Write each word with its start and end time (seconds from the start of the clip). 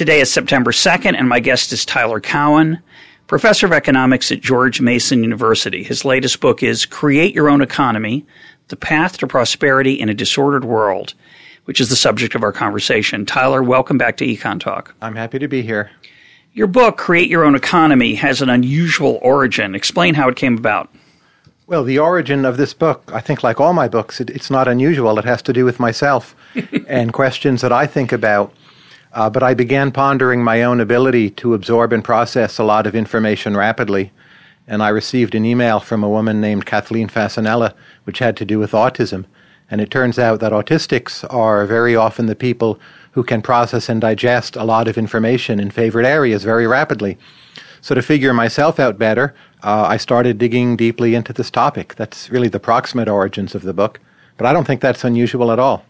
Today 0.00 0.20
is 0.20 0.32
September 0.32 0.72
2nd, 0.72 1.14
and 1.14 1.28
my 1.28 1.40
guest 1.40 1.74
is 1.74 1.84
Tyler 1.84 2.20
Cowen, 2.20 2.78
professor 3.26 3.66
of 3.66 3.72
economics 3.72 4.32
at 4.32 4.40
George 4.40 4.80
Mason 4.80 5.22
University. 5.22 5.82
His 5.82 6.06
latest 6.06 6.40
book 6.40 6.62
is 6.62 6.86
Create 6.86 7.34
Your 7.34 7.50
Own 7.50 7.60
Economy 7.60 8.24
The 8.68 8.76
Path 8.76 9.18
to 9.18 9.26
Prosperity 9.26 10.00
in 10.00 10.08
a 10.08 10.14
Disordered 10.14 10.64
World, 10.64 11.12
which 11.66 11.82
is 11.82 11.90
the 11.90 11.96
subject 11.96 12.34
of 12.34 12.42
our 12.42 12.50
conversation. 12.50 13.26
Tyler, 13.26 13.62
welcome 13.62 13.98
back 13.98 14.16
to 14.16 14.26
Econ 14.26 14.58
Talk. 14.58 14.94
I'm 15.02 15.16
happy 15.16 15.38
to 15.38 15.48
be 15.48 15.60
here. 15.60 15.90
Your 16.54 16.66
book, 16.66 16.96
Create 16.96 17.28
Your 17.28 17.44
Own 17.44 17.54
Economy, 17.54 18.14
has 18.14 18.40
an 18.40 18.48
unusual 18.48 19.18
origin. 19.20 19.74
Explain 19.74 20.14
how 20.14 20.30
it 20.30 20.36
came 20.36 20.56
about. 20.56 20.88
Well, 21.66 21.84
the 21.84 21.98
origin 21.98 22.46
of 22.46 22.56
this 22.56 22.72
book, 22.72 23.02
I 23.12 23.20
think, 23.20 23.42
like 23.42 23.60
all 23.60 23.74
my 23.74 23.86
books, 23.86 24.18
it, 24.18 24.30
it's 24.30 24.50
not 24.50 24.66
unusual. 24.66 25.18
It 25.18 25.26
has 25.26 25.42
to 25.42 25.52
do 25.52 25.66
with 25.66 25.78
myself 25.78 26.34
and 26.88 27.12
questions 27.12 27.60
that 27.60 27.70
I 27.70 27.86
think 27.86 28.12
about 28.12 28.54
uh, 29.12 29.28
but 29.28 29.42
I 29.42 29.54
began 29.54 29.90
pondering 29.90 30.42
my 30.42 30.62
own 30.62 30.80
ability 30.80 31.30
to 31.30 31.54
absorb 31.54 31.92
and 31.92 32.04
process 32.04 32.58
a 32.58 32.64
lot 32.64 32.86
of 32.86 32.94
information 32.94 33.56
rapidly. 33.56 34.12
And 34.66 34.82
I 34.82 34.88
received 34.88 35.34
an 35.34 35.44
email 35.44 35.80
from 35.80 36.04
a 36.04 36.08
woman 36.08 36.40
named 36.40 36.66
Kathleen 36.66 37.08
Fasanella, 37.08 37.74
which 38.04 38.20
had 38.20 38.36
to 38.36 38.44
do 38.44 38.58
with 38.58 38.70
autism. 38.70 39.24
And 39.70 39.80
it 39.80 39.90
turns 39.90 40.18
out 40.18 40.40
that 40.40 40.52
autistics 40.52 41.24
are 41.32 41.66
very 41.66 41.96
often 41.96 42.26
the 42.26 42.36
people 42.36 42.78
who 43.12 43.24
can 43.24 43.42
process 43.42 43.88
and 43.88 44.00
digest 44.00 44.54
a 44.54 44.64
lot 44.64 44.86
of 44.86 44.96
information 44.96 45.58
in 45.58 45.70
favored 45.70 46.06
areas 46.06 46.44
very 46.44 46.66
rapidly. 46.66 47.18
So, 47.80 47.94
to 47.94 48.02
figure 48.02 48.34
myself 48.34 48.78
out 48.78 48.98
better, 48.98 49.34
uh, 49.62 49.86
I 49.88 49.96
started 49.96 50.38
digging 50.38 50.76
deeply 50.76 51.14
into 51.14 51.32
this 51.32 51.50
topic. 51.50 51.94
That's 51.96 52.30
really 52.30 52.48
the 52.48 52.60
proximate 52.60 53.08
origins 53.08 53.54
of 53.54 53.62
the 53.62 53.72
book. 53.72 53.98
But 54.36 54.46
I 54.46 54.52
don't 54.52 54.66
think 54.66 54.80
that's 54.80 55.02
unusual 55.02 55.50
at 55.50 55.58
all. 55.58 55.84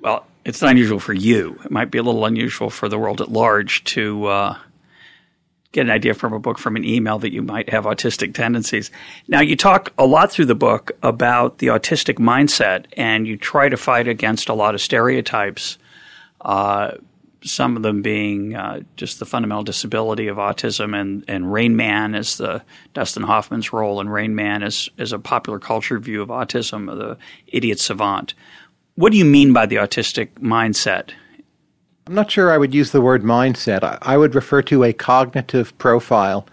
Well, 0.00 0.26
it's 0.44 0.60
not 0.60 0.72
unusual 0.72 0.98
for 0.98 1.12
you. 1.12 1.60
It 1.64 1.70
might 1.70 1.90
be 1.90 1.98
a 1.98 2.02
little 2.02 2.24
unusual 2.24 2.70
for 2.70 2.88
the 2.88 2.98
world 2.98 3.20
at 3.20 3.30
large 3.30 3.84
to 3.84 4.26
uh, 4.26 4.58
get 5.72 5.82
an 5.82 5.90
idea 5.90 6.14
from 6.14 6.32
a 6.32 6.38
book 6.38 6.58
from 6.58 6.76
an 6.76 6.84
email 6.84 7.18
that 7.20 7.32
you 7.32 7.42
might 7.42 7.70
have 7.70 7.84
autistic 7.84 8.34
tendencies. 8.34 8.90
Now, 9.28 9.40
you 9.40 9.56
talk 9.56 9.92
a 9.98 10.06
lot 10.06 10.30
through 10.30 10.46
the 10.46 10.54
book 10.54 10.92
about 11.02 11.58
the 11.58 11.68
autistic 11.68 12.16
mindset, 12.16 12.86
and 12.96 13.26
you 13.26 13.36
try 13.36 13.68
to 13.68 13.76
fight 13.76 14.06
against 14.06 14.48
a 14.48 14.54
lot 14.54 14.74
of 14.74 14.80
stereotypes. 14.80 15.78
Uh, 16.40 16.92
some 17.44 17.76
of 17.76 17.82
them 17.82 18.02
being 18.02 18.54
uh, 18.54 18.80
just 18.96 19.18
the 19.18 19.26
fundamental 19.26 19.64
disability 19.64 20.28
of 20.28 20.36
autism, 20.36 20.98
and, 20.98 21.24
and 21.26 21.52
Rain 21.52 21.74
Man 21.74 22.14
is 22.14 22.36
the 22.36 22.62
Dustin 22.94 23.24
Hoffman's 23.24 23.72
role, 23.72 24.00
and 24.00 24.12
Rain 24.12 24.34
Man 24.34 24.62
is, 24.62 24.88
is 24.98 25.12
a 25.12 25.18
popular 25.18 25.58
culture 25.58 25.98
view 25.98 26.22
of 26.22 26.28
autism, 26.28 26.86
the 26.86 27.16
idiot 27.48 27.80
savant. 27.80 28.34
What 28.94 29.10
do 29.10 29.16
you 29.16 29.24
mean 29.24 29.54
by 29.54 29.64
the 29.64 29.76
autistic 29.76 30.28
mindset? 30.34 31.12
I'm 32.06 32.14
not 32.14 32.30
sure 32.30 32.52
I 32.52 32.58
would 32.58 32.74
use 32.74 32.90
the 32.90 33.00
word 33.00 33.22
mindset. 33.22 33.82
I, 33.82 33.96
I 34.02 34.18
would 34.18 34.34
refer 34.34 34.60
to 34.62 34.84
a 34.84 34.92
cognitive 34.92 35.76
profile. 35.78 36.46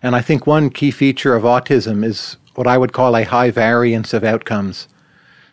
And 0.00 0.14
I 0.14 0.20
think 0.20 0.46
one 0.46 0.70
key 0.70 0.92
feature 0.92 1.34
of 1.34 1.42
autism 1.42 2.04
is 2.04 2.36
what 2.54 2.68
I 2.68 2.78
would 2.78 2.92
call 2.92 3.16
a 3.16 3.24
high 3.24 3.50
variance 3.50 4.14
of 4.14 4.22
outcomes. 4.22 4.86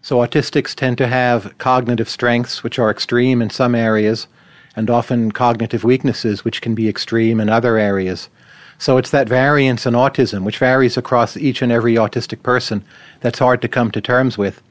So 0.04 0.18
autistics 0.18 0.76
tend 0.76 1.00
to 1.00 1.08
have 1.08 1.58
cognitive 1.58 2.08
strengths 2.08 2.64
which 2.64 2.78
are 2.78 2.92
extreme 2.92 3.42
in 3.42 3.50
some 3.50 3.74
areas 3.74 4.28
and 4.76 4.88
often 4.88 5.32
cognitive 5.32 5.84
weaknesses 5.84 6.46
which 6.46 6.62
can 6.62 6.76
be 6.76 6.88
extreme 6.88 7.40
in 7.40 7.50
other 7.50 7.78
areas. 7.78 8.30
So 8.78 8.98
it's 8.98 9.10
that 9.10 9.28
variance 9.28 9.88
in 9.88 9.96
autism, 9.96 10.44
which 10.44 10.60
varies 10.60 10.96
across 10.96 11.36
each 11.36 11.64
and 11.64 11.72
every 11.72 11.96
autistic 11.96 12.44
person, 12.44 12.86
that's 13.20 13.40
hard 13.40 13.64
to 13.64 13.68
come 13.68 13.90
to 13.92 14.00
terms 14.00 14.38
with. 14.38 14.62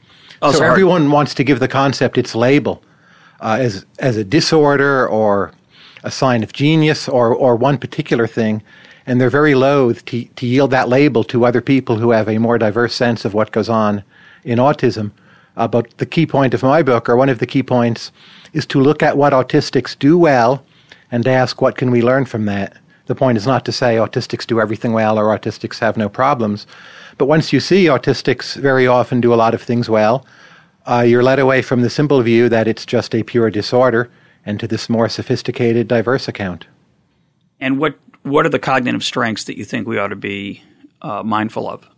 Oh, 0.41 0.53
so 0.53 0.65
everyone 0.65 1.11
wants 1.11 1.35
to 1.35 1.45
give 1.45 1.59
the 1.59 1.69
concept 1.69 2.17
its 2.17 2.35
label 2.35 2.83
uh, 3.41 3.59
as 3.61 3.85
as 3.99 4.17
a 4.17 4.25
disorder 4.25 5.09
or 5.09 5.53
a 6.05 6.11
sign 6.11 6.43
of 6.43 6.53
genius 6.53 7.09
or 7.09 7.35
or 7.35 7.57
one 7.57 7.79
particular 7.79 8.27
thing, 8.27 8.63
and 9.07 9.21
they're 9.21 9.31
very 9.31 9.55
loath 9.55 10.05
to 10.07 10.25
to 10.25 10.47
yield 10.47 10.71
that 10.71 10.89
label 10.89 11.25
to 11.25 11.45
other 11.45 11.61
people 11.61 11.97
who 11.97 12.11
have 12.11 12.29
a 12.29 12.39
more 12.39 12.59
diverse 12.59 12.95
sense 12.95 13.25
of 13.25 13.35
what 13.35 13.53
goes 13.53 13.69
on 13.69 14.03
in 14.45 14.59
autism. 14.59 15.11
Uh, 15.57 15.67
but 15.67 15.97
the 15.99 16.07
key 16.07 16.25
point 16.25 16.55
of 16.55 16.63
my 16.63 16.83
book, 16.85 17.09
or 17.09 17.17
one 17.17 17.29
of 17.29 17.41
the 17.41 17.47
key 17.47 17.65
points, 17.65 18.13
is 18.53 18.65
to 18.67 18.81
look 18.81 19.03
at 19.03 19.17
what 19.17 19.33
autistics 19.33 19.99
do 19.99 20.17
well 20.17 20.65
and 21.11 21.27
ask 21.27 21.61
what 21.61 21.77
can 21.77 21.91
we 21.91 22.01
learn 22.01 22.25
from 22.25 22.45
that. 22.45 22.77
The 23.07 23.15
point 23.17 23.39
is 23.39 23.47
not 23.47 23.65
to 23.65 23.73
say 23.73 23.97
autistics 23.97 24.47
do 24.47 24.61
everything 24.61 24.93
well 24.93 25.19
or 25.19 25.37
autistics 25.37 25.81
have 25.81 25.97
no 25.97 26.09
problems, 26.09 26.67
but 27.19 27.27
once 27.27 27.53
you 27.53 27.61
see 27.61 27.85
autistics 27.87 28.57
very 28.57 28.87
often 28.87 29.21
do 29.21 29.35
a 29.35 29.37
lot 29.37 29.55
of 29.55 29.63
things 29.63 29.91
well, 29.91 30.25
uh, 30.87 31.05
you're 31.07 31.23
led 31.23 31.39
away 31.39 31.61
from 31.61 31.83
the 31.83 31.91
simple 31.91 32.23
view 32.23 32.49
that 32.49 32.67
it's 32.67 32.87
just 32.87 33.15
a 33.15 33.23
pure 33.23 33.51
disorder 33.51 34.11
and 34.47 34.59
to 34.61 34.67
this 34.67 34.89
more 34.89 35.09
sophisticated, 35.09 35.89
diverse 35.89 36.29
account. 36.29 36.67
And 37.61 37.79
what 37.79 37.99
what 38.23 38.47
are 38.47 38.51
the 38.51 38.59
cognitive 38.59 39.05
strengths 39.05 39.45
that 39.45 39.57
you 39.57 39.65
think 39.65 39.87
we 39.87 39.99
ought 39.99 40.09
to 40.09 40.17
be 40.17 40.63
uh, 41.03 41.23
mindful 41.23 41.69
of? 41.69 41.89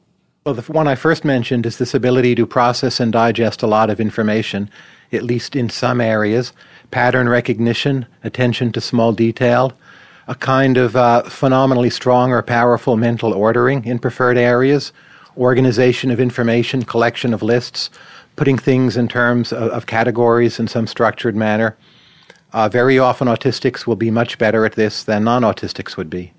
Well, 0.44 0.54
the 0.54 0.72
one 0.72 0.88
I 0.88 0.94
first 0.94 1.25
mentioned 1.25 1.66
is 1.66 1.78
this 1.78 1.94
ability 1.94 2.34
to 2.36 2.47
process 2.47 2.98
and 2.98 3.12
digest 3.12 3.62
a 3.62 3.66
lot 3.66 3.91
of 3.91 4.00
information, 4.00 4.70
at 5.12 5.22
least 5.22 5.54
in 5.54 5.69
some 5.69 6.00
areas. 6.00 6.53
Pattern 6.91 7.28
recognition, 7.28 8.06
attention 8.25 8.72
to 8.72 8.80
small 8.80 9.12
detail, 9.12 9.72
a 10.28 10.34
kind 10.34 10.76
of 10.76 10.97
uh, 10.97 11.22
phenomenally 11.25 11.91
strong 11.91 12.32
or 12.32 12.42
powerful 12.42 12.97
mental 12.97 13.32
ordering 13.32 13.84
in 13.84 13.98
preferred 13.98 14.38
areas, 14.38 14.92
organization 15.40 16.10
of 16.10 16.20
information, 16.20 16.84
collection 16.84 17.32
of 17.34 17.42
lists, 17.42 17.90
putting 18.36 18.58
things 18.58 18.96
in 18.96 19.08
terms 19.08 19.52
of, 19.52 19.70
of 19.70 19.86
categories 19.86 20.60
in 20.60 20.68
some 20.68 20.86
structured 20.86 21.34
manner. 21.34 21.76
Uh, 22.52 22.68
very 22.68 22.98
often, 22.98 23.26
autistics 23.26 23.86
will 23.86 23.96
be 23.96 24.10
much 24.10 24.38
better 24.38 24.66
at 24.66 24.74
this 24.74 25.02
than 25.02 25.24
non 25.24 25.42
autistics 25.42 25.96
would 25.96 26.10
be. 26.10 26.32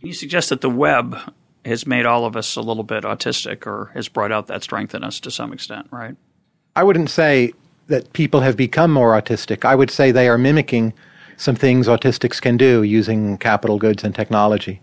You 0.00 0.12
suggest 0.12 0.50
that 0.50 0.60
the 0.60 0.70
web 0.70 1.16
has 1.64 1.86
made 1.86 2.06
all 2.06 2.24
of 2.24 2.36
us 2.36 2.56
a 2.56 2.60
little 2.60 2.84
bit 2.84 3.04
autistic 3.04 3.66
or 3.66 3.90
has 3.94 4.08
brought 4.08 4.32
out 4.32 4.46
that 4.46 4.62
strength 4.62 4.94
in 4.94 5.02
us 5.02 5.18
to 5.20 5.30
some 5.30 5.52
extent, 5.52 5.88
right? 5.90 6.14
I 6.76 6.84
wouldn't 6.84 7.10
say 7.10 7.52
that 7.88 8.12
people 8.12 8.40
have 8.40 8.56
become 8.56 8.92
more 8.92 9.20
autistic. 9.20 9.64
I 9.64 9.74
would 9.74 9.90
say 9.90 10.10
they 10.10 10.28
are 10.28 10.38
mimicking 10.38 10.92
some 11.36 11.56
things 11.56 11.86
autistics 11.86 12.40
can 12.40 12.56
do 12.56 12.82
using 12.82 13.38
capital 13.38 13.78
goods 13.78 14.04
and 14.04 14.14
technology. 14.14 14.80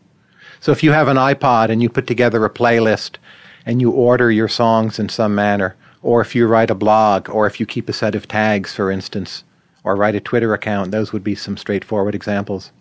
So 0.59 0.71
if 0.71 0.83
you 0.83 0.91
have 0.91 1.07
an 1.07 1.17
iPod 1.17 1.69
and 1.69 1.81
you 1.81 1.89
put 1.89 2.07
together 2.07 2.45
a 2.45 2.49
playlist 2.49 3.17
and 3.65 3.81
you 3.81 3.91
order 3.91 4.31
your 4.31 4.47
songs 4.47 4.99
in 4.99 5.09
some 5.09 5.35
manner, 5.35 5.75
or 6.01 6.21
if 6.21 6.35
you 6.35 6.47
write 6.47 6.69
a 6.69 6.75
blog, 6.75 7.29
or 7.29 7.47
if 7.47 7.59
you 7.59 7.65
keep 7.65 7.87
a 7.89 7.93
set 7.93 8.15
of 8.15 8.27
tags, 8.27 8.73
for 8.73 8.91
instance, 8.91 9.43
or 9.83 9.95
write 9.95 10.15
a 10.15 10.19
Twitter 10.19 10.53
account, 10.53 10.91
those 10.91 11.13
would 11.13 11.23
be 11.23 11.35
some 11.35 11.57
straightforward 11.57 12.15
examples. 12.15 12.71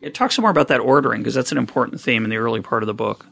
Yeah, 0.00 0.10
talk 0.10 0.32
some 0.32 0.42
more 0.42 0.50
about 0.50 0.68
that 0.68 0.80
ordering 0.80 1.22
because 1.22 1.34
that's 1.34 1.52
an 1.52 1.58
important 1.58 2.00
theme 2.00 2.24
in 2.24 2.30
the 2.30 2.36
early 2.36 2.60
part 2.60 2.82
of 2.82 2.86
the 2.86 2.94
book. 2.94 3.26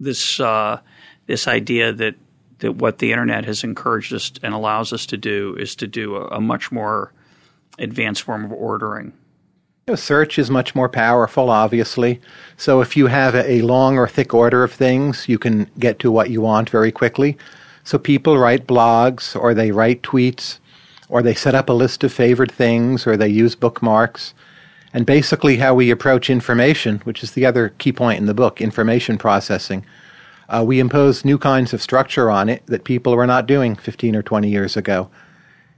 This 0.00 0.40
uh, 0.40 0.80
this 1.26 1.46
idea 1.46 1.92
that 1.92 2.16
that 2.58 2.76
what 2.76 2.98
the 2.98 3.10
internet 3.10 3.44
has 3.44 3.64
encouraged 3.64 4.12
us 4.12 4.32
and 4.42 4.54
allows 4.54 4.92
us 4.92 5.06
to 5.06 5.16
do 5.16 5.56
is 5.56 5.74
to 5.76 5.86
do 5.86 6.16
a, 6.16 6.26
a 6.28 6.40
much 6.40 6.72
more 6.72 7.12
advanced 7.78 8.22
form 8.22 8.44
of 8.44 8.52
ordering. 8.52 9.12
You 9.88 9.92
know, 9.94 9.96
search 9.96 10.38
is 10.38 10.48
much 10.48 10.76
more 10.76 10.88
powerful, 10.88 11.50
obviously. 11.50 12.20
So 12.56 12.82
if 12.82 12.96
you 12.96 13.08
have 13.08 13.34
a 13.34 13.62
long 13.62 13.98
or 13.98 14.06
thick 14.06 14.32
order 14.32 14.62
of 14.62 14.72
things, 14.72 15.28
you 15.28 15.40
can 15.40 15.68
get 15.76 15.98
to 15.98 16.12
what 16.12 16.30
you 16.30 16.40
want 16.40 16.70
very 16.70 16.92
quickly. 16.92 17.36
So 17.82 17.98
people 17.98 18.38
write 18.38 18.68
blogs, 18.68 19.34
or 19.34 19.54
they 19.54 19.72
write 19.72 20.02
tweets, 20.02 20.60
or 21.08 21.20
they 21.20 21.34
set 21.34 21.56
up 21.56 21.68
a 21.68 21.72
list 21.72 22.04
of 22.04 22.12
favorite 22.12 22.52
things, 22.52 23.08
or 23.08 23.16
they 23.16 23.28
use 23.28 23.56
bookmarks. 23.56 24.34
And 24.94 25.04
basically, 25.04 25.56
how 25.56 25.74
we 25.74 25.90
approach 25.90 26.30
information, 26.30 27.00
which 27.00 27.24
is 27.24 27.32
the 27.32 27.44
other 27.44 27.70
key 27.70 27.90
point 27.90 28.20
in 28.20 28.26
the 28.26 28.34
book, 28.34 28.60
information 28.60 29.18
processing, 29.18 29.84
uh, 30.48 30.62
we 30.64 30.78
impose 30.78 31.24
new 31.24 31.38
kinds 31.38 31.72
of 31.72 31.82
structure 31.82 32.30
on 32.30 32.48
it 32.48 32.64
that 32.66 32.84
people 32.84 33.16
were 33.16 33.26
not 33.26 33.48
doing 33.48 33.74
15 33.74 34.14
or 34.14 34.22
20 34.22 34.48
years 34.48 34.76
ago. 34.76 35.10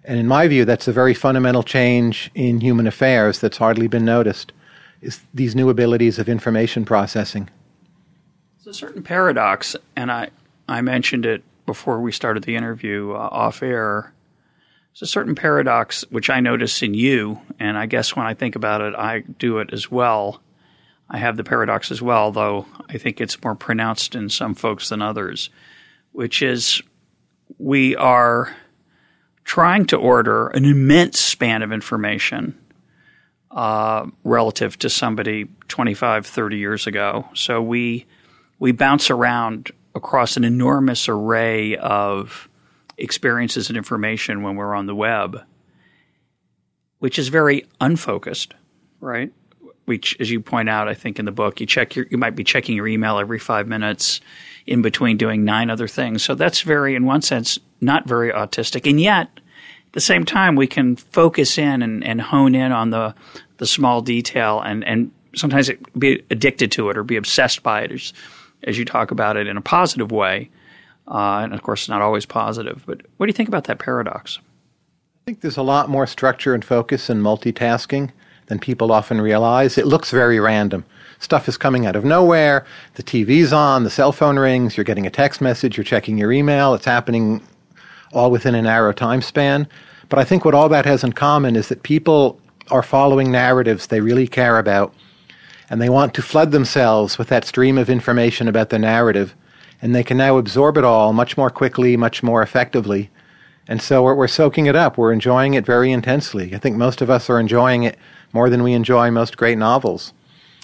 And 0.05 0.19
in 0.19 0.29
my 0.29 0.47
view, 0.49 0.65
that's 0.65 0.87
a 0.87 0.93
very 0.93 1.15
fundamental 1.15 1.63
change 1.63 2.31
in 2.35 2.61
human 2.61 2.87
affairs 2.87 3.39
that's 3.39 3.57
hardly 3.57 3.87
been 3.87 4.05
noticed, 4.05 4.53
is 5.01 5.21
these 5.33 5.55
new 5.55 5.71
abilities 5.71 6.19
of 6.19 6.29
information 6.29 6.85
processing. 6.85 7.49
It's 8.59 8.67
a 8.67 8.75
certain 8.75 9.03
paradox, 9.03 9.77
and 9.97 10.13
I, 10.13 10.31
I 10.69 10.83
mentioned 10.83 11.25
it 11.25 11.43
before 11.65 12.01
we 12.01 12.13
started 12.13 12.45
the 12.45 12.57
interview 12.57 13.13
uh, 13.13 13.29
off 13.33 13.63
air. 13.63 14.13
there's 14.93 15.03
a 15.03 15.07
certain 15.07 15.35
paradox 15.35 16.03
which 16.11 16.29
I 16.29 16.41
notice 16.41 16.83
in 16.83 16.93
you, 16.93 17.41
and 17.59 17.79
I 17.79 17.87
guess 17.87 18.15
when 18.15 18.27
I 18.27 18.35
think 18.35 18.57
about 18.57 18.83
it, 18.83 18.95
I 18.95 19.21
do 19.21 19.59
it 19.59 19.73
as 19.73 19.91
well. 19.91 20.43
I 21.09 21.19
have 21.19 21.37
the 21.37 21.45
paradox 21.45 21.91
as 21.91 22.03
well, 22.03 22.31
though 22.31 22.67
I 22.89 22.99
think 22.99 23.21
it's 23.21 23.43
more 23.43 23.55
pronounced 23.55 24.15
in 24.15 24.29
some 24.29 24.55
folks 24.55 24.91
than 24.91 25.01
others, 25.01 25.49
which 26.13 26.43
is 26.43 26.83
we 27.59 27.97
are 27.97 28.55
trying 29.45 29.87
to 29.87 29.97
order 29.97 30.49
an 30.49 30.65
immense 30.65 31.21
span 31.21 31.63
of 31.63 31.73
information 31.73 32.59
uh, 33.51 34.07
relative 34.25 34.79
to 34.79 34.91
somebody 34.91 35.47
25, 35.69 36.27
30 36.27 36.57
years 36.57 36.87
ago. 36.87 37.29
So 37.35 37.63
we 37.63 38.07
we 38.59 38.73
bounce 38.73 39.11
around 39.11 39.71
across 39.95 40.37
an 40.37 40.45
enormous 40.45 41.09
array 41.09 41.77
of 41.77 42.49
experiences 42.97 43.69
and 43.69 43.77
information 43.77 44.43
when 44.43 44.57
we're 44.57 44.75
on 44.75 44.87
the 44.87 44.95
web, 44.95 45.45
which 46.99 47.19
is 47.19 47.29
very 47.29 47.67
unfocused, 47.81 48.55
right? 49.01 49.33
Which, 49.87 50.17
as 50.19 50.31
you 50.31 50.41
point 50.41 50.71
out, 50.71 50.89
I 50.89 50.95
think 50.95 51.19
in 51.19 51.27
the 51.27 51.33
book, 51.33 51.61
you 51.61 51.67
check 51.67 51.95
your, 51.95 52.07
you 52.11 52.17
might 52.17 52.35
be 52.35 52.45
checking 52.45 52.75
your 52.75 52.89
email 52.89 53.19
every 53.19 53.39
five 53.39 53.69
minutes 53.69 54.21
in 54.67 54.81
between 54.81 55.19
doing 55.19 55.45
nine 55.45 55.69
other 55.69 55.89
things. 55.89 56.23
So 56.23 56.35
that's 56.35 56.63
very, 56.63 56.95
in 56.95 57.05
one 57.05 57.21
sense, 57.21 57.59
not 57.81 58.09
very 58.09 58.33
autistic. 58.33 58.89
And 58.89 58.99
yet, 59.01 59.29
at 59.37 59.93
the 59.93 60.01
same 60.01 60.25
time, 60.25 60.57
we 60.57 60.67
can 60.67 60.97
focus 60.97 61.59
in 61.59 61.83
and, 61.83 62.03
and 62.03 62.21
hone 62.21 62.55
in 62.55 62.73
on 62.73 62.91
the, 62.91 63.15
the 63.59 63.67
small 63.67 64.01
detail 64.01 64.61
and, 64.61 64.85
and 64.85 65.11
sometimes 65.35 65.71
be 65.99 66.23
addicted 66.31 66.73
to 66.73 66.89
it 66.89 66.97
or 66.97 67.05
be 67.05 67.17
obsessed 67.17 67.63
by 67.63 67.83
it 67.83 67.93
as, 67.93 68.13
as 68.63 68.79
you 68.79 68.85
talk 68.87 69.11
about 69.11 69.37
it 69.37 69.47
in 69.47 69.57
a 69.57 69.61
positive 69.61 70.11
way. 70.11 70.51
Uh, 71.07 71.41
and 71.43 71.53
of 71.53 71.63
course, 71.63 71.89
not 71.89 72.01
always 72.01 72.25
positive. 72.25 72.83
But 72.87 73.03
what 73.19 73.27
do 73.27 73.29
you 73.29 73.35
think 73.35 73.49
about 73.49 73.65
that 73.65 73.79
paradox? 73.79 74.39
I 74.39 75.25
think 75.27 75.43
there's 75.43 75.59
a 75.59 75.63
lot 75.63 75.91
more 75.91 76.07
structure 76.07 76.55
and 76.55 76.65
focus 76.65 77.11
in 77.11 77.21
multitasking 77.21 78.13
than 78.47 78.59
people 78.59 78.93
often 78.93 79.21
realize. 79.21 79.79
It 79.79 79.87
looks 79.87 80.11
very 80.11 80.39
random. 80.41 80.85
Stuff 81.19 81.49
is 81.49 81.57
coming 81.57 81.87
out 81.87 81.97
of 81.97 82.05
nowhere. 82.05 82.67
The 82.95 83.03
TV's 83.03 83.53
on, 83.53 83.85
the 83.85 83.91
cell 83.91 84.13
phone 84.13 84.39
rings, 84.39 84.77
you're 84.77 84.85
getting 84.85 85.07
a 85.07 85.11
text 85.11 85.41
message, 85.41 85.77
you're 85.77 85.85
checking 85.85 86.19
your 86.19 86.33
email. 86.33 86.75
It's 86.75 86.85
happening 86.85 87.43
all 88.13 88.31
within 88.31 88.55
a 88.55 88.63
narrow 88.63 88.93
time 88.93 89.23
span. 89.23 89.67
But 90.09 90.19
I 90.19 90.25
think 90.25 90.45
what 90.45 90.55
all 90.55 90.69
that 90.69 90.85
has 90.85 91.03
in 91.03 91.13
common 91.13 91.57
is 91.57 91.69
that 91.69 91.83
people 91.83 92.41
are 92.71 92.83
following 92.83 93.31
narratives 93.31 93.87
they 93.87 94.01
really 94.01 94.27
care 94.27 94.59
about, 94.59 94.95
and 95.71 95.81
they 95.81 95.89
want 95.89 96.15
to 96.15 96.23
flood 96.23 96.53
themselves 96.53 97.19
with 97.19 97.29
that 97.29 97.45
stream 97.45 97.79
of 97.79 97.89
information 97.89 98.49
about 98.49 98.71
the 98.71 98.79
narrative 98.79 99.35
and 99.85 99.95
they 99.95 100.03
can 100.03 100.17
now 100.17 100.39
absorb 100.39 100.79
it 100.79 100.85
all 100.85 101.13
much 101.13 101.37
more 101.37 101.51
quickly, 101.51 101.95
much 101.95 102.23
more 102.23 102.41
effectively. 102.41 103.11
And 103.67 103.81
so 103.81 104.03
we're, 104.03 104.15
we're 104.15 104.29
soaking 104.29 104.67
it 104.67 104.77
up. 104.77 104.99
We're 104.99 105.13
enjoying 105.13 105.55
it 105.55 105.65
very 105.65 105.91
intensely. 105.91 106.55
I 106.55 106.59
think 106.59 106.77
most 106.77 107.01
of 107.01 107.11
us 107.11 107.31
are 107.31 107.41
enjoying 107.41 107.83
it 107.85 107.97
more 108.33 108.51
than 108.51 108.63
we 108.63 108.73
enjoy 108.73 109.11
most 109.11 109.37
great 109.37 109.59
novels. 109.59 110.13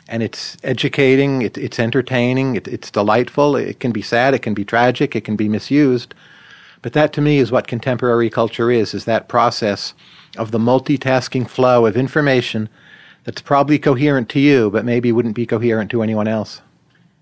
And 0.08 0.22
it's 0.22 0.56
educating, 0.64 1.42
it, 1.42 1.56
it's 1.56 1.78
entertaining, 1.78 2.56
it, 2.56 2.66
it's 2.66 2.90
delightful. 2.90 3.56
It 3.56 3.78
can 3.78 3.92
be 3.92 4.02
sad, 4.02 4.34
it 4.34 4.40
can 4.42 4.54
be 4.54 4.64
tragic, 4.64 5.14
it 5.14 5.24
can 5.24 5.36
be 5.36 5.48
misused. 5.48 6.14
But 6.82 6.94
that 6.94 7.12
to 7.12 7.20
me 7.20 7.38
is 7.38 7.52
what 7.52 7.68
contemporary 7.68 8.28
culture 8.28 8.70
is, 8.70 8.92
is 8.92 9.04
that 9.04 9.28
process 9.28 9.94
of 10.36 10.50
the 10.50 10.58
multitasking 10.58 11.48
flow 11.48 11.86
of 11.86 11.96
information 11.96 12.68
that's 13.24 13.42
probably 13.42 13.78
coherent 13.78 14.28
to 14.30 14.40
you, 14.40 14.70
but 14.70 14.84
maybe 14.84 15.12
wouldn't 15.12 15.34
be 15.34 15.46
coherent 15.46 15.90
to 15.90 16.02
anyone 16.02 16.26
else. 16.26 16.60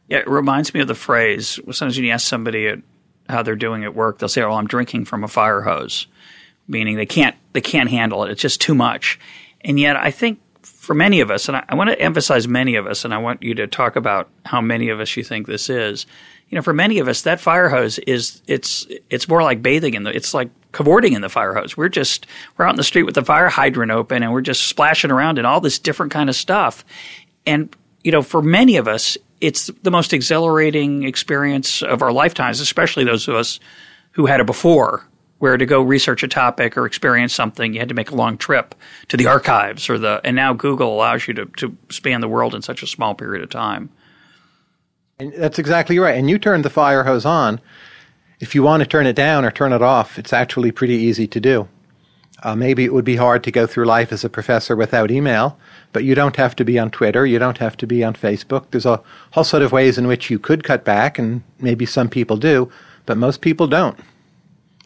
Yeah, 0.09 0.19
it 0.19 0.29
reminds 0.29 0.73
me 0.73 0.81
of 0.81 0.89
the 0.89 0.95
phrase. 0.95 1.59
Sometimes 1.65 1.97
when 1.97 2.07
you 2.07 2.13
ask 2.13 2.27
somebody 2.27 2.69
at, 2.69 2.79
how 3.29 3.43
they're 3.43 3.57
doing 3.57 3.85
at 3.85 3.95
work, 3.95 4.19
they'll 4.19 4.29
say, 4.29 4.43
"Oh, 4.43 4.53
I'm 4.53 4.67
drinking 4.67 5.05
from 5.05 5.25
a 5.25 5.29
fire 5.29 5.63
hose," 5.63 6.07
meaning 6.67 6.97
they 6.97 7.07
can't 7.07 7.37
they 7.53 7.61
can't 7.61 7.91
handle 7.91 8.25
it. 8.25 8.31
It's 8.31 8.43
just 8.43 8.61
too 8.61 8.75
much. 8.75 9.19
And 9.63 9.79
yet, 9.79 9.97
I 9.97 10.11
think 10.11 10.41
for 10.63 10.95
many 10.95 11.21
of 11.21 11.31
us, 11.31 11.49
and 11.49 11.57
I, 11.57 11.65
I 11.69 11.75
want 11.75 11.91
to 11.91 12.01
emphasize 12.01 12.49
many 12.49 12.77
of 12.77 12.87
us, 12.87 13.05
and 13.05 13.13
I 13.13 13.19
want 13.19 13.43
you 13.43 13.55
to 13.57 13.67
talk 13.67 13.97
about 13.97 14.29
how 14.47 14.61
many 14.61 14.89
of 14.89 15.01
us 15.01 15.17
you 15.17 15.25
think 15.25 15.47
this 15.47 15.69
is. 15.69 16.07
You 16.49 16.57
know, 16.57 16.63
for 16.63 16.73
many 16.73 16.99
of 16.99 17.09
us, 17.09 17.23
that 17.23 17.41
fire 17.41 17.69
hose 17.69 17.99
is 17.99 18.41
it's 18.47 18.87
it's 19.11 19.29
more 19.29 19.43
like 19.43 19.61
bathing 19.61 19.95
in 19.95 20.05
the. 20.05 20.17
It's 20.17 20.33
like 20.33 20.49
cavorting 20.73 21.13
in 21.13 21.21
the 21.21 21.29
fire 21.29 21.53
hose. 21.53 21.77
We're 21.77 21.91
just 21.91 22.27
we're 22.57 22.65
out 22.65 22.71
in 22.71 22.77
the 22.77 22.85
street 22.85 23.03
with 23.03 23.15
the 23.15 23.25
fire 23.25 23.51
hydrant 23.51 23.93
open, 23.93 24.23
and 24.23 24.33
we're 24.33 24.41
just 24.41 24.67
splashing 24.67 25.11
around 25.11 25.39
in 25.39 25.45
all 25.45 25.61
this 25.61 25.79
different 25.79 26.11
kind 26.11 26.31
of 26.31 26.37
stuff. 26.37 26.87
And 27.45 27.75
you 28.03 28.13
know, 28.13 28.23
for 28.23 28.41
many 28.41 28.79
of 28.79 28.89
us, 28.89 29.19
it's 29.41 29.69
the 29.83 29.91
most 29.91 30.13
exhilarating 30.13 31.05
experience 31.05 31.83
of 31.83 32.03
our 32.03 32.13
lifetimes, 32.13 32.61
especially 32.61 33.05
those 33.05 33.29
of 33.29 33.35
us 33.35 33.61
who 34.13 34.27
had 34.27 34.41
it 34.41 34.47
before, 34.47 35.07
where 35.39 35.57
to 35.57 35.67
go 35.67 35.81
research 35.81 36.23
a 36.23 36.29
topic 36.29 36.77
or 36.77 36.87
experience 36.87 37.33
something, 37.33 37.73
you 37.73 37.79
had 37.79 37.89
to 37.89 37.95
make 37.95 38.11
a 38.11 38.15
long 38.15 38.37
trip 38.37 38.75
to 39.09 39.17
the 39.17 39.27
archives 39.27 39.89
or 39.89 39.99
the, 39.99 40.21
and 40.25 40.35
now 40.35 40.53
Google 40.53 40.93
allows 40.93 41.29
you 41.29 41.35
to, 41.35 41.47
to 41.57 41.77
span 41.91 42.21
the 42.21 42.29
world 42.29 42.55
in 42.55 42.63
such 42.63 42.83
a 42.83 42.87
small 42.87 43.15
period 43.15 43.43
of 43.43 43.51
time. 43.51 43.91
And 45.21 45.33
that's 45.35 45.59
exactly 45.59 45.99
right. 45.99 46.17
And 46.17 46.29
you 46.29 46.39
turn 46.39 46.63
the 46.63 46.71
fire 46.71 47.05
hose 47.05 47.25
on. 47.25 47.61
If 48.41 48.55
you 48.55 48.63
want 48.63 48.83
to 48.83 48.89
turn 48.89 49.07
it 49.07 49.17
down 49.17 49.45
or 49.45 49.51
turn 49.51 49.73
it 49.73 49.83
off, 49.83 50.19
it's 50.19 50.33
actually 50.33 50.71
pretty 50.71 50.95
easy 50.95 51.27
to 51.29 51.41
do. 51.41 51.69
Uh, 52.43 52.55
maybe 52.55 52.85
it 52.85 52.95
would 52.95 53.05
be 53.05 53.17
hard 53.17 53.43
to 53.45 53.51
go 53.51 53.67
through 53.67 53.85
life 53.85 54.13
as 54.13 54.25
a 54.25 54.29
professor 54.29 54.77
without 54.77 55.11
email, 55.11 55.59
but 55.93 56.05
you 56.05 56.15
don't 56.15 56.37
have 56.37 56.55
to 56.57 56.65
be 56.65 56.79
on 56.79 56.91
Twitter. 56.91 57.27
You 57.27 57.39
don't 57.39 57.59
have 57.59 57.77
to 57.79 57.87
be 57.87 58.05
on 58.05 58.15
Facebook. 58.15 58.71
There's 58.71 58.87
a 58.87 59.03
whole 59.33 59.45
set 59.45 59.63
of 59.63 59.73
ways 59.73 59.99
in 59.99 60.07
which 60.07 60.31
you 60.31 60.39
could 60.39 60.65
cut 60.65 60.85
back, 60.85 61.19
and 61.19 61.43
maybe 61.61 61.87
some 61.87 62.09
people 62.09 62.37
do, 62.37 62.71
but 63.07 63.17
most 63.17 63.41
people 63.41 63.67
don't. 63.67 63.99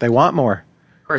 They 0.01 0.09
want 0.09 0.35
more. 0.35 0.65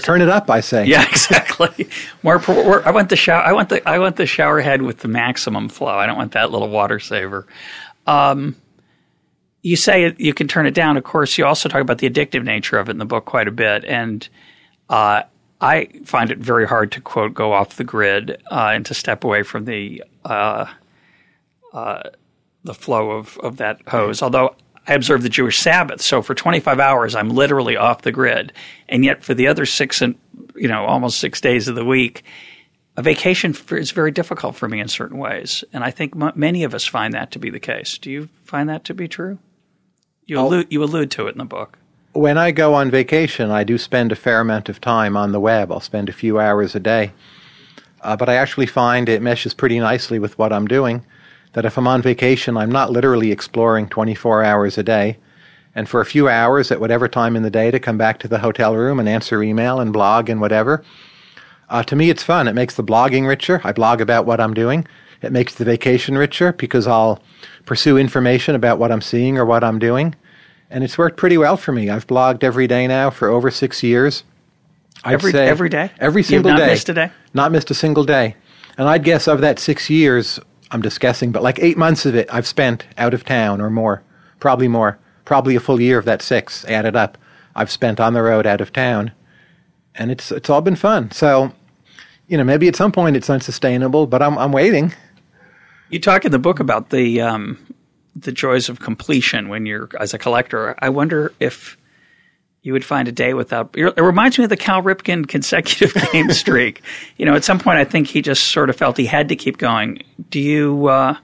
Turn 0.02 0.22
it 0.22 0.30
up, 0.30 0.50
I 0.50 0.62
say. 0.62 0.86
Yeah, 0.86 1.04
exactly. 1.10 1.88
more, 2.24 2.42
more. 2.48 2.88
I 2.88 2.92
want 2.92 3.10
the 3.10 3.16
shower. 3.16 3.44
I 3.44 3.54
want 3.54 3.70
the. 3.70 3.88
I 3.88 4.00
want 4.00 4.16
the 4.16 4.26
shower 4.26 4.60
head 4.60 4.82
with 4.82 5.00
the 5.00 5.08
maximum 5.08 5.70
flow. 5.70 5.92
I 5.92 6.06
don't 6.06 6.18
want 6.18 6.32
that 6.32 6.52
little 6.52 6.70
water 6.70 7.00
saver. 7.00 7.46
Um, 8.08 8.56
you 9.62 9.76
say 9.76 10.16
you 10.18 10.34
can 10.34 10.48
turn 10.48 10.66
it 10.66 10.74
down. 10.74 10.98
Of 10.98 11.04
course, 11.04 11.38
you 11.38 11.46
also 11.46 11.70
talk 11.70 11.82
about 11.82 12.00
the 12.00 12.10
addictive 12.10 12.44
nature 12.44 12.78
of 12.78 12.90
it 12.90 12.92
in 12.92 12.98
the 12.98 13.06
book 13.06 13.26
quite 13.26 13.48
a 13.48 13.52
bit, 13.52 13.86
and 13.86 14.28
uh, 14.90 15.24
I 15.64 15.88
find 16.04 16.30
it 16.30 16.40
very 16.40 16.68
hard 16.68 16.92
to 16.92 17.00
quote 17.00 17.34
go 17.34 17.54
off 17.54 17.78
the 17.78 17.86
grid 17.86 18.32
uh, 18.52 18.72
and 18.74 18.86
to 18.86 18.94
step 18.94 19.24
away 19.24 19.44
from 19.44 19.64
the 19.64 20.04
uh, 20.26 20.66
uh, 21.72 22.04
the 22.66 22.74
flow 22.74 23.12
of, 23.12 23.38
of 23.38 23.58
that 23.58 23.80
hose. 23.88 24.22
Although 24.22 24.58
I 24.88 24.94
observe 24.94 25.24
the 25.24 25.30
Jewish 25.30 25.58
Sabbath, 25.58 26.02
so 26.02 26.22
for 26.22 26.36
25 26.36 26.82
hours 26.82 27.16
I'm 27.16 27.30
literally 27.30 27.78
off 27.78 28.02
the 28.02 28.12
grid, 28.12 28.52
and 28.90 29.06
yet 29.06 29.24
for 29.24 29.34
the 29.34 29.48
other 29.48 29.66
six 29.66 30.02
and 30.02 30.16
you 30.54 30.68
know 30.68 30.84
almost 30.86 31.20
six 31.20 31.40
days 31.40 31.70
of 31.70 31.76
the 31.76 31.86
week, 31.86 32.24
a 32.98 33.02
vacation 33.02 33.56
is 33.72 33.92
very 33.92 34.12
difficult 34.12 34.58
for 34.58 34.68
me 34.68 34.82
in 34.82 34.90
certain 34.90 35.18
ways, 35.18 35.64
and 35.72 35.82
I 35.82 35.92
think 35.92 36.14
m- 36.14 36.34
many 36.36 36.66
of 36.66 36.76
us 36.76 36.86
find 36.86 37.14
that 37.14 37.32
to 37.32 37.40
be 37.40 37.50
the 37.50 37.62
case. 37.62 37.98
Do 37.98 38.12
you 38.12 38.28
find 38.44 38.68
that 38.68 38.84
to 38.86 38.94
be 38.94 39.08
true? 39.08 39.40
You 40.26 40.42
allude, 40.42 40.68
you 40.74 40.84
allude 40.84 41.12
to 41.12 41.28
it 41.28 41.32
in 41.32 41.38
the 41.38 41.46
book 41.46 41.78
when 42.14 42.38
I 42.38 42.52
go 42.52 42.76
on 42.76 42.92
vacation, 42.92 43.50
I 43.50 43.64
do 43.64 43.78
spend 43.78 44.12
a 44.12 44.16
fair 44.16 44.40
amount 44.40 44.70
of 44.70 44.80
time 44.80 45.18
on 45.18 45.32
the 45.32 45.40
web. 45.40 45.72
I'll 45.72 45.80
spend 45.80 46.10
a 46.10 46.14
few 46.14 46.40
hours 46.40 46.76
a 46.76 46.80
day. 46.80 47.12
Uh, 48.02 48.16
but 48.16 48.30
I 48.30 48.36
actually 48.36 48.68
find 48.68 49.10
it 49.10 49.22
meshes 49.22 49.54
pretty 49.54 49.80
nicely 49.80 50.20
with 50.20 50.38
what 50.38 50.54
I'm 50.54 50.68
doing. 50.68 51.04
That 51.54 51.66
if 51.66 51.78
I'm 51.78 51.88
on 51.88 52.02
vacation, 52.02 52.56
I'm 52.56 52.72
not 52.72 52.92
literally 52.92 53.32
exploring 53.32 53.88
24 53.88 54.44
hours 54.44 54.78
a 54.78 54.84
day. 54.84 55.18
And 55.74 55.90
for 55.90 56.02
a 56.02 56.06
few 56.06 56.30
hours 56.30 56.72
at 56.72 56.80
whatever 56.80 57.08
time 57.08 57.36
in 57.36 57.42
the 57.42 57.50
day 57.50 57.72
to 57.72 57.80
come 57.80 57.98
back 57.98 58.20
to 58.20 58.28
the 58.28 58.40
hotel 58.40 58.76
room 58.76 59.00
and 59.00 59.10
answer 59.10 59.42
email 59.42 59.80
and 59.80 59.92
blog 59.92 60.30
and 60.30 60.40
whatever. 60.40 60.84
Uh, 61.68 61.82
to 61.84 61.96
me, 61.96 62.12
it's 62.12 62.22
fun. 62.22 62.48
It 62.48 62.54
makes 62.54 62.76
the 62.76 62.84
blogging 62.84 63.28
richer. 63.28 63.60
I 63.64 63.72
blog 63.72 64.02
about 64.02 64.28
what 64.28 64.40
I'm 64.40 64.54
doing. 64.54 64.86
It 65.24 65.32
makes 65.32 65.56
the 65.56 65.66
vacation 65.66 66.16
richer 66.16 66.54
because 66.54 66.86
I'll 66.86 67.24
pursue 67.66 67.98
information 67.98 68.54
about 68.54 68.78
what 68.78 68.92
I'm 68.92 69.02
seeing 69.02 69.38
or 69.40 69.46
what 69.46 69.64
I'm 69.64 69.80
doing 69.80 70.16
and 70.74 70.84
it's 70.84 70.98
worked 70.98 71.18
pretty 71.18 71.38
well 71.38 71.56
for 71.56 71.72
me. 71.72 71.90
I've 71.90 72.08
blogged 72.08 72.44
every 72.44 72.66
day 72.66 72.88
now 72.88 73.12
for 73.12 73.30
over 73.30 73.52
six 73.52 73.84
years. 73.84 74.24
I'd 75.04 75.14
every 75.14 75.32
say 75.32 75.48
every 75.48 75.70
day, 75.70 75.92
every 76.00 76.24
single 76.24 76.52
You've 76.52 76.60
not 76.60 76.66
day, 76.66 76.72
missed 76.72 76.90
a 76.90 76.94
day, 76.94 77.12
not 77.34 77.52
missed 77.52 77.70
a 77.72 77.76
single 77.76 78.04
day. 78.04 78.36
And 78.78 78.90
I'd 78.90 79.04
guess 79.04 79.28
of 79.28 79.42
that 79.42 79.60
six 79.60 79.90
years, 79.90 80.40
I'm 80.72 80.82
just 80.82 81.00
guessing, 81.00 81.32
but 81.32 81.44
like 81.44 81.60
eight 81.60 81.78
months 81.78 82.08
of 82.08 82.16
it, 82.16 82.28
I've 82.34 82.48
spent 82.48 82.88
out 82.98 83.14
of 83.14 83.24
town 83.24 83.62
or 83.62 83.70
more, 83.70 84.02
probably 84.40 84.68
more, 84.68 84.98
probably 85.26 85.56
a 85.56 85.60
full 85.60 85.80
year 85.80 86.00
of 86.00 86.06
that 86.06 86.24
six 86.24 86.66
added 86.66 86.96
up. 86.96 87.20
I've 87.56 87.70
spent 87.70 88.00
on 88.00 88.14
the 88.14 88.24
road 88.24 88.48
out 88.48 88.60
of 88.60 88.74
town, 88.74 89.12
and 89.94 90.10
it's 90.10 90.32
it's 90.32 90.50
all 90.50 90.62
been 90.62 90.76
fun. 90.76 91.12
So, 91.12 91.54
you 92.28 92.36
know, 92.36 92.44
maybe 92.44 92.68
at 92.68 92.76
some 92.76 92.92
point 92.92 93.16
it's 93.16 93.30
unsustainable, 93.30 94.08
but 94.08 94.24
I'm 94.24 94.40
I'm 94.40 94.52
waiting. 94.52 94.92
You 95.90 96.00
talk 96.00 96.26
in 96.26 96.32
the 96.32 96.40
book 96.40 96.60
about 96.60 96.90
the 96.90 97.22
um, 97.22 97.60
the 98.16 98.32
joys 98.32 98.70
of 98.70 98.80
completion 98.80 99.50
when 99.50 99.66
you're 99.66 99.90
as 100.00 100.14
a 100.14 100.18
collector. 100.18 100.76
I 100.80 100.90
wonder 100.90 101.34
if 101.40 101.78
you 102.62 102.74
would 102.74 102.86
find 102.86 103.08
a 103.08 103.12
day 103.12 103.34
without. 103.34 103.76
It 103.76 104.02
reminds 104.02 104.38
me 104.38 104.46
of 104.46 104.50
the 104.50 104.58
Cal 104.58 104.82
Ripken 104.82 105.28
consecutive 105.28 105.94
game 106.12 106.32
streak. 106.32 106.82
You 107.18 107.26
know, 107.26 107.36
at 107.36 107.44
some 107.44 107.60
point, 107.60 107.78
I 107.78 107.86
think 107.86 108.08
he 108.08 108.22
just 108.22 108.46
sort 108.46 108.70
of 108.70 108.76
felt 108.76 108.98
he 108.98 109.06
had 109.06 109.30
to 109.30 109.36
keep 109.36 109.58
going. 109.58 110.04
Do 110.30 110.40
you? 110.40 110.88
Uh, 110.88 111.18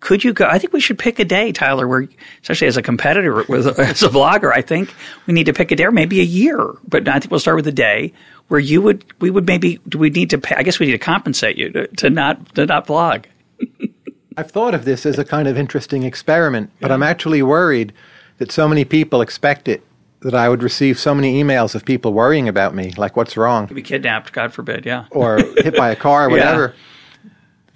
could 0.00 0.24
you 0.24 0.32
go? 0.32 0.46
I 0.46 0.58
think 0.58 0.72
we 0.72 0.80
should 0.80 0.98
pick 0.98 1.18
a 1.18 1.24
day, 1.24 1.52
Tyler. 1.52 1.86
Where, 1.86 2.08
especially 2.42 2.68
as 2.68 2.76
a 2.76 2.82
competitor, 2.82 3.44
with, 3.48 3.66
as 3.78 4.02
a 4.02 4.08
vlogger, 4.08 4.52
I 4.52 4.62
think 4.62 4.94
we 5.26 5.34
need 5.34 5.46
to 5.46 5.52
pick 5.52 5.70
a 5.70 5.76
day, 5.76 5.84
or 5.84 5.92
maybe 5.92 6.20
a 6.20 6.24
year. 6.24 6.58
But 6.88 7.06
I 7.06 7.18
think 7.18 7.30
we'll 7.30 7.40
start 7.40 7.56
with 7.56 7.66
a 7.66 7.72
day 7.72 8.12
where 8.48 8.60
you 8.60 8.80
would 8.82 9.04
we 9.20 9.30
would 9.30 9.46
maybe 9.46 9.78
do 9.88 9.98
we 9.98 10.10
need 10.10 10.30
to 10.30 10.38
pay, 10.38 10.54
I 10.54 10.62
guess 10.62 10.78
we 10.78 10.86
need 10.86 10.92
to 10.92 10.98
compensate 10.98 11.56
you 11.56 11.70
to, 11.70 11.86
to 11.86 12.10
not 12.10 12.54
to 12.54 12.66
not 12.66 12.86
blog. 12.86 13.24
I've 14.36 14.50
thought 14.50 14.74
of 14.74 14.84
this 14.84 15.04
as 15.06 15.18
a 15.18 15.24
kind 15.24 15.48
of 15.48 15.56
interesting 15.58 16.02
experiment, 16.04 16.70
but 16.80 16.92
I'm 16.92 17.02
actually 17.02 17.42
worried 17.42 17.92
that 18.38 18.52
so 18.52 18.68
many 18.68 18.84
people 18.84 19.20
expect 19.20 19.68
it 19.68 19.82
that 20.20 20.34
I 20.34 20.48
would 20.48 20.62
receive 20.62 20.98
so 20.98 21.14
many 21.14 21.42
emails 21.42 21.74
of 21.74 21.84
people 21.84 22.12
worrying 22.12 22.48
about 22.48 22.74
me, 22.74 22.92
like 22.96 23.16
what's 23.16 23.36
wrong, 23.36 23.66
To 23.68 23.74
be 23.74 23.82
kidnapped, 23.82 24.32
God 24.32 24.52
forbid, 24.52 24.86
yeah. 24.86 25.06
or 25.10 25.38
hit 25.56 25.76
by 25.76 25.90
a 25.90 25.96
car, 25.96 26.26
or 26.26 26.30
Yeah. 26.30 26.36
whatever. 26.44 26.74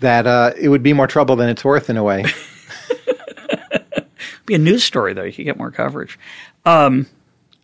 That 0.01 0.27
uh, 0.27 0.53
it 0.61 0.69
would 0.69 0.83
be 0.83 0.93
more 0.93 1.07
trouble 1.07 1.37
than 1.37 1.49
it's 1.49 1.65
worth 1.65 1.89
in 1.91 1.97
a 1.97 2.03
way. 2.05 2.25
be 4.47 4.55
a 4.55 4.59
news 4.59 4.85
story 4.85 5.13
though. 5.15 5.25
You 5.25 5.33
could 5.33 5.45
get 5.45 5.57
more 5.59 5.71
coverage. 5.71 6.19
Um, 6.65 7.07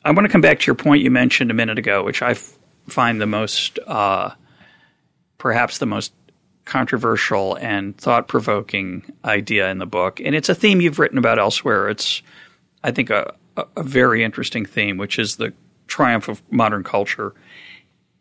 I 0.04 0.10
want 0.10 0.26
to 0.26 0.32
come 0.32 0.40
back 0.40 0.58
to 0.60 0.66
your 0.66 0.74
point 0.74 1.02
you 1.02 1.10
mentioned 1.10 1.50
a 1.50 1.54
minute 1.54 1.78
ago, 1.78 2.02
which 2.02 2.22
I 2.22 2.32
f- 2.32 2.56
find 2.88 3.20
the 3.20 3.26
most, 3.26 3.78
uh, 3.86 4.30
perhaps 5.38 5.78
the 5.78 5.86
most 5.86 6.12
controversial 6.64 7.56
and 7.56 7.96
thought 7.96 8.28
provoking 8.28 9.04
idea 9.24 9.70
in 9.70 9.78
the 9.78 9.86
book, 9.86 10.20
and 10.20 10.34
it's 10.34 10.48
a 10.48 10.54
theme 10.54 10.80
you've 10.80 10.98
written 10.98 11.18
about 11.18 11.38
elsewhere. 11.38 11.88
It's, 11.88 12.22
I 12.84 12.90
think, 12.90 13.10
a, 13.10 13.34
a, 13.56 13.82
very 13.82 14.22
interesting 14.22 14.64
theme, 14.64 14.96
which 14.96 15.18
is 15.18 15.36
the 15.36 15.52
triumph 15.86 16.28
of 16.28 16.42
modern 16.50 16.84
culture. 16.84 17.34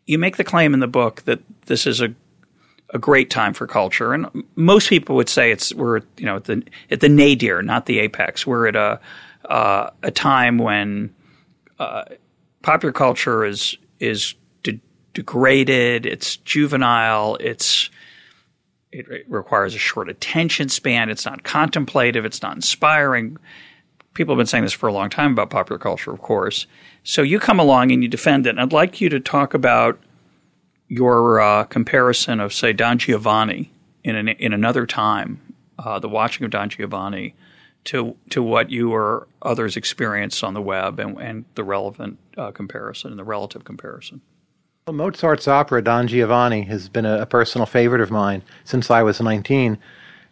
You 0.06 0.18
make 0.18 0.36
the 0.36 0.44
claim 0.44 0.74
in 0.74 0.80
the 0.80 0.88
book 0.88 1.22
that 1.22 1.40
this 1.66 1.86
is 1.86 2.00
a 2.00 2.14
a 2.94 2.98
great 2.98 3.30
time 3.30 3.54
for 3.54 3.66
culture, 3.66 4.12
and 4.12 4.26
most 4.54 4.88
people 4.88 5.16
would 5.16 5.28
say 5.28 5.50
it's 5.50 5.72
we're 5.74 6.00
you 6.18 6.26
know 6.26 6.36
at 6.36 6.44
the 6.44 6.62
at 6.90 7.00
the 7.00 7.08
nadir, 7.08 7.62
not 7.62 7.86
the 7.86 8.00
apex. 8.00 8.46
We're 8.46 8.68
at 8.68 8.76
a 8.76 9.00
uh, 9.50 9.90
a 10.02 10.10
time 10.10 10.58
when 10.58 11.14
uh, 11.78 12.04
popular 12.62 12.92
culture 12.92 13.44
is 13.44 13.76
is 13.98 14.34
de- 14.62 14.80
degraded, 15.14 16.06
it's 16.06 16.36
juvenile, 16.38 17.36
it's 17.40 17.90
it, 18.92 19.08
it 19.08 19.26
requires 19.28 19.74
a 19.74 19.78
short 19.78 20.08
attention 20.08 20.68
span. 20.68 21.08
It's 21.08 21.24
not 21.24 21.42
contemplative. 21.42 22.24
It's 22.24 22.42
not 22.42 22.54
inspiring. 22.54 23.38
People 24.14 24.34
have 24.34 24.38
been 24.38 24.46
saying 24.46 24.64
this 24.64 24.72
for 24.72 24.88
a 24.88 24.92
long 24.92 25.08
time 25.08 25.32
about 25.32 25.50
popular 25.50 25.78
culture, 25.78 26.12
of 26.12 26.20
course. 26.20 26.66
So 27.02 27.22
you 27.22 27.40
come 27.40 27.58
along 27.58 27.90
and 27.90 28.02
you 28.02 28.08
defend 28.08 28.46
it. 28.46 28.50
And 28.50 28.60
I'd 28.60 28.72
like 28.72 29.00
you 29.00 29.08
to 29.08 29.18
talk 29.18 29.54
about 29.54 29.98
your 30.88 31.40
uh, 31.40 31.64
comparison 31.64 32.38
of, 32.38 32.52
say, 32.52 32.74
Don 32.74 32.98
Giovanni 32.98 33.72
in 34.04 34.14
an, 34.16 34.28
in 34.28 34.52
another 34.52 34.84
time, 34.84 35.40
uh, 35.78 35.98
the 35.98 36.08
watching 36.08 36.44
of 36.44 36.50
Don 36.50 36.68
Giovanni, 36.68 37.34
to 37.84 38.14
to 38.30 38.42
what 38.42 38.70
you 38.70 38.92
or 38.92 39.26
others 39.40 39.76
experienced 39.76 40.44
on 40.44 40.54
the 40.54 40.60
web, 40.60 41.00
and, 41.00 41.18
and 41.18 41.44
the 41.54 41.64
relevant 41.64 42.18
uh, 42.36 42.50
comparison 42.50 43.10
and 43.10 43.18
the 43.18 43.24
relative 43.24 43.64
comparison. 43.64 44.20
Well, 44.88 44.94
Mozart's 44.94 45.46
opera, 45.46 45.80
Don 45.80 46.08
Giovanni, 46.08 46.62
has 46.62 46.88
been 46.88 47.06
a, 47.06 47.24
personal 47.24 47.66
favorite 47.66 48.00
of 48.00 48.10
mine 48.10 48.42
since 48.64 48.90
I 48.90 49.04
was 49.04 49.20
19. 49.20 49.78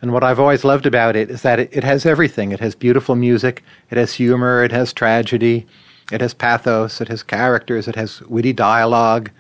And 0.03 0.13
what 0.13 0.25
I've 0.25 0.41
always 0.41 0.65
loved 0.65 0.87
about 0.87 1.15
it 1.15 1.31
is 1.31 1.43
that 1.43 1.61
it, 1.61 1.69
it 1.71 1.85
has 1.85 2.05
everything. 2.05 2.51
It 2.51 2.59
has 2.59 2.75
beautiful 2.75 3.15
music, 3.15 3.63
it 3.91 3.97
has 3.97 4.15
humor, 4.15 4.65
it 4.65 4.73
has 4.73 4.93
tragedy, 4.93 5.69
it 6.11 6.21
has 6.21 6.35
pathos, 6.35 7.01
it 7.01 7.07
has 7.07 7.23
characters, 7.23 7.87
it 7.87 7.95
has 7.95 8.23
witty 8.23 8.53
dialogue. 8.53 9.31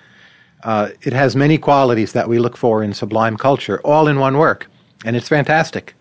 Uh, 0.63 0.91
it 1.03 1.13
has 1.13 1.35
many 1.35 1.59
qualities 1.59 2.13
that 2.13 2.29
we 2.29 2.39
look 2.39 2.57
for 2.57 2.81
in 2.81 2.95
sublime 2.95 3.37
culture, 3.37 3.81
all 3.81 4.07
in 4.07 4.21
one 4.21 4.39
work. 4.39 4.71
And 5.05 5.17
it's 5.17 5.29
fantastic. 5.29 5.95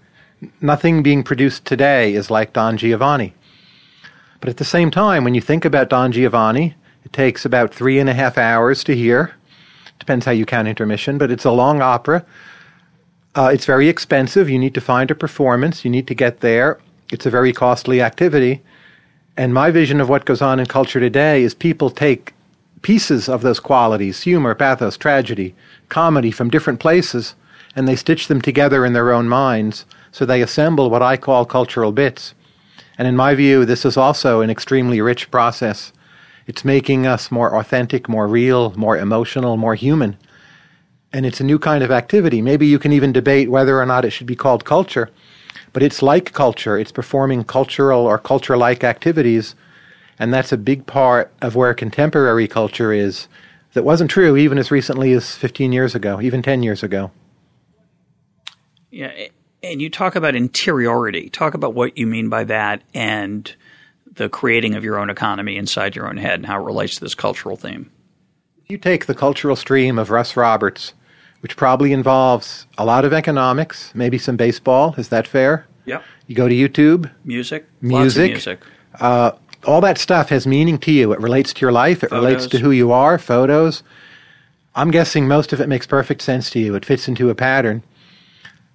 Nothing 0.62 1.01
being 1.01 1.24
produced 1.24 1.66
today 1.66 2.13
is 2.13 2.30
like 2.30 2.54
Don 2.54 2.78
Giovanni. 2.78 3.34
But 4.39 4.50
at 4.50 4.58
the 4.58 4.66
same 4.66 4.92
time, 4.92 5.24
when 5.24 5.34
you 5.34 5.42
think 5.42 5.66
about 5.66 5.89
Don 5.89 6.12
Giovanni, 6.12 6.75
it 7.10 7.13
takes 7.13 7.44
about 7.44 7.74
three 7.74 7.98
and 7.98 8.08
a 8.08 8.13
half 8.13 8.38
hours 8.38 8.84
to 8.84 8.96
hear. 8.96 9.34
Depends 9.98 10.25
how 10.25 10.32
you 10.32 10.46
count 10.46 10.68
intermission, 10.68 11.18
but 11.18 11.32
it's 11.32 11.46
a 11.46 11.51
long 11.51 11.82
opera. 11.82 12.24
Uh, 13.36 13.50
it's 13.51 13.66
very 13.66 13.89
expensive. 13.89 14.50
You 14.50 14.60
need 14.60 14.75
to 14.75 14.82
find 14.82 15.10
a 15.10 15.16
performance. 15.16 15.84
You 15.84 15.92
need 15.92 16.08
to 16.08 16.16
get 16.16 16.42
there. 16.42 16.80
It's 17.12 17.25
a 17.25 17.32
very 17.32 17.51
costly 17.51 18.01
activity. 18.01 18.62
And 19.36 19.54
my 19.54 19.72
vision 19.72 20.00
of 20.00 20.10
what 20.10 20.25
goes 20.25 20.42
on 20.42 20.60
in 20.60 20.68
culture 20.68 21.00
today 21.00 21.44
is 21.44 21.54
people 21.54 21.89
take 21.89 22.34
pieces 22.82 23.28
of 23.28 23.42
those 23.42 23.60
qualities 23.60 24.24
humor, 24.24 24.54
pathos, 24.56 24.98
tragedy, 24.98 25.56
comedy 25.89 26.32
from 26.32 26.50
different 26.50 26.80
places 26.80 27.36
and 27.75 27.88
they 27.88 27.96
stitch 27.96 28.28
them 28.28 28.42
together 28.42 28.86
in 28.86 28.94
their 28.94 29.12
own 29.12 29.28
minds. 29.28 29.86
So 30.12 30.25
they 30.25 30.42
assemble 30.42 30.89
what 30.89 31.01
I 31.01 31.18
call 31.18 31.46
cultural 31.46 31.92
bits. 31.92 32.34
And 32.98 33.08
in 33.08 33.16
my 33.16 33.36
view, 33.36 33.66
this 33.66 33.86
is 33.86 33.98
also 33.98 34.42
an 34.42 34.50
extremely 34.50 35.01
rich 35.01 35.32
process. 35.32 35.94
It's 36.50 36.65
making 36.65 37.06
us 37.06 37.29
more 37.29 37.56
authentic, 37.56 38.10
more 38.10 38.27
real, 38.27 38.74
more 38.75 38.98
emotional, 38.98 39.56
more 39.56 39.75
human. 39.75 40.18
And 41.13 41.24
it's 41.24 41.39
a 41.39 41.44
new 41.44 41.60
kind 41.60 41.84
of 41.84 41.91
activity. 41.91 42.41
Maybe 42.41 42.65
you 42.65 42.79
can 42.79 42.91
even 42.91 43.12
debate 43.13 43.51
whether 43.51 43.79
or 43.79 43.86
not 43.86 44.03
it 44.03 44.10
should 44.10 44.25
be 44.25 44.36
called 44.36 44.65
culture, 44.65 45.12
but 45.74 45.84
it's 45.84 46.01
like 46.01 46.34
culture. 46.34 46.75
It's 46.75 46.91
performing 46.91 47.44
cultural 47.44 48.03
or 48.03 48.18
culture 48.18 48.58
like 48.58 48.84
activities. 48.84 49.53
And 50.18 50.34
that's 50.34 50.51
a 50.51 50.58
big 50.58 50.88
part 50.88 51.32
of 51.39 51.56
where 51.56 51.72
contemporary 51.75 52.48
culture 52.48 52.91
is 52.91 53.27
that 53.74 53.84
wasn't 53.84 54.10
true 54.10 54.36
even 54.36 54.58
as 54.58 54.72
recently 54.72 55.13
as 55.13 55.36
15 55.36 55.72
years 55.72 55.94
ago, 55.94 56.20
even 56.20 56.41
10 56.41 56.63
years 56.63 56.82
ago. 56.82 57.12
Yeah, 58.89 59.12
and 59.62 59.84
you 59.84 59.91
talk 59.91 60.15
about 60.15 60.34
interiority. 60.34 61.29
Talk 61.29 61.53
about 61.53 61.75
what 61.75 61.96
you 61.96 62.08
mean 62.08 62.27
by 62.27 62.46
that 62.46 62.82
and 62.96 63.56
the 64.13 64.30
creating 64.30 64.75
of 64.75 64.84
your 64.84 64.98
own 64.98 65.10
economy 65.10 65.58
inside 65.58 65.96
your 65.96 66.08
own 66.08 66.18
head 66.18 66.36
and 66.36 66.46
how 66.46 66.60
it 66.62 66.66
relates 66.66 66.96
to 66.96 67.01
this 67.01 67.16
cultural 67.16 67.56
theme. 67.56 67.92
You 68.68 68.78
take 68.78 69.06
the 69.06 69.16
cultural 69.16 69.56
stream 69.56 69.98
of 69.98 70.10
Russ 70.10 70.36
Roberts, 70.36 70.94
which 71.42 71.56
probably 71.56 71.92
involves 71.94 72.68
a 72.78 72.86
lot 72.86 73.06
of 73.06 73.13
economics, 73.13 73.92
maybe 73.96 74.18
some 74.18 74.38
baseball. 74.38 74.94
Is 74.98 75.10
that 75.10 75.28
fair? 75.28 75.66
Yeah. 75.86 76.01
You 76.28 76.36
go 76.36 76.48
to 76.48 76.54
YouTube, 76.54 77.10
Music. 77.24 77.66
Music. 77.82 78.32
Lots 78.32 78.48
of 78.48 78.60
music. 78.60 78.60
uh, 79.00 79.32
all 79.66 79.82
that 79.82 79.98
stuff 79.98 80.30
has 80.30 80.46
meaning 80.46 80.78
to 80.80 80.92
you. 80.92 81.12
It 81.12 81.20
relates 81.20 81.54
to 81.54 81.62
your 81.62 81.72
life. 81.72 82.04
It 82.04 82.12
relates 82.12 82.46
to 82.48 82.60
who 82.60 82.72
you 82.72 82.92
are. 82.92 83.18
Photos. 83.18 83.84
I'm 84.75 84.92
guessing 84.92 85.28
most 85.28 85.51
of 85.51 85.60
it 85.60 85.68
makes 85.68 85.88
perfect 85.88 86.22
sense 86.22 86.50
to 86.51 86.60
you. 86.60 86.75
It 86.75 86.86
fits 86.86 87.08
into 87.08 87.30
a 87.30 87.36
pattern. 87.36 87.84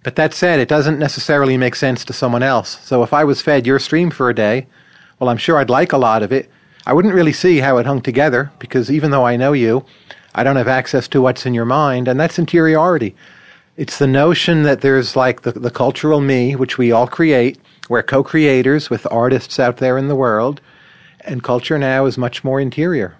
But 0.03 0.17
that 0.17 0.35
said, 0.35 0.61
it 0.61 0.69
doesn't 0.69 0.99
necessarily 0.99 1.57
make 1.57 1.75
sense 1.76 2.05
to 2.05 2.12
someone 2.12 2.43
else. 2.43 2.79
So 2.83 3.03
if 3.03 3.14
I 3.14 3.25
was 3.25 3.41
fed 3.41 3.67
your 3.67 3.79
stream 3.79 4.11
for 4.11 4.29
a 4.29 4.35
day, 4.35 4.67
well, 5.18 5.30
I'm 5.30 5.37
sure 5.37 5.59
I'd 5.59 5.71
like 5.71 5.92
a 5.92 5.99
lot 5.99 6.23
of 6.23 6.33
it. 6.33 6.50
I 6.87 6.92
wouldn't 6.92 7.14
really 7.14 7.33
see 7.33 7.59
how 7.59 7.78
it 7.78 7.87
hung 7.87 8.02
together 8.02 8.52
because 8.59 8.90
even 8.90 9.11
though 9.11 9.25
I 9.25 9.37
know 9.37 9.52
you, 9.52 9.85
I 10.35 10.42
don't 10.42 10.56
have 10.56 10.68
access 10.68 11.09
to 11.09 11.23
what's 11.23 11.47
in 11.47 11.54
your 11.54 11.64
mind, 11.64 12.09
and 12.09 12.18
that's 12.18 12.38
interiority. 12.38 13.14
It's 13.76 13.99
the 13.99 14.06
notion 14.06 14.62
that 14.64 14.80
there's 14.80 15.16
like 15.16 15.42
the, 15.42 15.52
the 15.52 15.71
cultural 15.71 16.21
me, 16.21 16.56
which 16.56 16.76
we 16.76 16.92
all 16.92 17.06
create. 17.06 17.59
We're 17.88 18.02
co 18.02 18.23
creators 18.23 18.90
with 18.90 19.06
artists 19.11 19.59
out 19.59 19.78
there 19.78 19.97
in 19.97 20.09
the 20.09 20.16
world, 20.16 20.61
and 21.21 21.42
culture 21.42 21.78
now 21.78 22.06
is 22.06 22.18
much 22.18 22.44
more 22.44 22.61
interior. 22.61 23.16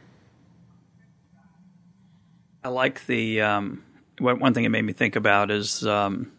I 2.63 2.69
like 2.69 3.07
the 3.07 3.43
um, 3.43 3.85
one, 4.19 4.55
thing 4.55 4.65
it 4.65 4.71
made 4.71 4.85
me 4.85 4.93
think 4.93 5.17
about 5.17 5.51
is 5.51 5.87
um, 5.87 6.33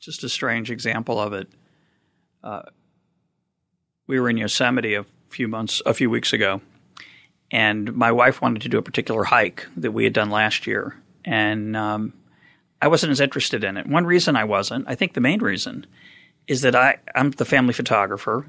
just 0.00 0.24
a 0.24 0.28
strange 0.28 0.70
example 0.70 1.20
of 1.20 1.32
it. 1.32 1.48
Uh, 2.42 2.62
we 4.06 4.20
were 4.20 4.28
in 4.28 4.36
Yosemite 4.36 4.94
a 4.94 5.06
few 5.28 5.48
months, 5.48 5.82
a 5.86 5.94
few 5.94 6.10
weeks 6.10 6.32
ago, 6.32 6.60
and 7.50 7.94
my 7.94 8.12
wife 8.12 8.40
wanted 8.40 8.62
to 8.62 8.68
do 8.68 8.78
a 8.78 8.82
particular 8.82 9.24
hike 9.24 9.66
that 9.76 9.92
we 9.92 10.04
had 10.04 10.12
done 10.12 10.30
last 10.30 10.66
year, 10.66 10.96
and 11.24 11.76
um, 11.76 12.12
I 12.80 12.88
wasn't 12.88 13.12
as 13.12 13.20
interested 13.20 13.64
in 13.64 13.76
it. 13.76 13.86
One 13.86 14.06
reason 14.06 14.36
I 14.36 14.44
wasn't, 14.44 14.86
I 14.88 14.94
think 14.94 15.14
the 15.14 15.20
main 15.20 15.40
reason, 15.40 15.86
is 16.46 16.62
that 16.62 16.76
I, 16.76 16.98
I'm 17.14 17.30
the 17.30 17.44
family 17.44 17.72
photographer. 17.72 18.46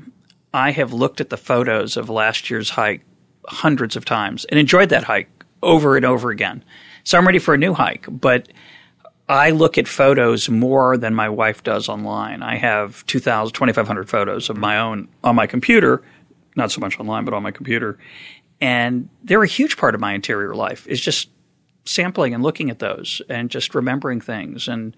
I 0.54 0.72
have 0.72 0.94
looked 0.94 1.22
at 1.22 1.30
the 1.30 1.38
photos 1.38 1.98
of 1.98 2.10
last 2.10 2.50
year's 2.50 2.70
hike 2.70 3.02
hundreds 3.48 3.96
of 3.96 4.06
times 4.06 4.46
and 4.46 4.60
enjoyed 4.60 4.90
that 4.90 5.04
hike 5.04 5.30
over 5.62 5.96
and 5.96 6.06
over 6.06 6.30
again. 6.32 6.64
So 7.04 7.18
I'm 7.18 7.26
ready 7.26 7.40
for 7.40 7.54
a 7.54 7.58
new 7.58 7.74
hike, 7.74 8.06
but 8.10 8.50
I 9.28 9.50
look 9.52 9.78
at 9.78 9.88
photos 9.88 10.50
more 10.50 10.98
than 10.98 11.16
my 11.16 11.30
wife 11.30 11.64
does 11.64 11.90
online. 11.90 12.44
I 12.44 12.58
have 12.58 13.06
2,000, 13.08 13.54
2,500 13.54 14.10
photos 14.10 14.50
of 14.50 14.58
my 14.58 14.80
own 14.80 15.08
on 15.24 15.36
my 15.36 15.48
computer, 15.48 16.04
not 16.56 16.72
so 16.72 16.80
much 16.80 17.00
online, 17.00 17.26
but 17.26 17.34
on 17.34 17.42
my 17.42 17.52
computer. 17.52 17.98
And 18.62 19.10
they're 19.24 19.44
a 19.44 19.48
huge 19.48 19.78
part 19.78 19.96
of 19.96 20.02
my 20.02 20.14
interior 20.14 20.54
life 20.56 20.88
is 20.88 21.02
just 21.02 21.30
sampling 21.86 22.34
and 22.34 22.44
looking 22.44 22.70
at 22.70 22.80
those 22.80 23.22
and 23.28 23.50
just 23.50 23.76
remembering 23.76 24.22
things. 24.22 24.68
And 24.68 24.96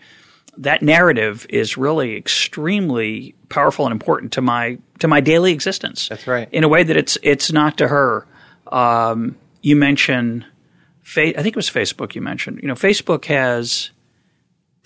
that 0.57 0.81
narrative 0.81 1.45
is 1.49 1.77
really 1.77 2.15
extremely 2.15 3.35
powerful 3.49 3.85
and 3.85 3.91
important 3.91 4.33
to 4.33 4.41
my 4.41 4.77
to 4.99 5.07
my 5.07 5.21
daily 5.21 5.51
existence. 5.53 6.09
That's 6.09 6.27
right. 6.27 6.49
In 6.51 6.63
a 6.63 6.67
way 6.67 6.83
that 6.83 6.97
it's 6.97 7.17
it's 7.23 7.51
not 7.51 7.77
to 7.77 7.87
her. 7.87 8.27
Um, 8.67 9.37
you 9.61 9.75
mention, 9.75 10.45
fa- 11.01 11.37
I 11.37 11.41
think 11.41 11.47
it 11.47 11.55
was 11.55 11.69
Facebook. 11.69 12.15
You 12.15 12.21
mentioned, 12.21 12.59
you 12.61 12.67
know, 12.67 12.75
Facebook 12.75 13.25
has 13.25 13.91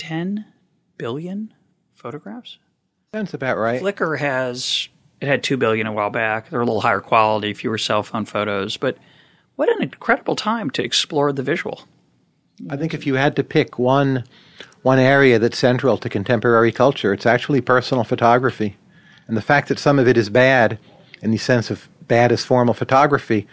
ten 0.01 0.45
billion 0.97 1.53
photographs. 1.93 2.57
Sounds 3.13 3.35
about 3.35 3.57
right. 3.57 3.79
Flickr 3.79 4.17
has 4.17 4.89
it 5.19 5.27
had 5.27 5.43
two 5.43 5.57
billion 5.57 5.85
a 5.85 5.91
while 5.93 6.09
back. 6.09 6.49
They're 6.49 6.61
a 6.61 6.65
little 6.65 6.81
higher 6.81 7.01
quality, 7.01 7.53
fewer 7.53 7.77
cell 7.77 8.01
phone 8.01 8.25
photos, 8.25 8.77
but 8.77 8.97
What 9.55 9.69
an 9.69 9.83
incredible 9.83 10.35
time 10.35 10.71
to 10.71 10.83
explore 10.83 11.31
the 11.31 11.43
visual. 11.43 11.83
I 12.67 12.77
think 12.77 12.95
if 12.95 13.05
you 13.05 13.13
had 13.13 13.35
to 13.35 13.43
pick 13.43 13.77
one 13.77 14.23
one 14.81 14.97
area 14.97 15.37
that's 15.37 15.59
central 15.59 15.99
to 15.99 16.09
contemporary 16.09 16.71
culture, 16.71 17.13
it's 17.13 17.27
actually 17.27 17.61
personal 17.61 18.03
photography. 18.03 18.77
And 19.27 19.37
the 19.37 19.41
fact 19.41 19.67
that 19.69 19.77
some 19.77 19.99
of 19.99 20.07
it 20.07 20.17
is 20.17 20.29
bad, 20.31 20.79
in 21.21 21.29
the 21.29 21.37
sense 21.37 21.69
of 21.69 21.87
bad 22.07 22.31
as 22.31 22.43
formal 22.43 22.73
photography, 22.73 23.47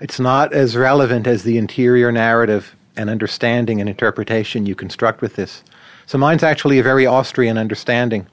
it's 0.00 0.18
not 0.18 0.54
as 0.54 0.78
relevant 0.78 1.26
as 1.26 1.42
the 1.42 1.58
interior 1.58 2.10
narrative 2.10 2.74
and 2.96 3.10
understanding 3.10 3.80
and 3.80 3.90
interpretation 3.90 4.64
you 4.64 4.74
construct 4.74 5.20
with 5.20 5.36
this. 5.36 5.62
So 6.10 6.18
mine's 6.18 6.42
actually 6.42 6.80
a 6.80 6.82
very 6.82 7.06
Austrian 7.06 7.56
understanding, 7.56 8.26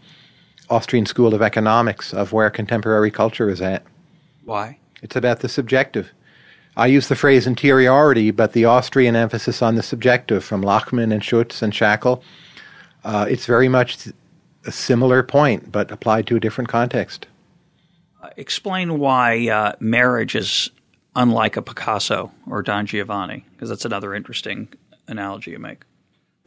Austrian 0.67 1.05
school 1.05 1.35
of 1.35 1.43
economics 1.43 2.11
of 2.11 2.33
where 2.33 2.49
contemporary 2.49 3.11
culture 3.11 3.51
is 3.51 3.61
at. 3.61 3.83
Why? 4.45 4.79
It's 5.03 5.15
about 5.15 5.41
the 5.41 5.47
subjective. 5.47 6.11
I 6.75 6.87
use 6.87 7.07
the 7.07 7.15
phrase 7.15 7.45
interiority, 7.45 8.31
but 8.31 8.53
the 8.53 8.65
Austrian 8.65 9.15
emphasis 9.15 9.61
on 9.61 9.75
the 9.75 9.83
subjective 9.83 10.43
from 10.43 10.63
Lachmann 10.63 11.11
and 11.11 11.23
Schutz 11.23 11.61
and 11.61 11.71
Shackle, 11.71 12.23
uh, 13.03 13.27
it's 13.29 13.45
very 13.45 13.69
much 13.69 14.07
a 14.65 14.71
similar 14.71 15.21
point, 15.21 15.71
but 15.71 15.91
applied 15.91 16.25
to 16.25 16.35
a 16.35 16.39
different 16.39 16.71
context. 16.71 17.27
Uh, 18.23 18.29
explain 18.37 18.97
why 18.97 19.49
uh, 19.49 19.73
marriage 19.79 20.33
is 20.33 20.71
unlike 21.15 21.57
a 21.57 21.61
Picasso 21.61 22.31
or 22.49 22.63
Don 22.63 22.87
Giovanni, 22.87 23.45
because 23.51 23.69
that's 23.69 23.85
another 23.85 24.15
interesting 24.15 24.67
analogy 25.07 25.51
you 25.51 25.59
make. 25.59 25.83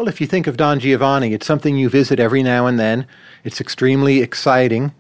Well, 0.01 0.09
if 0.09 0.19
you 0.19 0.27
think 0.27 0.47
of 0.47 0.57
Don 0.57 0.81
Giovanni, 0.81 1.35
it's 1.35 1.45
something 1.45 1.77
you 1.77 1.91
visit 1.91 2.19
every 2.19 2.43
now 2.43 2.65
and 2.65 2.81
then. 2.81 3.07
It's 3.45 3.61
extremely 3.61 4.23
exciting. 4.23 4.95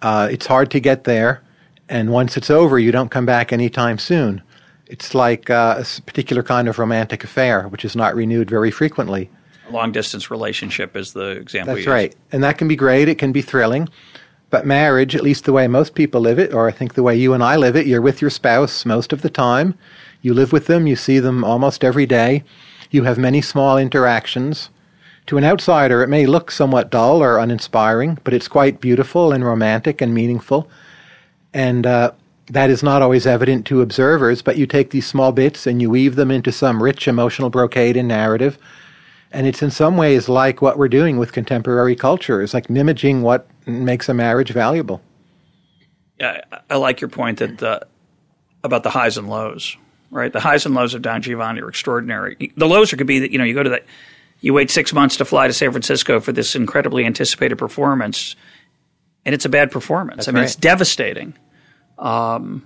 Uh, 0.00 0.28
it's 0.30 0.46
hard 0.46 0.70
to 0.70 0.80
get 0.80 1.04
there. 1.04 1.42
And 1.90 2.10
once 2.10 2.38
it's 2.38 2.48
over, 2.48 2.78
you 2.78 2.90
don't 2.90 3.10
come 3.10 3.26
back 3.26 3.52
anytime 3.52 3.98
soon. 3.98 4.40
It's 4.86 5.14
like 5.14 5.50
uh, 5.50 5.84
a 5.84 6.00
particular 6.00 6.42
kind 6.42 6.68
of 6.68 6.78
romantic 6.78 7.22
affair, 7.22 7.68
which 7.68 7.84
is 7.84 7.94
not 7.94 8.14
renewed 8.14 8.48
very 8.48 8.70
frequently. 8.70 9.28
A 9.68 9.72
long 9.72 9.92
distance 9.92 10.30
relationship 10.30 10.96
is 10.96 11.12
the 11.12 11.32
example. 11.32 11.74
That's 11.74 11.86
right. 11.86 12.16
And 12.32 12.42
that 12.42 12.56
can 12.56 12.66
be 12.66 12.76
great. 12.76 13.10
It 13.10 13.18
can 13.18 13.32
be 13.32 13.42
thrilling. 13.42 13.90
But 14.48 14.64
marriage, 14.64 15.14
at 15.14 15.22
least 15.22 15.44
the 15.44 15.52
way 15.52 15.68
most 15.68 15.94
people 15.94 16.22
live 16.22 16.38
it, 16.38 16.54
or 16.54 16.66
I 16.66 16.72
think 16.72 16.94
the 16.94 17.02
way 17.02 17.14
you 17.14 17.34
and 17.34 17.44
I 17.44 17.56
live 17.56 17.76
it, 17.76 17.86
you're 17.86 18.00
with 18.00 18.22
your 18.22 18.30
spouse 18.30 18.86
most 18.86 19.12
of 19.12 19.20
the 19.20 19.28
time. 19.28 19.76
You 20.22 20.32
live 20.32 20.50
with 20.50 20.66
them, 20.66 20.86
you 20.86 20.96
see 20.96 21.18
them 21.18 21.44
almost 21.44 21.84
every 21.84 22.06
day. 22.06 22.42
You 22.90 23.04
have 23.04 23.18
many 23.18 23.40
small 23.40 23.78
interactions. 23.78 24.70
To 25.26 25.38
an 25.38 25.44
outsider, 25.44 26.02
it 26.02 26.08
may 26.08 26.26
look 26.26 26.50
somewhat 26.50 26.90
dull 26.90 27.22
or 27.22 27.38
uninspiring, 27.38 28.18
but 28.22 28.32
it's 28.32 28.48
quite 28.48 28.80
beautiful 28.80 29.32
and 29.32 29.44
romantic 29.44 30.00
and 30.00 30.14
meaningful. 30.14 30.68
And 31.52 31.86
uh, 31.86 32.12
that 32.48 32.70
is 32.70 32.82
not 32.82 33.02
always 33.02 33.26
evident 33.26 33.66
to 33.66 33.82
observers, 33.82 34.40
but 34.42 34.56
you 34.56 34.66
take 34.66 34.90
these 34.90 35.06
small 35.06 35.32
bits 35.32 35.66
and 35.66 35.82
you 35.82 35.90
weave 35.90 36.14
them 36.14 36.30
into 36.30 36.52
some 36.52 36.82
rich 36.82 37.08
emotional 37.08 37.50
brocade 37.50 37.96
and 37.96 38.06
narrative. 38.06 38.56
And 39.32 39.46
it's 39.46 39.62
in 39.62 39.70
some 39.70 39.96
ways 39.96 40.28
like 40.28 40.62
what 40.62 40.78
we're 40.78 40.88
doing 40.88 41.18
with 41.18 41.32
contemporary 41.32 41.96
culture. 41.96 42.40
It's 42.40 42.54
like 42.54 42.70
mimicking 42.70 43.22
what 43.22 43.48
makes 43.66 44.08
a 44.08 44.14
marriage 44.14 44.50
valuable. 44.50 45.02
Yeah, 46.20 46.40
I 46.70 46.76
like 46.76 47.00
your 47.00 47.10
point 47.10 47.40
that 47.40 47.58
the, 47.58 47.86
about 48.62 48.84
the 48.84 48.90
highs 48.90 49.18
and 49.18 49.28
lows, 49.28 49.76
right? 50.10 50.32
The 50.32 50.40
highs 50.40 50.66
and 50.66 50.74
lows 50.74 50.94
of 50.94 51.02
Don 51.02 51.22
Giovanni 51.22 51.60
are 51.60 51.68
extraordinary. 51.68 52.52
The 52.56 52.66
lows 52.66 52.92
are 52.92 52.96
could 52.96 53.06
be 53.06 53.20
that, 53.20 53.30
you 53.30 53.38
know, 53.38 53.44
you 53.44 53.54
go 53.54 53.62
to 53.62 53.70
that, 53.70 53.84
you 54.40 54.52
wait 54.52 54.70
six 54.70 54.92
months 54.92 55.16
to 55.16 55.24
fly 55.24 55.46
to 55.46 55.52
San 55.52 55.70
Francisco 55.72 56.20
for 56.20 56.32
this 56.32 56.54
incredibly 56.54 57.04
anticipated 57.04 57.56
performance, 57.56 58.36
and 59.24 59.34
it's 59.34 59.44
a 59.44 59.48
bad 59.48 59.70
performance. 59.70 60.18
That's 60.18 60.28
I 60.28 60.32
mean, 60.32 60.40
right. 60.40 60.44
it's 60.44 60.56
devastating. 60.56 61.34
Um, 61.98 62.62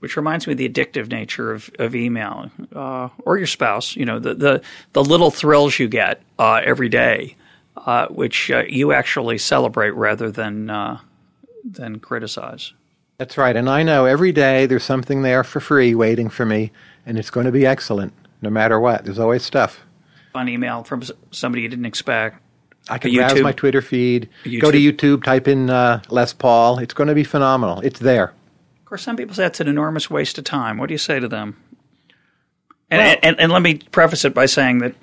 which 0.00 0.16
reminds 0.16 0.46
me 0.46 0.52
of 0.52 0.58
the 0.58 0.68
addictive 0.68 1.10
nature 1.10 1.52
of, 1.52 1.70
of 1.78 1.94
email 1.94 2.50
uh, 2.74 3.08
or 3.24 3.36
your 3.36 3.46
spouse. 3.46 3.96
You 3.96 4.04
know, 4.04 4.18
the, 4.18 4.34
the, 4.34 4.62
the 4.92 5.02
little 5.02 5.30
thrills 5.30 5.78
you 5.78 5.88
get 5.88 6.22
uh, 6.38 6.60
every 6.64 6.88
day, 6.88 7.36
uh, 7.76 8.06
which 8.08 8.50
uh, 8.50 8.64
you 8.68 8.92
actually 8.92 9.38
celebrate 9.38 9.90
rather 9.90 10.30
than, 10.30 10.70
uh, 10.70 11.00
than 11.64 11.98
criticize. 11.98 12.72
That's 13.18 13.36
right. 13.36 13.56
And 13.56 13.68
I 13.68 13.82
know 13.82 14.04
every 14.04 14.30
day 14.30 14.66
there's 14.66 14.84
something 14.84 15.22
there 15.22 15.42
for 15.42 15.58
free 15.58 15.92
waiting 15.94 16.28
for 16.28 16.46
me, 16.46 16.70
and 17.04 17.18
it's 17.18 17.30
going 17.30 17.46
to 17.46 17.52
be 17.52 17.66
excellent 17.66 18.12
no 18.40 18.48
matter 18.48 18.78
what. 18.78 19.04
There's 19.04 19.18
always 19.18 19.42
stuff. 19.42 19.80
Fun 20.32 20.48
email 20.48 20.84
from 20.84 21.02
somebody 21.32 21.62
you 21.62 21.68
didn't 21.68 21.86
expect. 21.86 22.40
I 22.88 22.98
can 22.98 23.12
browse 23.12 23.40
my 23.42 23.50
Twitter 23.52 23.82
feed, 23.82 24.28
a 24.46 24.58
go 24.60 24.70
to 24.70 24.78
YouTube, 24.78 25.24
type 25.24 25.48
in 25.48 25.68
uh, 25.68 26.00
Les 26.10 26.32
Paul. 26.32 26.78
It's 26.78 26.94
going 26.94 27.08
to 27.08 27.14
be 27.14 27.24
phenomenal. 27.24 27.80
It's 27.80 27.98
there. 27.98 28.26
Of 28.78 28.84
course, 28.84 29.02
some 29.02 29.16
people 29.16 29.34
say 29.34 29.42
that's 29.42 29.60
an 29.60 29.68
enormous 29.68 30.08
waste 30.08 30.38
of 30.38 30.44
time. 30.44 30.78
What 30.78 30.86
do 30.86 30.94
you 30.94 30.98
say 30.98 31.18
to 31.18 31.26
them? 31.28 31.60
And, 32.88 33.00
Well- 33.00 33.16
and, 33.24 33.40
and 33.40 33.52
let 33.52 33.62
me 33.62 33.74
preface 33.90 34.24
it 34.24 34.32
by 34.32 34.46
saying 34.46 34.78
that 34.78 34.94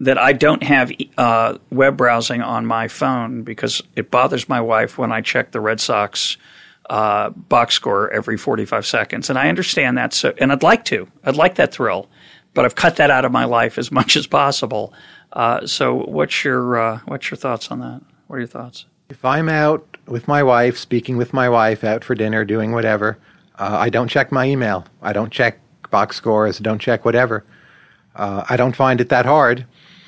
that 0.00 0.18
I 0.18 0.32
don't 0.32 0.64
have 0.64 0.90
uh, 1.16 1.58
web 1.70 1.96
browsing 1.96 2.42
on 2.42 2.66
my 2.66 2.88
phone 2.88 3.42
because 3.42 3.80
it 3.94 4.10
bothers 4.10 4.48
my 4.48 4.60
wife 4.60 4.98
when 4.98 5.12
I 5.12 5.20
check 5.20 5.52
the 5.52 5.60
Red 5.60 5.80
Sox 5.80 6.36
uh, 6.90 7.30
box 7.30 7.74
score 7.74 8.10
every 8.10 8.36
45 8.36 8.86
seconds. 8.86 9.30
And 9.30 9.38
I 9.38 9.48
understand 9.48 9.98
that, 9.98 10.12
so, 10.12 10.34
and 10.38 10.52
I'd 10.52 10.62
like 10.62 10.84
to. 10.86 11.08
I'd 11.24 11.36
like 11.36 11.56
that 11.56 11.72
thrill, 11.72 12.08
but 12.54 12.64
I've 12.64 12.74
cut 12.74 12.96
that 12.96 13.10
out 13.10 13.24
of 13.24 13.32
my 13.32 13.44
life 13.44 13.78
as 13.78 13.90
much 14.00 14.16
as 14.16 14.26
possible. 14.26 14.92
Uh, 15.32 15.66
so, 15.66 15.94
what's 16.04 16.44
your 16.44 16.78
uh, 16.78 17.00
what's 17.06 17.30
your 17.30 17.38
thoughts 17.38 17.70
on 17.70 17.80
that? 17.80 18.02
What 18.26 18.36
are 18.36 18.40
your 18.40 18.48
thoughts? 18.48 18.86
If 19.08 19.24
I'm 19.24 19.48
out 19.48 19.96
with 20.06 20.26
my 20.28 20.42
wife, 20.42 20.78
speaking 20.78 21.16
with 21.16 21.32
my 21.32 21.48
wife, 21.48 21.84
out 21.84 22.04
for 22.04 22.14
dinner, 22.14 22.44
doing 22.44 22.72
whatever, 22.72 23.18
uh, 23.58 23.76
I 23.78 23.90
don't 23.90 24.08
check 24.08 24.32
my 24.32 24.46
email. 24.46 24.86
I 25.00 25.12
don't 25.12 25.30
check 25.30 25.58
box 25.90 26.16
scores. 26.16 26.58
Don't 26.58 26.78
check 26.78 27.04
whatever. 27.04 27.44
Uh, 28.16 28.44
I 28.48 28.56
don't 28.56 28.76
find 28.76 29.00
it 29.00 29.08
that 29.10 29.26
hard. 29.26 29.66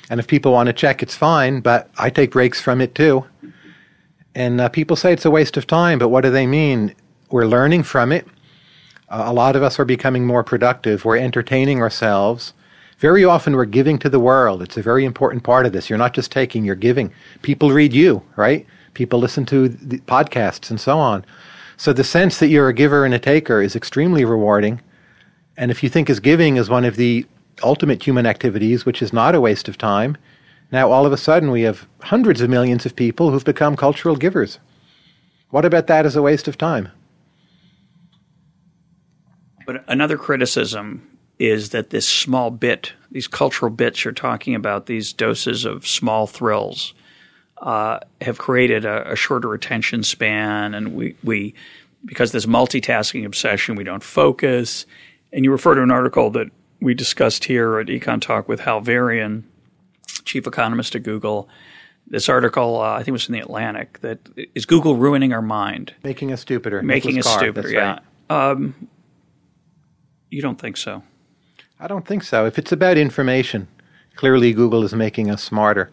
And 0.09 0.19
if 0.19 0.27
people 0.27 0.51
want 0.51 0.67
to 0.67 0.73
check, 0.73 1.01
it's 1.01 1.15
fine, 1.15 1.61
but 1.61 1.89
I 1.97 2.09
take 2.09 2.31
breaks 2.31 2.61
from 2.61 2.81
it 2.81 2.93
too. 2.93 3.25
And 4.35 4.59
uh, 4.59 4.69
people 4.69 4.97
say 4.97 5.13
it's 5.13 5.25
a 5.25 5.31
waste 5.31 5.55
of 5.55 5.65
time, 5.65 5.97
but 5.97 6.09
what 6.09 6.21
do 6.21 6.29
they 6.29 6.45
mean? 6.45 6.93
We're 7.31 7.47
learning 7.47 7.83
from 7.83 8.11
it. 8.11 8.27
Uh, 9.09 9.23
a 9.25 9.33
lot 9.33 9.55
of 9.55 9.63
us 9.63 9.79
are 9.79 9.85
becoming 9.85 10.27
more 10.27 10.43
productive. 10.43 11.05
We're 11.05 11.17
entertaining 11.17 11.81
ourselves. 11.81 12.53
Very 12.99 13.23
often 13.23 13.55
we're 13.55 13.65
giving 13.65 13.97
to 13.99 14.09
the 14.09 14.19
world. 14.19 14.61
It's 14.61 14.77
a 14.77 14.81
very 14.81 15.05
important 15.05 15.43
part 15.43 15.65
of 15.65 15.71
this. 15.71 15.89
You're 15.89 15.97
not 15.97 16.13
just 16.13 16.31
taking, 16.31 16.65
you're 16.65 16.75
giving. 16.75 17.13
People 17.41 17.71
read 17.71 17.93
you, 17.93 18.23
right? 18.35 18.65
People 18.93 19.19
listen 19.19 19.45
to 19.47 19.69
the 19.69 19.99
podcasts 19.99 20.69
and 20.69 20.79
so 20.79 20.97
on. 20.97 21.25
So 21.77 21.93
the 21.93 22.03
sense 22.03 22.39
that 22.39 22.47
you're 22.47 22.69
a 22.69 22.73
giver 22.73 23.05
and 23.05 23.13
a 23.13 23.19
taker 23.19 23.61
is 23.61 23.75
extremely 23.75 24.25
rewarding. 24.25 24.81
And 25.57 25.71
if 25.71 25.83
you 25.83 25.89
think 25.89 26.09
as 26.09 26.19
giving 26.19 26.57
is 26.57 26.69
one 26.69 26.85
of 26.85 26.95
the 26.95 27.25
ultimate 27.63 28.03
human 28.03 28.25
activities, 28.25 28.85
which 28.85 29.01
is 29.01 29.13
not 29.13 29.35
a 29.35 29.41
waste 29.41 29.67
of 29.69 29.77
time, 29.77 30.17
now 30.71 30.91
all 30.91 31.05
of 31.05 31.13
a 31.13 31.17
sudden 31.17 31.51
we 31.51 31.61
have 31.61 31.87
hundreds 32.01 32.41
of 32.41 32.49
millions 32.49 32.85
of 32.85 32.95
people 32.95 33.31
who've 33.31 33.45
become 33.45 33.75
cultural 33.75 34.15
givers. 34.15 34.59
What 35.49 35.65
about 35.65 35.87
that 35.87 36.05
as 36.05 36.15
a 36.15 36.21
waste 36.21 36.47
of 36.47 36.57
time? 36.57 36.89
But 39.65 39.83
another 39.87 40.17
criticism 40.17 41.17
is 41.39 41.71
that 41.71 41.89
this 41.89 42.07
small 42.07 42.51
bit, 42.51 42.93
these 43.11 43.27
cultural 43.27 43.71
bits 43.71 44.03
you're 44.03 44.13
talking 44.13 44.55
about, 44.55 44.85
these 44.85 45.11
doses 45.13 45.65
of 45.65 45.87
small 45.87 46.27
thrills, 46.27 46.93
uh, 47.61 47.99
have 48.21 48.37
created 48.37 48.85
a, 48.85 49.11
a 49.13 49.15
shorter 49.15 49.53
attention 49.53 50.03
span, 50.03 50.73
and 50.73 50.95
we, 50.95 51.15
we 51.23 51.53
because 52.05 52.31
this 52.31 52.45
multitasking 52.45 53.25
obsession, 53.25 53.75
we 53.75 53.83
don't 53.83 54.03
focus. 54.03 54.85
And 55.33 55.43
you 55.43 55.51
refer 55.51 55.75
to 55.75 55.81
an 55.81 55.91
article 55.91 56.29
that 56.31 56.47
we 56.79 56.93
discussed 56.93 57.45
here 57.45 57.79
at 57.79 57.87
Econ 57.87 58.21
Talk 58.21 58.47
with 58.47 58.59
Hal 58.59 58.81
Varian, 58.81 59.43
chief 60.25 60.45
economist 60.47 60.95
at 60.95 61.03
Google. 61.03 61.47
This 62.07 62.29
article, 62.29 62.81
uh, 62.81 62.93
I 62.93 62.97
think 62.97 63.09
it 63.09 63.11
was 63.13 63.27
in 63.27 63.33
the 63.33 63.39
Atlantic, 63.39 63.99
that 64.01 64.19
is 64.53 64.65
Google 64.65 64.95
ruining 64.95 65.33
our 65.33 65.41
mind, 65.41 65.93
Making 66.03 66.31
us 66.31 66.41
stupider. 66.41 66.81
making 66.83 67.17
us 67.17 67.27
stupider. 67.27 67.69
Yeah. 67.69 67.99
right. 68.29 68.51
Um, 68.51 68.87
you 70.29 70.41
don't 70.41 70.59
think 70.59 70.77
so? 70.77 71.01
I 71.79 71.87
don't 71.87 72.05
think 72.07 72.23
so. 72.23 72.45
If 72.45 72.57
it's 72.59 72.71
about 72.71 72.97
information, 72.97 73.67
clearly 74.15 74.53
Google 74.53 74.83
is 74.83 74.93
making 74.93 75.29
us 75.31 75.43
smarter. 75.43 75.91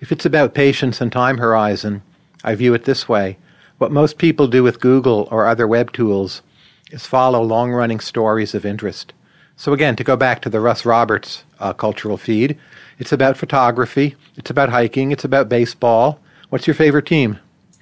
If 0.00 0.12
it's 0.12 0.24
about 0.26 0.54
patience 0.54 1.00
and 1.00 1.10
time 1.10 1.38
horizon, 1.38 2.02
I 2.44 2.54
view 2.54 2.72
it 2.74 2.84
this 2.84 3.08
way. 3.08 3.36
What 3.78 3.90
most 3.92 4.16
people 4.18 4.46
do 4.46 4.62
with 4.62 4.80
Google 4.80 5.26
or 5.30 5.46
other 5.46 5.66
web 5.66 5.92
tools 5.92 6.42
is 6.90 7.04
follow 7.06 7.42
long 7.42 7.72
running 7.72 8.00
stories 8.00 8.54
of 8.54 8.64
interest. 8.64 9.12
So, 9.58 9.72
again, 9.72 9.96
to 9.96 10.04
go 10.04 10.16
back 10.16 10.40
to 10.42 10.48
the 10.48 10.60
Russ 10.60 10.84
Roberts 10.86 11.42
uh, 11.58 11.72
cultural 11.72 12.16
feed, 12.16 12.56
it's 13.00 13.10
about 13.12 13.36
photography, 13.36 14.14
it's 14.36 14.50
about 14.50 14.68
hiking, 14.68 15.10
it's 15.10 15.24
about 15.24 15.48
baseball. 15.48 16.20
What's 16.48 16.68
your 16.68 16.74
favorite 16.74 17.06
team? 17.06 17.38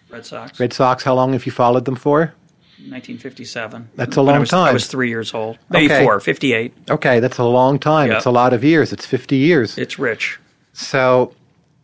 Red 0.08 0.24
Sox. 0.24 0.58
Red 0.58 0.72
Sox, 0.72 1.04
how 1.04 1.14
long 1.14 1.34
have 1.34 1.44
you 1.44 1.52
followed 1.52 1.84
them 1.84 1.96
for? 1.96 2.32
1957. 2.78 3.90
That's 3.94 4.16
a 4.16 4.22
When 4.22 4.34
I 4.34 4.38
long 4.38 4.46
time. 4.46 4.68
I 4.68 4.72
was 4.72 4.86
three 4.86 5.10
years 5.10 5.34
old. 5.34 5.58
Maybe 5.68 5.86
Okay. 5.92 6.02
four. 6.02 6.18
58. 6.18 6.72
Okay, 6.90 7.20
that's 7.20 7.36
a 7.38 7.44
long 7.44 7.78
time. 7.78 8.10
Yeah. 8.10 8.16
It's 8.16 8.26
a 8.26 8.30
lot 8.30 8.54
of 8.54 8.64
years. 8.64 8.92
It's 8.92 9.04
50 9.04 9.36
years. 9.36 9.76
It's 9.76 9.98
rich. 9.98 10.38
So 10.72 11.34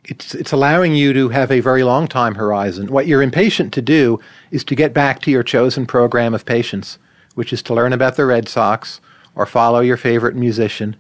it's 0.05 0.35
it's 0.35 0.52
allowing 0.52 0.94
you 0.94 1.12
to 1.12 1.28
have 1.31 1.50
a 1.50 1.61
very 1.61 1.85
long 1.85 2.09
time 2.09 2.35
horizon. 2.37 2.87
What 2.88 3.07
you're 3.07 3.22
impatient 3.22 3.72
to 3.74 3.83
do 3.83 4.20
is 4.50 4.64
to 4.64 4.74
get 4.74 4.94
back 4.94 5.20
to 5.22 5.31
your 5.31 5.42
chosen 5.42 5.87
program 5.87 6.33
of 6.35 6.44
patience, 6.46 6.98
which 7.35 7.52
is 7.52 7.62
to 7.64 7.74
learn 7.74 7.92
about 7.92 8.16
the 8.16 8.24
Red 8.24 8.48
Sox 8.48 9.00
or 9.35 9.47
follow 9.47 9.81
your 9.81 9.97
favorite 9.97 10.37
musician. 10.37 10.97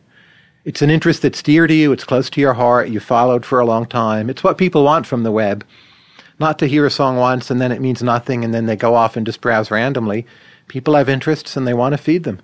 It's 0.64 0.82
an 0.82 0.90
interest 0.90 1.22
that's 1.22 1.42
dear 1.42 1.66
to 1.66 1.74
you, 1.74 1.92
it's 1.92 2.04
close 2.04 2.30
to 2.30 2.40
your 2.40 2.54
heart, 2.54 2.88
you've 2.88 3.02
followed 3.02 3.44
for 3.44 3.58
a 3.58 3.66
long 3.66 3.86
time. 3.86 4.30
It's 4.30 4.44
what 4.44 4.58
people 4.58 4.84
want 4.84 5.06
from 5.06 5.22
the 5.22 5.32
web. 5.32 5.64
Not 6.38 6.58
to 6.60 6.66
hear 6.66 6.86
a 6.86 6.90
song 6.90 7.16
once 7.16 7.50
and 7.50 7.60
then 7.60 7.72
it 7.72 7.80
means 7.80 8.02
nothing 8.02 8.44
and 8.44 8.54
then 8.54 8.66
they 8.66 8.76
go 8.76 8.94
off 8.94 9.16
and 9.16 9.26
just 9.26 9.40
browse 9.40 9.70
randomly. 9.70 10.26
People 10.68 10.94
have 10.94 11.08
interests 11.08 11.56
and 11.56 11.66
they 11.66 11.74
want 11.74 11.92
to 11.92 11.98
feed 11.98 12.24
them. 12.24 12.40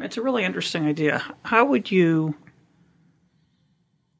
It's 0.00 0.16
a 0.16 0.22
really 0.22 0.44
interesting 0.44 0.86
idea. 0.86 1.22
How 1.42 1.64
would 1.64 1.90
you 1.90 2.34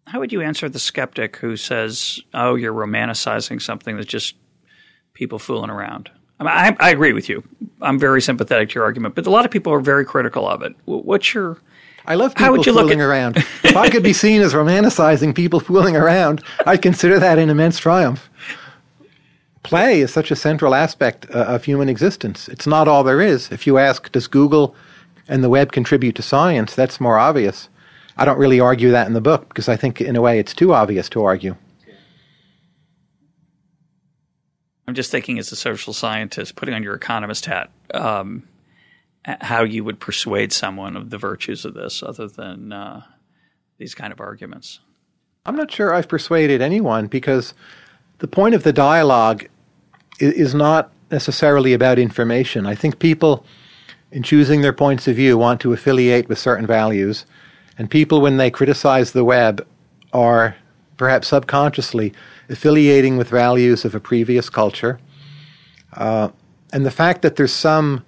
how 0.06 0.20
would 0.20 0.32
you 0.32 0.40
answer 0.40 0.68
the 0.68 0.78
skeptic 0.78 1.36
who 1.36 1.56
says, 1.56 2.20
"Oh, 2.32 2.54
you're 2.54 2.72
romanticizing 2.72 3.60
something 3.60 3.96
that's 3.96 4.08
just 4.08 4.36
people 5.12 5.38
fooling 5.38 5.70
around"? 5.70 6.10
I, 6.40 6.44
mean, 6.44 6.76
I, 6.80 6.86
I 6.88 6.90
agree 6.90 7.12
with 7.12 7.28
you. 7.28 7.42
I'm 7.82 7.98
very 7.98 8.22
sympathetic 8.22 8.70
to 8.70 8.74
your 8.76 8.84
argument, 8.84 9.14
but 9.14 9.26
a 9.26 9.30
lot 9.30 9.44
of 9.44 9.50
people 9.50 9.72
are 9.72 9.80
very 9.80 10.04
critical 10.04 10.48
of 10.48 10.62
it. 10.62 10.74
What's 10.84 11.34
your 11.34 11.58
I 12.06 12.14
love 12.14 12.34
people 12.34 12.62
fooling 12.62 13.00
at- 13.00 13.06
around. 13.06 13.36
if 13.62 13.76
I 13.76 13.90
could 13.90 14.02
be 14.02 14.14
seen 14.14 14.40
as 14.40 14.54
romanticizing 14.54 15.34
people 15.34 15.60
fooling 15.60 15.94
around, 15.94 16.42
I'd 16.66 16.80
consider 16.80 17.18
that 17.18 17.38
an 17.38 17.50
immense 17.50 17.78
triumph. 17.78 18.30
Play 19.62 20.00
is 20.00 20.10
such 20.10 20.30
a 20.30 20.36
central 20.36 20.74
aspect 20.74 21.26
uh, 21.30 21.40
of 21.40 21.64
human 21.64 21.90
existence. 21.90 22.48
It's 22.48 22.66
not 22.66 22.88
all 22.88 23.04
there 23.04 23.20
is. 23.20 23.52
If 23.52 23.66
you 23.66 23.76
ask, 23.76 24.10
does 24.10 24.26
Google 24.26 24.74
and 25.28 25.44
the 25.44 25.50
web 25.50 25.72
contribute 25.72 26.14
to 26.16 26.22
science? 26.22 26.74
That's 26.74 26.98
more 27.00 27.18
obvious. 27.18 27.68
I 28.16 28.24
don't 28.24 28.38
really 28.38 28.58
argue 28.58 28.90
that 28.92 29.06
in 29.06 29.12
the 29.12 29.20
book 29.20 29.48
because 29.48 29.68
I 29.68 29.76
think, 29.76 30.00
in 30.00 30.16
a 30.16 30.22
way, 30.22 30.38
it's 30.38 30.54
too 30.54 30.72
obvious 30.72 31.10
to 31.10 31.22
argue. 31.22 31.56
I'm 34.88 34.94
just 34.94 35.10
thinking, 35.10 35.38
as 35.38 35.52
a 35.52 35.56
social 35.56 35.92
scientist, 35.92 36.56
putting 36.56 36.74
on 36.74 36.82
your 36.82 36.94
economist 36.94 37.44
hat, 37.44 37.70
um, 37.92 38.48
how 39.22 39.62
you 39.62 39.84
would 39.84 40.00
persuade 40.00 40.50
someone 40.50 40.96
of 40.96 41.10
the 41.10 41.18
virtues 41.18 41.66
of 41.66 41.74
this, 41.74 42.02
other 42.02 42.26
than 42.26 42.72
uh, 42.72 43.02
these 43.76 43.94
kind 43.94 44.14
of 44.14 44.20
arguments. 44.20 44.80
I'm 45.44 45.56
not 45.56 45.70
sure 45.70 45.92
I've 45.92 46.08
persuaded 46.08 46.62
anyone 46.62 47.06
because 47.06 47.52
the 48.20 48.26
point 48.26 48.54
of 48.54 48.62
the 48.62 48.72
dialogue 48.72 49.46
is 50.20 50.54
not 50.54 50.90
necessarily 51.10 51.74
about 51.74 51.98
information. 51.98 52.64
I 52.64 52.74
think 52.74 52.98
people, 52.98 53.44
in 54.10 54.22
choosing 54.22 54.62
their 54.62 54.72
points 54.72 55.06
of 55.06 55.16
view, 55.16 55.36
want 55.36 55.60
to 55.60 55.74
affiliate 55.74 56.30
with 56.30 56.38
certain 56.38 56.66
values 56.66 57.26
and 57.76 57.90
people, 57.90 58.22
when 58.22 58.38
they 58.38 58.50
criticize 58.50 59.12
the 59.12 59.22
web, 59.22 59.66
are 60.14 60.56
perhaps 60.98 61.28
subconsciously 61.28 62.12
affiliating 62.50 63.16
with 63.16 63.30
values 63.30 63.84
of 63.84 63.94
a 63.94 64.00
previous 64.00 64.50
culture. 64.50 64.98
Uh, 65.94 66.28
and 66.72 66.84
the 66.84 66.90
fact 66.90 67.22
that 67.22 67.36
there's 67.36 67.52
some 67.52 68.04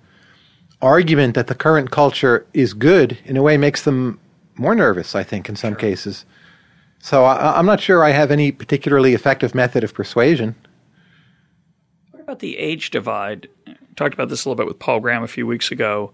argument 0.82 1.34
that 1.34 1.46
the 1.46 1.54
current 1.54 1.90
culture 1.90 2.46
is 2.52 2.74
good, 2.74 3.16
in 3.24 3.36
a 3.36 3.42
way, 3.42 3.56
makes 3.56 3.84
them 3.84 4.20
more 4.56 4.74
nervous, 4.74 5.14
I 5.14 5.22
think, 5.22 5.48
in 5.48 5.56
some 5.56 5.72
sure. 5.72 5.80
cases. 5.80 6.26
So 6.98 7.24
I, 7.24 7.58
I'm 7.58 7.66
not 7.66 7.80
sure 7.80 8.04
I 8.04 8.10
have 8.10 8.30
any 8.30 8.52
particularly 8.52 9.14
effective 9.14 9.54
method 9.54 9.84
of 9.84 9.94
persuasion. 9.94 10.54
What 12.10 12.22
about 12.22 12.38
the 12.40 12.58
age 12.58 12.90
divide? 12.90 13.48
I 13.66 13.76
talked 13.96 14.14
about 14.14 14.28
this 14.28 14.44
a 14.44 14.48
little 14.48 14.62
bit 14.62 14.66
with 14.66 14.78
Paul 14.78 15.00
Graham 15.00 15.22
a 15.22 15.28
few 15.28 15.46
weeks 15.46 15.70
ago. 15.70 16.12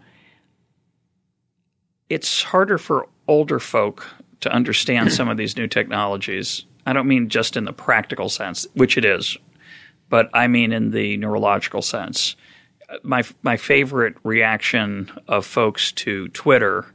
It's 2.08 2.42
harder 2.42 2.78
for 2.78 3.08
older 3.26 3.58
folk 3.58 4.06
to 4.40 4.52
understand 4.52 5.12
some 5.12 5.28
of 5.28 5.36
these 5.36 5.56
new 5.56 5.66
technologies. 5.66 6.64
I 6.84 6.92
don't 6.92 7.08
mean 7.08 7.28
just 7.28 7.56
in 7.56 7.64
the 7.64 7.72
practical 7.72 8.28
sense, 8.28 8.66
which 8.74 8.96
it 8.96 9.04
is, 9.04 9.36
but 10.08 10.30
I 10.32 10.46
mean 10.46 10.72
in 10.72 10.90
the 10.90 11.16
neurological 11.16 11.82
sense. 11.82 12.36
My 13.02 13.24
my 13.42 13.56
favorite 13.56 14.14
reaction 14.22 15.10
of 15.26 15.44
folks 15.44 15.90
to 15.92 16.28
Twitter 16.28 16.86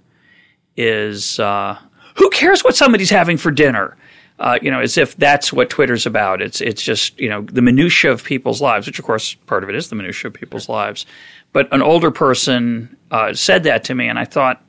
is, 0.77 1.39
uh, 1.39 1.77
"Who 2.15 2.29
cares 2.29 2.63
what 2.63 2.75
somebody's 2.77 3.09
having 3.09 3.37
for 3.37 3.51
dinner?" 3.51 3.97
Uh, 4.39 4.57
you 4.59 4.71
know, 4.71 4.79
as 4.79 4.97
if 4.97 5.15
that's 5.17 5.53
what 5.53 5.69
Twitter's 5.69 6.05
about. 6.05 6.41
It's 6.41 6.61
it's 6.61 6.81
just 6.81 7.19
you 7.19 7.29
know 7.29 7.41
the 7.41 7.61
minutia 7.61 8.11
of 8.11 8.23
people's 8.23 8.61
lives, 8.61 8.87
which 8.87 8.97
of 8.97 9.05
course 9.05 9.33
part 9.33 9.63
of 9.63 9.69
it 9.69 9.75
is 9.75 9.89
the 9.89 9.95
minutia 9.95 10.29
of 10.29 10.33
people's 10.33 10.69
lives. 10.69 11.05
But 11.53 11.71
an 11.73 11.81
older 11.81 12.11
person 12.11 12.95
uh, 13.11 13.33
said 13.33 13.63
that 13.63 13.83
to 13.85 13.95
me, 13.95 14.07
and 14.07 14.17
I 14.17 14.25
thought, 14.25 14.63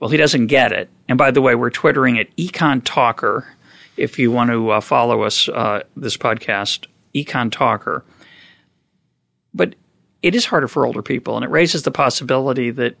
well, 0.00 0.10
he 0.10 0.16
doesn't 0.16 0.48
get 0.48 0.72
it. 0.72 0.90
And 1.08 1.18
by 1.18 1.30
the 1.30 1.40
way, 1.40 1.54
we're 1.54 1.70
twittering 1.70 2.18
at 2.18 2.34
Econ 2.36 2.82
Talker. 2.84 3.46
If 3.96 4.18
you 4.18 4.32
want 4.32 4.50
to 4.50 4.70
uh, 4.70 4.80
follow 4.80 5.22
us, 5.22 5.48
uh, 5.48 5.84
this 5.96 6.16
podcast, 6.16 6.86
Econ 7.14 7.50
Talker. 7.50 8.04
But 9.52 9.76
it 10.22 10.34
is 10.34 10.46
harder 10.46 10.68
for 10.68 10.84
older 10.84 11.02
people, 11.02 11.36
and 11.36 11.44
it 11.44 11.50
raises 11.50 11.82
the 11.82 11.90
possibility 11.90 12.70
that, 12.70 12.96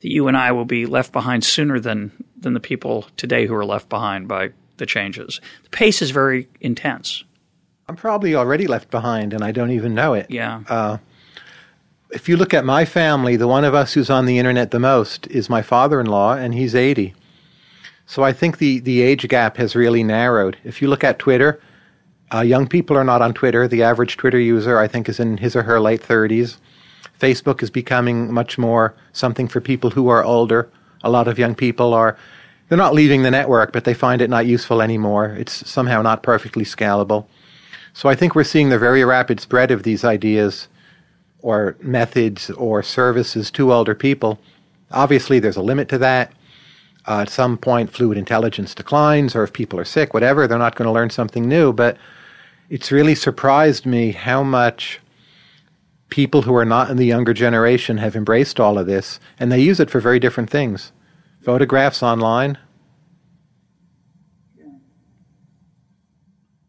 that 0.00 0.10
you 0.10 0.28
and 0.28 0.36
I 0.36 0.52
will 0.52 0.64
be 0.66 0.86
left 0.86 1.12
behind 1.12 1.44
sooner 1.44 1.80
than 1.80 2.12
than 2.36 2.52
the 2.52 2.60
people 2.60 3.06
today 3.16 3.46
who 3.46 3.54
are 3.54 3.64
left 3.64 3.88
behind 3.88 4.28
by 4.28 4.50
the 4.76 4.86
changes. 4.86 5.40
The 5.62 5.70
pace 5.70 6.02
is 6.02 6.10
very 6.10 6.48
intense. 6.60 7.24
I'm 7.88 7.96
probably 7.96 8.34
already 8.34 8.66
left 8.66 8.90
behind, 8.90 9.32
and 9.32 9.42
I 9.42 9.50
don't 9.50 9.70
even 9.70 9.94
know 9.94 10.14
it. 10.14 10.26
Yeah. 10.30 10.62
Uh, 10.68 10.98
if 12.14 12.28
you 12.28 12.36
look 12.36 12.54
at 12.54 12.64
my 12.64 12.84
family, 12.84 13.34
the 13.34 13.48
one 13.48 13.64
of 13.64 13.74
us 13.74 13.92
who's 13.92 14.08
on 14.08 14.24
the 14.24 14.38
internet 14.38 14.70
the 14.70 14.78
most 14.78 15.26
is 15.26 15.50
my 15.50 15.62
father-in-law, 15.62 16.34
and 16.34 16.54
he's 16.54 16.74
80. 16.74 17.12
So 18.06 18.22
I 18.22 18.32
think 18.32 18.58
the, 18.58 18.78
the 18.78 19.02
age 19.02 19.26
gap 19.28 19.56
has 19.56 19.74
really 19.74 20.04
narrowed. 20.04 20.56
If 20.62 20.80
you 20.80 20.86
look 20.86 21.02
at 21.02 21.18
Twitter, 21.18 21.60
uh, 22.32 22.42
young 22.42 22.68
people 22.68 22.96
are 22.96 23.04
not 23.04 23.20
on 23.20 23.34
Twitter. 23.34 23.66
The 23.66 23.82
average 23.82 24.16
Twitter 24.16 24.38
user, 24.38 24.78
I 24.78 24.86
think, 24.86 25.08
is 25.08 25.18
in 25.18 25.38
his 25.38 25.56
or 25.56 25.64
her 25.64 25.80
late 25.80 26.02
30s. 26.02 26.58
Facebook 27.18 27.62
is 27.64 27.70
becoming 27.70 28.32
much 28.32 28.58
more 28.58 28.94
something 29.12 29.48
for 29.48 29.60
people 29.60 29.90
who 29.90 30.08
are 30.08 30.22
older. 30.22 30.70
A 31.02 31.10
lot 31.10 31.26
of 31.26 31.38
young 31.38 31.56
people 31.56 31.92
are, 31.94 32.16
they're 32.68 32.78
not 32.78 32.94
leaving 32.94 33.22
the 33.22 33.30
network, 33.30 33.72
but 33.72 33.84
they 33.84 33.94
find 33.94 34.22
it 34.22 34.30
not 34.30 34.46
useful 34.46 34.80
anymore. 34.80 35.34
It's 35.36 35.68
somehow 35.68 36.00
not 36.00 36.22
perfectly 36.22 36.64
scalable. 36.64 37.26
So 37.92 38.08
I 38.08 38.14
think 38.14 38.36
we're 38.36 38.44
seeing 38.44 38.68
the 38.68 38.78
very 38.78 39.04
rapid 39.04 39.40
spread 39.40 39.72
of 39.72 39.82
these 39.82 40.04
ideas 40.04 40.68
or 41.44 41.76
methods 41.82 42.48
or 42.52 42.82
services 42.82 43.50
to 43.50 43.70
older 43.70 43.94
people. 43.94 44.40
Obviously, 44.90 45.38
there's 45.38 45.58
a 45.58 45.62
limit 45.62 45.90
to 45.90 45.98
that 45.98 46.32
uh, 47.06 47.20
at 47.20 47.28
some 47.28 47.58
point 47.58 47.92
fluid 47.92 48.16
intelligence 48.16 48.74
declines, 48.74 49.36
or 49.36 49.44
if 49.44 49.52
people 49.52 49.78
are 49.78 49.84
sick, 49.84 50.14
whatever, 50.14 50.48
they're 50.48 50.58
not 50.58 50.74
going 50.74 50.86
to 50.86 50.92
learn 50.92 51.10
something 51.10 51.46
new. 51.46 51.70
But 51.70 51.98
it's 52.70 52.90
really 52.90 53.14
surprised 53.14 53.84
me 53.84 54.12
how 54.12 54.42
much 54.42 55.00
people 56.08 56.42
who 56.42 56.54
are 56.54 56.64
not 56.64 56.88
in 56.88 56.96
the 56.96 57.04
younger 57.04 57.34
generation 57.34 57.98
have 57.98 58.16
embraced 58.16 58.58
all 58.58 58.78
of 58.78 58.86
this, 58.86 59.20
and 59.38 59.52
they 59.52 59.60
use 59.60 59.80
it 59.80 59.90
for 59.90 60.00
very 60.00 60.18
different 60.18 60.48
things. 60.48 60.92
Photographs 61.42 62.02
online. 62.02 62.56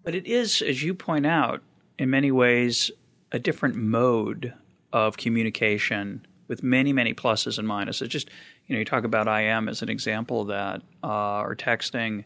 But 0.03 0.15
it 0.15 0.27
is, 0.27 0.61
as 0.61 0.83
you 0.83 0.93
point 0.93 1.25
out, 1.25 1.63
in 1.97 2.09
many 2.09 2.29
ways, 2.29 2.91
a 3.31 3.39
different 3.39 3.75
mode 3.75 4.53
of 4.95 5.17
communication 5.17 6.25
with 6.47 6.63
many, 6.63 6.93
many 6.93 7.13
pluses 7.13 7.59
and 7.59 7.67
minuses. 7.67 8.07
Just 8.07 8.29
you 8.65 8.73
know, 8.73 8.79
you 8.79 8.85
talk 8.85 9.03
about 9.03 9.27
IM 9.27 9.67
as 9.67 9.81
an 9.81 9.89
example 9.89 10.41
of 10.41 10.47
that, 10.47 10.81
uh, 11.03 11.41
or 11.41 11.53
texting, 11.53 12.23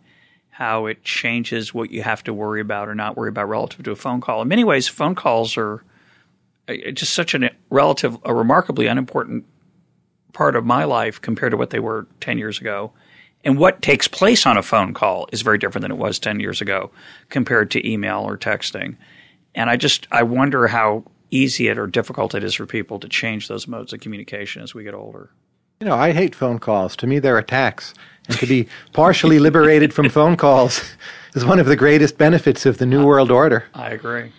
how 0.51 0.85
it 0.85 1.03
changes 1.03 1.73
what 1.73 1.89
you 1.89 2.03
have 2.03 2.23
to 2.23 2.31
worry 2.31 2.61
about 2.61 2.87
or 2.87 2.93
not 2.93 3.17
worry 3.17 3.29
about 3.29 3.49
relative 3.49 3.83
to 3.83 3.91
a 3.91 3.95
phone 3.95 4.21
call. 4.21 4.43
In 4.43 4.47
many 4.47 4.63
ways, 4.63 4.87
phone 4.87 5.15
calls 5.15 5.57
are 5.57 5.83
uh, 6.67 6.91
just 6.93 7.13
such 7.13 7.33
a 7.33 7.49
relative, 7.71 8.19
a 8.23 8.35
remarkably 8.35 8.85
unimportant 8.85 9.45
part 10.33 10.55
of 10.55 10.63
my 10.63 10.83
life 10.83 11.19
compared 11.19 11.49
to 11.51 11.57
what 11.57 11.71
they 11.71 11.79
were 11.79 12.05
10 12.21 12.37
years 12.37 12.61
ago. 12.61 12.91
And 13.43 13.57
what 13.57 13.81
takes 13.81 14.07
place 14.07 14.45
on 14.45 14.57
a 14.57 14.61
phone 14.61 14.93
call 14.93 15.27
is 15.31 15.41
very 15.41 15.57
different 15.57 15.81
than 15.81 15.91
it 15.91 15.97
was 15.97 16.19
10 16.19 16.39
years 16.39 16.61
ago 16.61 16.91
compared 17.29 17.71
to 17.71 17.89
email 17.89 18.19
or 18.19 18.37
texting. 18.37 18.95
And 19.55 19.71
I 19.71 19.75
just, 19.75 20.07
I 20.11 20.21
wonder 20.21 20.67
how 20.67 21.05
easy 21.31 21.67
it 21.67 21.77
or 21.77 21.87
difficult 21.87 22.35
it 22.35 22.43
is 22.43 22.55
for 22.55 22.65
people 22.65 22.99
to 22.99 23.07
change 23.07 23.47
those 23.47 23.67
modes 23.67 23.93
of 23.93 23.99
communication 23.99 24.61
as 24.61 24.73
we 24.73 24.83
get 24.83 24.93
older. 24.93 25.29
You 25.79 25.87
know, 25.87 25.95
I 25.95 26.11
hate 26.11 26.35
phone 26.35 26.59
calls. 26.59 26.95
To 26.97 27.07
me, 27.07 27.19
they're 27.19 27.37
attacks. 27.37 27.93
And 28.27 28.37
to 28.37 28.45
be 28.45 28.67
partially 28.93 29.39
liberated 29.39 29.93
from 29.93 30.09
phone 30.09 30.35
calls 30.35 30.83
is 31.35 31.45
one 31.45 31.59
of 31.59 31.67
the 31.67 31.75
greatest 31.75 32.17
benefits 32.17 32.65
of 32.65 32.77
the 32.77 32.85
New 32.85 33.05
World 33.05 33.31
Order. 33.31 33.65
I 33.73 33.91
agree. 33.91 34.31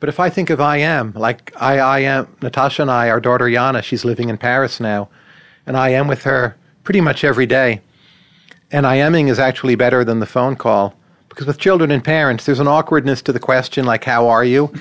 But 0.00 0.08
if 0.08 0.18
I 0.18 0.30
think 0.30 0.50
of 0.50 0.60
IM, 0.60 1.12
like 1.14 1.52
I, 1.60 1.78
I 1.78 1.98
am, 2.00 2.34
Natasha 2.42 2.82
and 2.82 2.90
I, 2.90 3.08
our 3.08 3.20
daughter 3.20 3.46
Yana, 3.46 3.82
she's 3.82 4.04
living 4.04 4.28
in 4.28 4.38
Paris 4.38 4.80
now, 4.80 5.08
and 5.66 5.76
I 5.76 5.90
am 5.90 6.08
with 6.08 6.24
her 6.24 6.56
pretty 6.82 7.00
much 7.00 7.24
every 7.24 7.46
day. 7.46 7.80
And 8.70 8.86
IMing 8.86 9.28
is 9.28 9.38
actually 9.38 9.74
better 9.74 10.04
than 10.04 10.20
the 10.20 10.26
phone 10.26 10.56
call 10.56 10.94
because 11.28 11.46
with 11.46 11.58
children 11.58 11.90
and 11.90 12.04
parents, 12.04 12.44
there's 12.44 12.60
an 12.60 12.68
awkwardness 12.68 13.22
to 13.22 13.32
the 13.32 13.38
question 13.38 13.86
like, 13.86 14.04
How 14.04 14.28
are 14.28 14.44
you? 14.44 14.72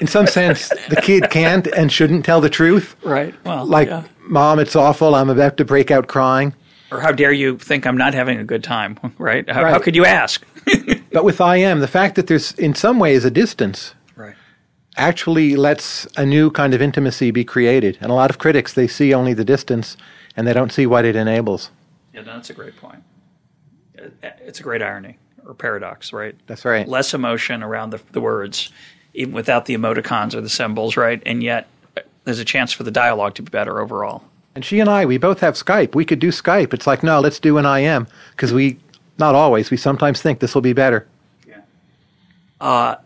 In 0.00 0.06
some 0.06 0.26
sense, 0.26 0.68
the 0.88 1.00
kid 1.02 1.30
can't 1.30 1.66
and 1.68 1.90
shouldn't 1.90 2.24
tell 2.24 2.40
the 2.40 2.50
truth. 2.50 2.96
Right. 3.04 3.34
Well, 3.44 3.66
like, 3.66 3.88
yeah. 3.88 4.04
mom, 4.20 4.58
it's 4.58 4.76
awful. 4.76 5.14
I'm 5.14 5.30
about 5.30 5.56
to 5.58 5.64
break 5.64 5.90
out 5.90 6.06
crying. 6.06 6.54
Or 6.90 7.00
how 7.00 7.12
dare 7.12 7.32
you 7.32 7.58
think 7.58 7.86
I'm 7.86 7.96
not 7.96 8.14
having 8.14 8.38
a 8.38 8.44
good 8.44 8.62
time? 8.62 8.98
Right. 9.18 9.48
How, 9.48 9.62
right. 9.62 9.72
how 9.72 9.78
could 9.78 9.96
you 9.96 10.04
ask? 10.04 10.44
but 11.12 11.24
with 11.24 11.40
IM, 11.40 11.80
the 11.80 11.88
fact 11.88 12.16
that 12.16 12.26
there's 12.26 12.52
in 12.52 12.74
some 12.74 12.98
ways 12.98 13.24
a 13.24 13.30
distance. 13.30 13.94
Right. 14.14 14.34
actually 14.96 15.56
lets 15.56 16.06
a 16.16 16.24
new 16.24 16.50
kind 16.50 16.74
of 16.74 16.82
intimacy 16.82 17.30
be 17.30 17.44
created. 17.44 17.98
And 18.00 18.10
a 18.10 18.14
lot 18.14 18.30
of 18.30 18.38
critics, 18.38 18.74
they 18.74 18.86
see 18.86 19.12
only 19.12 19.34
the 19.34 19.44
distance 19.44 19.96
and 20.36 20.46
they 20.46 20.52
don't 20.52 20.72
see 20.72 20.86
what 20.86 21.04
it 21.04 21.16
enables. 21.16 21.70
Yeah, 22.12 22.22
that's 22.22 22.50
a 22.50 22.54
great 22.54 22.76
point. 22.76 23.02
It's 24.22 24.60
a 24.60 24.62
great 24.62 24.82
irony 24.82 25.18
or 25.46 25.54
paradox, 25.54 26.12
right? 26.12 26.34
That's 26.46 26.64
right. 26.64 26.86
Less 26.86 27.14
emotion 27.14 27.62
around 27.62 27.90
the, 27.90 28.00
the 28.12 28.20
words, 28.20 28.70
even 29.16 29.34
without 29.34 29.64
the 29.64 29.74
emoticons 29.74 30.34
or 30.34 30.40
the 30.40 30.48
symbols, 30.48 30.96
right? 30.96 31.20
And 31.26 31.42
yet 31.42 31.66
there's 32.24 32.38
a 32.38 32.44
chance 32.44 32.72
for 32.72 32.82
the 32.84 32.90
dialogue 32.90 33.34
to 33.34 33.42
be 33.42 33.50
better 33.50 33.80
overall. 33.80 34.22
And 34.54 34.64
she 34.64 34.80
and 34.80 34.88
I, 34.88 35.04
we 35.06 35.18
both 35.18 35.40
have 35.40 35.54
Skype. 35.54 35.94
We 35.94 36.04
could 36.04 36.18
do 36.18 36.28
Skype. 36.28 36.72
It's 36.72 36.86
like, 36.86 37.02
no, 37.02 37.20
let's 37.20 37.38
do 37.38 37.58
an 37.58 37.66
IM 37.66 38.06
because 38.30 38.52
we, 38.52 38.78
not 39.18 39.34
always, 39.34 39.70
we 39.70 39.76
sometimes 39.76 40.20
think 40.22 40.40
this 40.40 40.54
will 40.54 40.62
be 40.62 40.72
better. 40.72 41.06
Yeah. 41.46 41.60
Uh, 42.60 42.96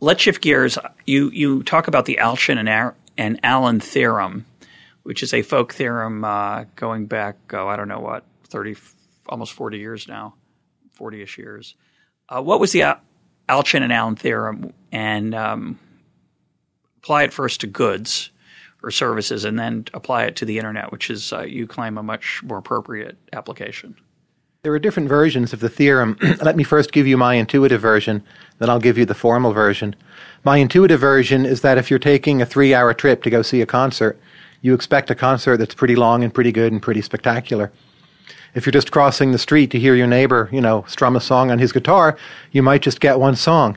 let's 0.00 0.22
shift 0.22 0.42
gears. 0.42 0.78
You 1.04 1.30
you 1.30 1.62
talk 1.62 1.88
about 1.88 2.06
the 2.06 2.18
Alchian 2.20 2.58
and, 2.58 2.68
Ar- 2.68 2.94
and 3.16 3.38
Allen 3.42 3.80
theorem, 3.80 4.46
which 5.04 5.22
is 5.22 5.32
a 5.32 5.42
folk 5.42 5.72
theorem 5.74 6.24
uh, 6.24 6.64
going 6.74 7.06
back, 7.06 7.36
oh, 7.52 7.68
I 7.68 7.76
don't 7.76 7.88
know 7.88 8.00
what, 8.00 8.24
30, 8.48 8.76
almost 9.28 9.52
40 9.52 9.78
years 9.78 10.08
now, 10.08 10.34
40 10.94 11.22
ish 11.22 11.38
years. 11.38 11.76
Uh, 12.28 12.42
what 12.42 12.58
was 12.58 12.72
the 12.72 12.82
Al- 12.82 13.00
Alchian 13.48 13.82
and 13.82 13.92
Allen 13.92 14.16
theorem? 14.16 14.72
And 14.96 15.34
um, 15.34 15.78
apply 17.02 17.24
it 17.24 17.32
first 17.34 17.60
to 17.60 17.66
goods 17.66 18.30
or 18.82 18.90
services 18.90 19.44
and 19.44 19.58
then 19.58 19.84
apply 19.92 20.24
it 20.24 20.36
to 20.36 20.46
the 20.46 20.56
internet, 20.56 20.90
which 20.90 21.10
is, 21.10 21.34
uh, 21.34 21.42
you 21.42 21.66
claim, 21.66 21.98
a 21.98 22.02
much 22.02 22.42
more 22.42 22.56
appropriate 22.56 23.18
application. 23.34 23.94
There 24.62 24.72
are 24.72 24.78
different 24.78 25.10
versions 25.10 25.52
of 25.52 25.60
the 25.60 25.68
theorem. 25.68 26.16
Let 26.42 26.56
me 26.56 26.64
first 26.64 26.92
give 26.92 27.06
you 27.06 27.18
my 27.18 27.34
intuitive 27.34 27.82
version, 27.82 28.24
then 28.58 28.70
I'll 28.70 28.78
give 28.78 28.96
you 28.96 29.04
the 29.04 29.14
formal 29.14 29.52
version. 29.52 29.94
My 30.44 30.56
intuitive 30.56 30.98
version 30.98 31.44
is 31.44 31.60
that 31.60 31.76
if 31.76 31.90
you're 31.90 31.98
taking 31.98 32.40
a 32.40 32.46
three 32.46 32.72
hour 32.72 32.94
trip 32.94 33.22
to 33.24 33.30
go 33.30 33.42
see 33.42 33.60
a 33.60 33.66
concert, 33.66 34.18
you 34.62 34.72
expect 34.72 35.10
a 35.10 35.14
concert 35.14 35.58
that's 35.58 35.74
pretty 35.74 35.94
long 35.94 36.24
and 36.24 36.32
pretty 36.32 36.52
good 36.52 36.72
and 36.72 36.80
pretty 36.80 37.02
spectacular. 37.02 37.70
If 38.54 38.64
you're 38.64 38.72
just 38.72 38.92
crossing 38.92 39.32
the 39.32 39.38
street 39.38 39.70
to 39.72 39.78
hear 39.78 39.94
your 39.94 40.06
neighbor, 40.06 40.48
you 40.50 40.62
know, 40.62 40.86
strum 40.88 41.16
a 41.16 41.20
song 41.20 41.50
on 41.50 41.58
his 41.58 41.72
guitar, 41.72 42.16
you 42.50 42.62
might 42.62 42.80
just 42.80 43.00
get 43.00 43.20
one 43.20 43.36
song. 43.36 43.76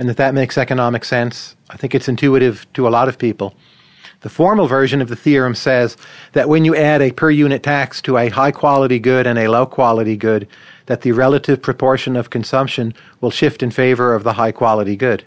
And 0.00 0.08
that 0.08 0.16
that 0.16 0.32
makes 0.32 0.56
economic 0.56 1.04
sense. 1.04 1.54
I 1.68 1.76
think 1.76 1.94
it's 1.94 2.08
intuitive 2.08 2.66
to 2.72 2.88
a 2.88 2.90
lot 2.90 3.10
of 3.10 3.18
people. 3.18 3.54
The 4.20 4.30
formal 4.30 4.66
version 4.66 5.02
of 5.02 5.10
the 5.10 5.16
theorem 5.16 5.54
says 5.54 5.98
that 6.32 6.48
when 6.48 6.64
you 6.64 6.74
add 6.74 7.02
a 7.02 7.12
per 7.12 7.28
unit 7.30 7.62
tax 7.62 8.00
to 8.02 8.16
a 8.16 8.30
high 8.30 8.50
quality 8.50 8.98
good 8.98 9.26
and 9.26 9.38
a 9.38 9.48
low 9.48 9.66
quality 9.66 10.16
good, 10.16 10.48
that 10.86 11.02
the 11.02 11.12
relative 11.12 11.60
proportion 11.60 12.16
of 12.16 12.30
consumption 12.30 12.94
will 13.20 13.30
shift 13.30 13.62
in 13.62 13.70
favor 13.70 14.14
of 14.14 14.24
the 14.24 14.32
high 14.32 14.52
quality 14.52 14.96
good. 14.96 15.22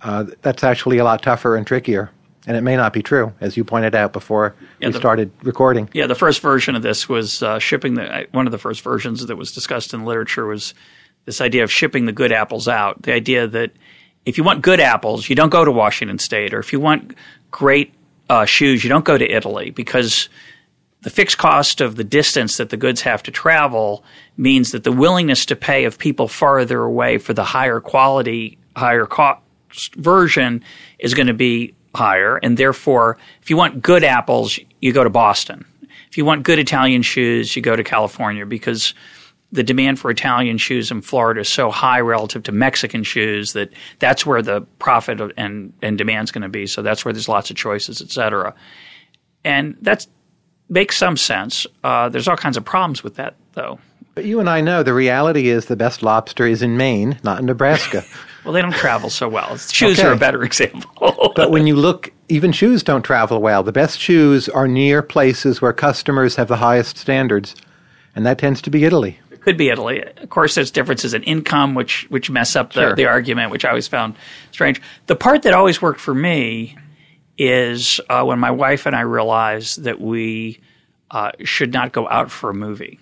Uh, 0.00 0.24
that's 0.40 0.64
actually 0.64 0.96
a 0.96 1.04
lot 1.04 1.22
tougher 1.22 1.54
and 1.54 1.66
trickier. 1.66 2.10
And 2.46 2.56
it 2.56 2.62
may 2.62 2.76
not 2.76 2.94
be 2.94 3.02
true, 3.02 3.30
as 3.42 3.58
you 3.58 3.64
pointed 3.64 3.94
out 3.94 4.14
before 4.14 4.54
yeah, 4.80 4.88
we 4.88 4.92
the, 4.92 4.98
started 4.98 5.32
recording. 5.42 5.90
Yeah, 5.92 6.06
the 6.06 6.14
first 6.14 6.40
version 6.40 6.76
of 6.76 6.82
this 6.82 7.10
was 7.10 7.42
uh, 7.42 7.58
shipping 7.58 7.94
the. 7.94 8.26
One 8.32 8.46
of 8.46 8.52
the 8.52 8.58
first 8.58 8.80
versions 8.80 9.26
that 9.26 9.36
was 9.36 9.52
discussed 9.52 9.92
in 9.92 10.00
the 10.00 10.06
literature 10.06 10.46
was 10.46 10.72
this 11.26 11.42
idea 11.42 11.62
of 11.62 11.70
shipping 11.70 12.06
the 12.06 12.12
good 12.12 12.32
apples 12.32 12.68
out. 12.68 13.02
The 13.02 13.12
idea 13.12 13.46
that 13.46 13.70
if 14.26 14.38
you 14.38 14.44
want 14.44 14.62
good 14.62 14.80
apples, 14.80 15.28
you 15.28 15.36
don't 15.36 15.50
go 15.50 15.64
to 15.64 15.70
Washington 15.70 16.18
State, 16.18 16.54
or 16.54 16.58
if 16.58 16.72
you 16.72 16.80
want 16.80 17.14
great 17.50 17.92
uh, 18.28 18.44
shoes, 18.44 18.82
you 18.82 18.88
don't 18.88 19.04
go 19.04 19.18
to 19.18 19.30
Italy 19.30 19.70
because 19.70 20.28
the 21.02 21.10
fixed 21.10 21.36
cost 21.36 21.80
of 21.80 21.96
the 21.96 22.04
distance 22.04 22.56
that 22.56 22.70
the 22.70 22.76
goods 22.76 23.02
have 23.02 23.22
to 23.24 23.30
travel 23.30 24.02
means 24.36 24.72
that 24.72 24.84
the 24.84 24.92
willingness 24.92 25.44
to 25.46 25.56
pay 25.56 25.84
of 25.84 25.98
people 25.98 26.28
farther 26.28 26.82
away 26.82 27.18
for 27.18 27.34
the 27.34 27.44
higher 27.44 27.80
quality, 27.80 28.58
higher 28.74 29.04
cost 29.04 29.40
version 29.96 30.64
is 30.98 31.12
going 31.12 31.26
to 31.26 31.34
be 31.34 31.74
higher. 31.94 32.36
And 32.38 32.56
therefore, 32.56 33.18
if 33.42 33.50
you 33.50 33.56
want 33.56 33.82
good 33.82 34.02
apples, 34.02 34.58
you 34.80 34.92
go 34.92 35.04
to 35.04 35.10
Boston. 35.10 35.66
If 36.08 36.16
you 36.16 36.24
want 36.24 36.42
good 36.42 36.58
Italian 36.58 37.02
shoes, 37.02 37.54
you 37.54 37.60
go 37.60 37.76
to 37.76 37.84
California 37.84 38.46
because 38.46 38.94
the 39.54 39.62
demand 39.62 40.00
for 40.00 40.10
Italian 40.10 40.58
shoes 40.58 40.90
in 40.90 41.00
Florida 41.00 41.40
is 41.42 41.48
so 41.48 41.70
high 41.70 42.00
relative 42.00 42.42
to 42.42 42.52
Mexican 42.52 43.04
shoes 43.04 43.52
that 43.52 43.70
that's 44.00 44.26
where 44.26 44.42
the 44.42 44.62
profit 44.80 45.20
and, 45.36 45.72
and 45.80 45.96
demand 45.96 46.26
is 46.26 46.32
going 46.32 46.42
to 46.42 46.48
be. 46.48 46.66
So 46.66 46.82
that's 46.82 47.04
where 47.04 47.14
there's 47.14 47.28
lots 47.28 47.50
of 47.50 47.56
choices, 47.56 48.02
et 48.02 48.10
cetera. 48.10 48.52
And 49.44 49.76
that 49.82 50.08
makes 50.68 50.96
some 50.96 51.16
sense. 51.16 51.68
Uh, 51.84 52.08
there's 52.08 52.26
all 52.26 52.36
kinds 52.36 52.56
of 52.56 52.64
problems 52.64 53.04
with 53.04 53.14
that, 53.14 53.36
though. 53.52 53.78
But 54.16 54.24
you 54.24 54.40
and 54.40 54.50
I 54.50 54.60
know 54.60 54.82
the 54.82 54.92
reality 54.92 55.48
is 55.48 55.66
the 55.66 55.76
best 55.76 56.02
lobster 56.02 56.46
is 56.48 56.60
in 56.60 56.76
Maine, 56.76 57.18
not 57.22 57.38
in 57.38 57.46
Nebraska. 57.46 58.04
well, 58.44 58.54
they 58.54 58.62
don't 58.62 58.74
travel 58.74 59.08
so 59.08 59.28
well. 59.28 59.56
Shoes 59.56 60.00
okay. 60.00 60.08
are 60.08 60.12
a 60.12 60.16
better 60.16 60.42
example. 60.42 61.32
but 61.36 61.52
when 61.52 61.68
you 61.68 61.76
look, 61.76 62.12
even 62.28 62.50
shoes 62.50 62.82
don't 62.82 63.02
travel 63.02 63.40
well. 63.40 63.62
The 63.62 63.72
best 63.72 64.00
shoes 64.00 64.48
are 64.48 64.66
near 64.66 65.00
places 65.00 65.62
where 65.62 65.72
customers 65.72 66.34
have 66.34 66.48
the 66.48 66.56
highest 66.56 66.96
standards, 66.96 67.54
and 68.16 68.26
that 68.26 68.38
tends 68.38 68.60
to 68.62 68.70
be 68.70 68.84
Italy 68.84 69.20
could 69.44 69.56
be 69.56 69.68
Italy. 69.68 70.02
Of 70.02 70.30
course, 70.30 70.54
there's 70.54 70.70
differences 70.70 71.14
in 71.14 71.22
income, 71.22 71.74
which 71.74 72.06
which 72.10 72.30
mess 72.30 72.56
up 72.56 72.72
the, 72.72 72.80
sure. 72.80 72.96
the 72.96 73.06
argument, 73.06 73.50
which 73.50 73.64
I 73.64 73.68
always 73.68 73.88
found 73.88 74.16
strange. 74.50 74.80
The 75.06 75.16
part 75.16 75.42
that 75.42 75.54
always 75.54 75.80
worked 75.80 76.00
for 76.00 76.14
me 76.14 76.76
is 77.36 78.00
uh, 78.08 78.24
when 78.24 78.38
my 78.38 78.50
wife 78.50 78.86
and 78.86 78.94
I 78.96 79.00
realized 79.00 79.82
that 79.82 80.00
we 80.00 80.60
uh, 81.10 81.32
should 81.44 81.72
not 81.72 81.92
go 81.92 82.08
out 82.08 82.30
for 82.30 82.50
a 82.50 82.54
movie. 82.54 83.00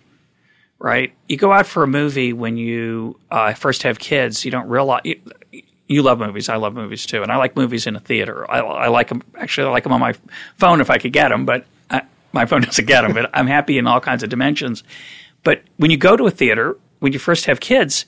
Right? 0.79 1.13
You 1.29 1.37
go 1.37 1.53
out 1.53 1.67
for 1.67 1.85
a 1.85 1.87
movie 1.87 2.33
when 2.33 2.57
you 2.57 3.19
uh, 3.31 3.55
first 3.55 3.85
have 3.85 4.01
kids. 4.01 4.45
You 4.45 4.51
don't 4.51 4.69
realize. 4.69 5.03
You, 5.05 5.21
you 5.87 6.03
love 6.03 6.19
movies. 6.19 6.49
I 6.49 6.57
love 6.57 6.75
movies 6.75 7.07
too, 7.07 7.23
and 7.23 7.31
I 7.31 7.37
like 7.37 7.57
movies 7.57 7.87
in 7.87 7.95
a 7.95 8.01
theater. 8.01 8.51
I, 8.51 8.59
I 8.59 8.89
like 8.89 9.09
them. 9.09 9.23
Actually, 9.37 9.69
I 9.69 9.71
like 9.71 9.85
them 9.85 9.93
on 9.93 10.01
my 10.01 10.15
phone 10.57 10.81
if 10.81 10.91
I 10.91 10.99
could 10.99 11.13
get 11.13 11.29
them, 11.29 11.45
but 11.45 11.67
I, 11.91 12.03
my 12.33 12.47
phone 12.47 12.63
doesn't 12.63 12.87
get 12.87 13.03
them. 13.03 13.13
But 13.13 13.31
I'm 13.33 13.47
happy 13.47 13.79
in 13.79 13.87
all 13.87 14.01
kinds 14.01 14.23
of 14.23 14.31
dimensions. 14.31 14.83
But 15.45 15.63
when 15.77 15.91
you 15.91 15.97
go 15.97 16.17
to 16.17 16.27
a 16.27 16.31
theater, 16.31 16.77
when 17.01 17.13
you 17.13 17.19
first 17.19 17.47
have 17.47 17.61
kids, 17.61 18.07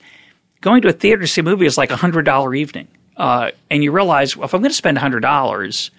going 0.61 0.81
to 0.83 0.89
a 0.89 0.93
theater 0.93 1.21
to 1.21 1.27
see 1.27 1.41
a 1.41 1.43
movie 1.43 1.65
is 1.65 1.77
like 1.77 1.91
a 1.91 1.95
hundred 1.95 2.23
dollar 2.23 2.55
evening, 2.55 2.87
uh, 3.17 3.51
and 3.69 3.83
you 3.83 3.91
realize 3.91 4.35
well, 4.35 4.45
if 4.45 4.53
I'm 4.53 4.61
going 4.61 4.71
to 4.71 4.75
spend 4.75 4.97
hundred 4.97 5.21
dollars, 5.21 5.91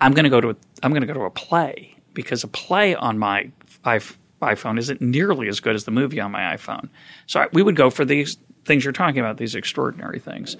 I'm 0.00 0.12
going 0.12 0.24
to 0.24 0.30
go 0.30 0.40
to 0.40 0.50
a, 0.50 0.56
I'm 0.82 0.92
going 0.92 1.02
to 1.02 1.06
go 1.06 1.14
to 1.14 1.22
a 1.22 1.30
play 1.30 1.96
because 2.14 2.44
a 2.44 2.48
play 2.48 2.94
on 2.94 3.18
my 3.18 3.50
iPhone 3.84 4.78
isn't 4.78 5.00
nearly 5.00 5.48
as 5.48 5.60
good 5.60 5.74
as 5.74 5.84
the 5.84 5.90
movie 5.90 6.20
on 6.20 6.30
my 6.32 6.54
iPhone. 6.56 6.88
So 7.26 7.40
I, 7.40 7.48
we 7.52 7.62
would 7.62 7.76
go 7.76 7.90
for 7.90 8.04
these 8.04 8.36
things 8.64 8.84
you're 8.84 8.92
talking 8.92 9.20
about, 9.20 9.38
these 9.38 9.54
extraordinary 9.54 10.18
things. 10.18 10.56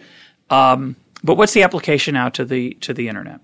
Um, 0.51 0.97
but 1.25 1.37
what's 1.37 1.53
the 1.53 1.63
application 1.63 2.15
now 2.15 2.29
to 2.31 2.45
the 2.45 2.75
to 2.75 2.95
the 2.95 3.09
internet? 3.09 3.41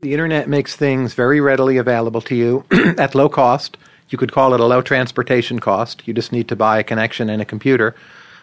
The 0.00 0.12
internet 0.12 0.48
makes 0.48 0.76
things 0.76 1.14
very 1.14 1.40
readily 1.40 1.76
available 1.76 2.20
to 2.22 2.36
you 2.36 2.64
at 2.98 3.16
low 3.16 3.28
cost 3.28 3.76
you 4.10 4.18
could 4.18 4.32
call 4.32 4.54
it 4.54 4.60
a 4.60 4.64
low 4.64 4.82
transportation 4.82 5.58
cost. 5.58 6.06
You 6.06 6.14
just 6.14 6.32
need 6.32 6.48
to 6.48 6.56
buy 6.56 6.78
a 6.78 6.84
connection 6.84 7.28
and 7.28 7.42
a 7.42 7.44
computer. 7.44 7.94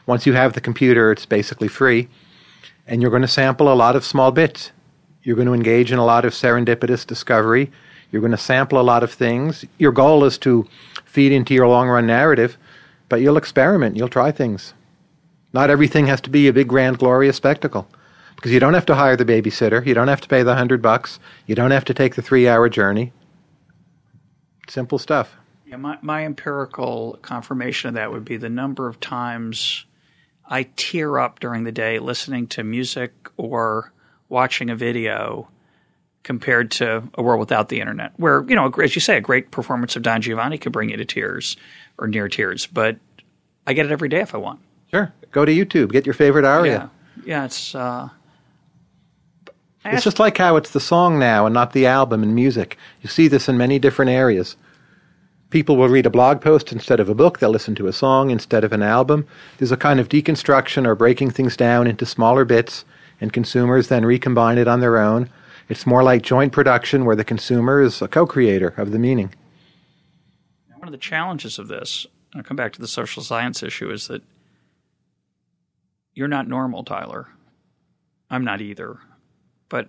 Once 0.06 0.26
you 0.26 0.34
have 0.34 0.54
the 0.54 0.62
computer, 0.62 1.12
it's 1.12 1.26
basically 1.26 1.68
free. 1.68 2.08
And 2.88 3.02
you're 3.02 3.12
going 3.12 3.24
to 3.24 3.28
sample 3.28 3.72
a 3.72 3.74
lot 3.74 3.96
of 3.96 4.06
small 4.06 4.32
bits. 4.32 4.72
You're 5.24 5.36
going 5.36 5.48
to 5.48 5.54
engage 5.54 5.92
in 5.92 5.98
a 5.98 6.06
lot 6.06 6.24
of 6.24 6.34
serendipitous 6.34 7.06
discovery. 7.06 7.72
You're 8.12 8.22
going 8.22 8.32
to 8.32 8.38
sample 8.38 8.80
a 8.80 8.84
lot 8.84 9.04
of 9.04 9.12
things. 9.12 9.66
Your 9.80 9.92
goal 9.92 10.24
is 10.24 10.38
to 10.40 10.68
feed 11.06 11.32
into 11.32 11.54
your 11.54 11.68
long 11.68 11.88
run 11.90 12.06
narrative, 12.06 12.58
but 13.10 13.22
you'll 13.22 13.38
experiment, 13.38 13.96
you'll 13.96 14.08
try 14.08 14.32
things. 14.32 14.74
Not 15.52 15.70
everything 15.70 16.08
has 16.08 16.22
to 16.22 16.30
be 16.30 16.48
a 16.48 16.54
big, 16.54 16.68
grand, 16.68 17.00
glorious 17.00 17.38
spectacle. 17.38 17.88
Because 18.36 18.52
you 18.52 18.60
don't 18.60 18.74
have 18.74 18.86
to 18.88 18.96
hire 18.96 19.16
the 19.16 19.26
babysitter, 19.26 19.84
you 19.86 19.94
don't 19.94 20.10
have 20.10 20.22
to 20.22 20.28
pay 20.28 20.44
the 20.44 20.56
hundred 20.56 20.82
bucks, 20.82 21.20
you 21.48 21.56
don't 21.56 21.72
have 21.72 21.86
to 21.86 21.94
take 21.94 22.16
the 22.16 22.22
three 22.22 22.48
hour 22.48 22.70
journey. 22.70 23.12
Simple 24.68 25.00
stuff. 25.00 25.36
Yeah, 25.76 25.82
my, 25.82 25.98
my 26.02 26.26
empirical 26.26 27.20
confirmation 27.22 27.90
of 27.90 27.96
that 27.96 28.10
would 28.10 28.24
be 28.24 28.38
the 28.38 28.50
number 28.50 28.88
of 28.88 29.02
times 29.02 29.86
I 30.48 30.64
tear 30.78 31.20
up 31.20 31.42
during 31.42 31.66
the 31.66 31.74
day 31.74 32.00
listening 32.00 32.48
to 32.48 32.64
music 32.64 33.12
or 33.36 33.92
watching 34.30 34.70
a 34.70 34.76
video 34.78 35.50
compared 36.24 36.72
to 36.72 37.04
a 37.16 37.22
world 37.22 37.42
without 37.42 37.68
the 37.68 37.82
internet, 37.82 38.14
where, 38.18 38.46
you 38.48 38.56
know, 38.56 38.70
as 38.82 38.96
you 38.96 39.02
say, 39.02 39.18
a 39.18 39.22
great 39.22 39.52
performance 39.52 39.98
of 39.98 40.02
Don 40.02 40.22
Giovanni 40.22 40.58
could 40.58 40.72
bring 40.72 40.92
you 40.92 40.98
to 40.98 41.04
tears 41.04 41.58
or 41.98 42.08
near 42.08 42.30
tears. 42.30 42.68
But 42.68 42.98
I 43.68 43.74
get 43.74 43.86
it 43.86 43.92
every 43.92 44.08
day 44.08 44.22
if 44.22 44.34
I 44.34 44.38
want. 44.38 44.62
Sure. 44.92 45.14
Go 45.32 45.44
to 45.44 45.52
YouTube, 45.52 45.92
get 45.92 46.06
your 46.06 46.14
favorite 46.14 46.46
aria. 46.46 46.90
Yeah, 47.18 47.24
yeah 47.26 47.46
it's. 47.46 47.76
Uh, 47.76 48.10
it's 49.84 50.06
just 50.06 50.20
like 50.20 50.38
how 50.38 50.56
it's 50.56 50.72
the 50.72 50.80
song 50.80 51.20
now 51.20 51.46
and 51.46 51.54
not 51.54 51.74
the 51.74 51.86
album 51.86 52.24
in 52.24 52.34
music. 52.34 52.78
You 53.02 53.10
see 53.10 53.28
this 53.28 53.50
in 53.50 53.58
many 53.58 53.78
different 53.78 54.10
areas. 54.10 54.56
People 55.56 55.78
will 55.78 55.88
read 55.88 56.06
a 56.06 56.10
blog 56.10 56.42
post 56.42 56.74
instead 56.74 57.00
of 57.00 57.08
a 57.08 57.16
book. 57.16 57.40
They'll 57.40 57.50
listen 57.50 57.76
to 57.76 57.88
a 57.88 57.94
song 57.94 58.30
instead 58.30 58.66
of 58.66 58.74
an 58.74 58.84
album. 58.84 59.26
There's 59.58 59.72
a 59.72 59.78
kind 59.78 60.02
of 60.02 60.10
deconstruction 60.10 60.86
or 60.86 60.96
breaking 60.96 61.32
things 61.32 61.56
down 61.56 61.88
into 61.88 62.06
smaller 62.06 62.44
bits, 62.44 62.84
and 63.22 63.32
consumers 63.32 63.88
then 63.88 64.06
recombine 64.06 64.58
it 64.58 64.68
on 64.68 64.82
their 64.82 64.98
own. 64.98 65.30
It's 65.70 65.86
more 65.86 66.04
like 66.04 66.24
joint 66.24 66.52
production 66.52 67.06
where 67.06 67.16
the 67.16 67.24
consumer 67.24 67.82
is 67.82 68.02
a 68.02 68.10
co 68.10 68.26
creator 68.26 68.74
of 68.76 68.92
the 68.92 69.00
meaning. 69.00 69.34
One 70.76 70.90
of 70.90 70.92
the 70.92 70.98
challenges 70.98 71.58
of 71.58 71.70
this, 71.70 72.06
and 72.34 72.42
I'll 72.42 72.46
come 72.46 72.58
back 72.58 72.74
to 72.74 72.82
the 72.82 72.86
social 72.86 73.24
science 73.24 73.64
issue, 73.64 73.90
is 73.90 74.10
that 74.10 74.24
you're 76.14 76.28
not 76.28 76.50
normal, 76.50 76.84
Tyler. 76.84 77.30
I'm 78.30 78.44
not 78.44 78.60
either. 78.60 79.00
but 79.70 79.88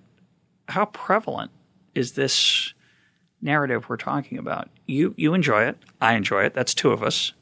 how 0.69 0.85
prevalent 0.85 1.51
is 1.97 2.13
this 2.13 2.73
narrative 3.47 3.89
we're 3.89 3.97
talking 3.97 4.37
about? 4.37 4.69
You 4.85 5.15
you 5.17 5.33
enjoy 5.33 5.65
it, 5.65 5.79
I 6.01 6.13
enjoy 6.15 6.45
it. 6.45 6.53
That's 6.53 6.75
two 6.75 6.91
of 6.91 7.03
us. 7.03 7.33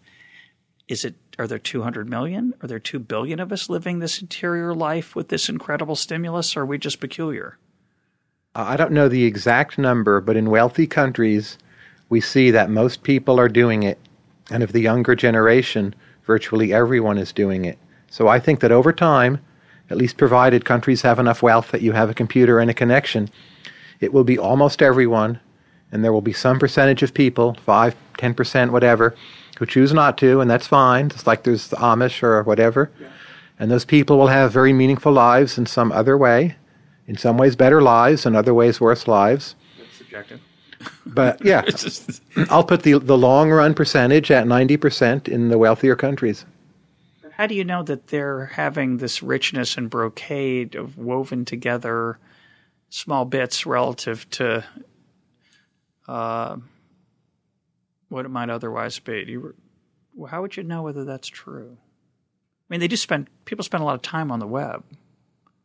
Is 0.86 1.04
it 1.04 1.16
are 1.38 1.48
there 1.48 1.58
200 1.58 2.08
million? 2.08 2.54
Are 2.62 2.68
there 2.68 2.78
2 2.78 3.00
billion 3.00 3.40
of 3.40 3.50
us 3.50 3.68
living 3.68 3.98
this 3.98 4.20
interior 4.20 4.72
life 4.72 5.16
with 5.16 5.28
this 5.28 5.48
incredible 5.48 5.96
stimulus 5.96 6.56
or 6.56 6.60
are 6.60 6.66
we 6.66 6.78
just 6.78 7.00
peculiar? 7.00 7.58
Uh, 8.54 8.64
I 8.68 8.76
don't 8.76 8.92
know 8.92 9.08
the 9.08 9.24
exact 9.24 9.76
number, 9.76 10.20
but 10.20 10.36
in 10.36 10.48
wealthy 10.48 10.86
countries, 10.86 11.58
we 12.08 12.20
see 12.20 12.52
that 12.52 12.70
most 12.70 13.02
people 13.02 13.40
are 13.40 13.48
doing 13.48 13.82
it. 13.82 13.98
And 14.50 14.62
of 14.62 14.72
the 14.72 14.80
younger 14.80 15.16
generation, 15.16 15.94
virtually 16.24 16.72
everyone 16.72 17.18
is 17.18 17.32
doing 17.32 17.64
it. 17.64 17.78
So 18.10 18.28
I 18.28 18.38
think 18.38 18.60
that 18.60 18.70
over 18.70 18.92
time, 18.92 19.40
at 19.90 19.96
least 19.96 20.16
provided 20.16 20.64
countries 20.64 21.02
have 21.02 21.18
enough 21.18 21.42
wealth 21.42 21.70
that 21.72 21.82
you 21.82 21.92
have 21.92 22.10
a 22.10 22.14
computer 22.14 22.60
and 22.60 22.70
a 22.70 22.74
connection, 22.74 23.28
it 24.00 24.12
will 24.12 24.24
be 24.24 24.38
almost 24.38 24.82
everyone. 24.82 25.40
And 25.92 26.04
there 26.04 26.12
will 26.12 26.20
be 26.20 26.32
some 26.32 26.58
percentage 26.58 27.02
of 27.02 27.14
people, 27.14 27.54
5, 27.64 27.94
10%, 28.18 28.70
whatever, 28.70 29.14
who 29.58 29.66
choose 29.66 29.92
not 29.92 30.18
to, 30.18 30.40
and 30.40 30.50
that's 30.50 30.66
fine. 30.66 31.06
It's 31.06 31.26
like 31.26 31.44
there's 31.44 31.68
the 31.68 31.76
Amish 31.76 32.22
or 32.22 32.42
whatever. 32.42 32.90
Yeah. 33.00 33.08
And 33.58 33.70
those 33.70 33.84
people 33.84 34.18
will 34.18 34.28
have 34.28 34.52
very 34.52 34.72
meaningful 34.72 35.12
lives 35.12 35.56
in 35.58 35.66
some 35.66 35.92
other 35.92 36.18
way, 36.18 36.56
in 37.06 37.16
some 37.16 37.38
ways 37.38 37.54
better 37.54 37.80
lives, 37.80 38.26
in 38.26 38.34
other 38.34 38.52
ways 38.52 38.80
worse 38.80 39.06
lives. 39.06 39.54
That's 39.78 39.96
subjective. 39.96 40.40
But 41.06 41.44
yeah, 41.44 41.62
just... 41.66 42.22
I'll 42.50 42.64
put 42.64 42.82
the 42.82 42.98
the 42.98 43.16
long 43.16 43.50
run 43.50 43.74
percentage 43.74 44.30
at 44.30 44.46
ninety 44.46 44.76
percent 44.76 45.28
in 45.28 45.48
the 45.48 45.58
wealthier 45.58 45.96
countries. 45.96 46.44
How 47.32 47.46
do 47.46 47.54
you 47.54 47.64
know 47.64 47.82
that 47.82 48.08
they're 48.08 48.46
having 48.46 48.98
this 48.98 49.22
richness 49.22 49.76
and 49.76 49.90
brocade 49.90 50.76
of 50.76 50.96
woven 50.98 51.44
together 51.44 52.18
small 52.90 53.24
bits 53.24 53.66
relative 53.66 54.28
to 54.30 54.64
uh, 56.08 56.56
what 58.08 58.24
it 58.24 58.30
might 58.30 58.50
otherwise 58.50 58.98
be. 58.98 59.24
You 59.26 59.54
how 60.28 60.42
would 60.42 60.56
you 60.56 60.62
know 60.62 60.82
whether 60.82 61.04
that's 61.04 61.28
true? 61.28 61.76
I 61.76 62.66
mean, 62.68 62.80
they 62.80 62.88
do 62.88 62.96
spend 62.96 63.28
people 63.44 63.64
spend 63.64 63.82
a 63.82 63.84
lot 63.84 63.96
of 63.96 64.02
time 64.02 64.30
on 64.30 64.38
the 64.38 64.46
web. 64.46 64.84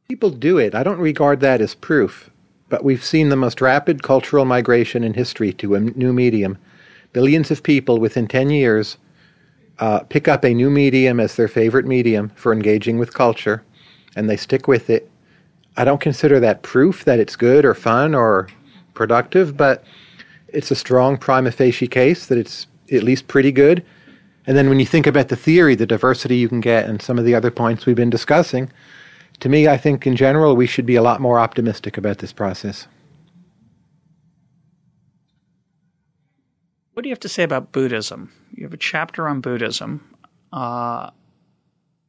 People 0.07 0.31
do 0.31 0.57
it. 0.57 0.73
I 0.73 0.83
don't 0.83 0.99
regard 0.99 1.39
that 1.41 1.61
as 1.61 1.75
proof, 1.75 2.31
but 2.67 2.83
we've 2.83 3.03
seen 3.03 3.29
the 3.29 3.35
most 3.35 3.61
rapid 3.61 4.01
cultural 4.01 4.45
migration 4.45 5.03
in 5.03 5.13
history 5.13 5.53
to 5.53 5.75
a 5.75 5.79
new 5.79 6.11
medium. 6.11 6.57
Billions 7.13 7.51
of 7.51 7.63
people 7.63 7.99
within 7.99 8.27
10 8.27 8.49
years 8.49 8.97
uh, 9.79 9.99
pick 9.99 10.27
up 10.27 10.43
a 10.43 10.53
new 10.53 10.69
medium 10.69 11.19
as 11.19 11.35
their 11.35 11.47
favorite 11.47 11.85
medium 11.85 12.29
for 12.35 12.51
engaging 12.51 12.97
with 12.97 13.13
culture, 13.13 13.63
and 14.15 14.29
they 14.29 14.37
stick 14.37 14.67
with 14.67 14.89
it. 14.89 15.09
I 15.77 15.85
don't 15.85 16.01
consider 16.01 16.39
that 16.39 16.63
proof 16.63 17.05
that 17.05 17.19
it's 17.19 17.35
good 17.35 17.63
or 17.63 17.73
fun 17.73 18.13
or 18.13 18.49
productive, 18.93 19.55
but 19.55 19.83
it's 20.53 20.71
a 20.71 20.75
strong 20.75 21.17
prima 21.17 21.51
facie 21.51 21.87
case 21.87 22.25
that 22.27 22.37
it's 22.37 22.67
at 22.91 23.03
least 23.03 23.27
pretty 23.27 23.51
good. 23.51 23.85
And 24.47 24.57
then 24.57 24.69
when 24.69 24.79
you 24.79 24.85
think 24.85 25.05
about 25.05 25.27
the 25.27 25.35
theory, 25.35 25.75
the 25.75 25.85
diversity 25.85 26.37
you 26.37 26.49
can 26.49 26.59
get, 26.59 26.85
and 26.89 27.01
some 27.01 27.19
of 27.19 27.25
the 27.25 27.35
other 27.35 27.51
points 27.51 27.85
we've 27.85 27.95
been 27.95 28.09
discussing, 28.09 28.71
to 29.41 29.49
me, 29.49 29.67
I 29.67 29.77
think 29.77 30.07
in 30.07 30.15
general 30.15 30.55
we 30.55 30.67
should 30.67 30.85
be 30.85 30.95
a 30.95 31.01
lot 31.01 31.21
more 31.21 31.39
optimistic 31.39 31.97
about 31.97 32.17
this 32.17 32.33
process. 32.33 32.87
What 36.93 37.03
do 37.03 37.09
you 37.09 37.13
have 37.13 37.19
to 37.21 37.29
say 37.29 37.43
about 37.43 37.71
Buddhism? 37.71 38.31
You 38.53 38.63
have 38.63 38.73
a 38.73 38.77
chapter 38.77 39.27
on 39.27 39.39
Buddhism. 39.39 40.17
Uh, 40.51 41.11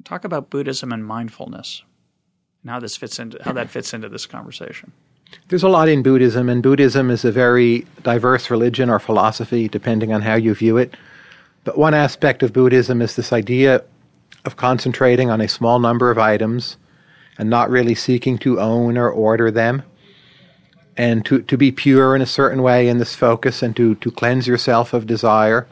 talk 0.05 0.25
about 0.25 0.51
Buddhism 0.51 0.93
and 0.93 1.07
mindfulness, 1.07 1.83
and 2.63 2.71
how 2.71 2.81
this 2.81 2.97
fits 2.97 3.19
into 3.19 3.39
how 3.45 3.53
that 3.53 3.71
fits 3.71 3.95
into 3.95 4.09
this 4.09 4.27
conversation. 4.27 4.93
There's 5.49 5.63
a 5.63 5.69
lot 5.69 5.89
in 5.89 6.03
Buddhism, 6.03 6.49
and 6.49 6.63
Buddhism 6.63 7.11
is 7.11 7.25
a 7.25 7.33
very 7.33 7.87
diverse 8.03 8.51
religion 8.51 8.89
or 8.89 8.99
philosophy, 8.99 9.69
depending 9.69 10.13
on 10.13 10.23
how 10.23 10.35
you 10.35 10.55
view 10.55 10.77
it. 10.77 10.97
But 11.65 11.77
one 11.77 11.95
aspect 11.95 12.43
of 12.43 12.53
Buddhism 12.53 13.03
is 13.03 13.17
this 13.17 13.33
idea 13.33 13.83
of 14.45 14.57
concentrating 14.57 15.31
on 15.31 15.41
a 15.41 15.49
small 15.49 15.79
number 15.79 16.11
of 16.11 16.19
items 16.19 16.77
and 17.37 17.51
not 17.51 17.71
really 17.71 17.95
seeking 17.95 18.39
to 18.39 18.61
own 18.61 18.97
or 18.97 19.11
order 19.11 19.51
them, 19.51 19.83
and 20.97 21.25
to, 21.25 21.43
to 21.43 21.57
be 21.57 21.73
pure 21.73 22.15
in 22.15 22.23
a 22.23 22.27
certain 22.27 22.63
way 22.63 22.89
in 22.89 22.99
this 22.99 23.15
focus 23.15 23.63
and 23.63 23.75
to, 23.77 23.95
to 23.97 24.11
cleanse 24.11 24.47
yourself 24.47 24.93
of 24.93 25.07
desire. 25.07 25.67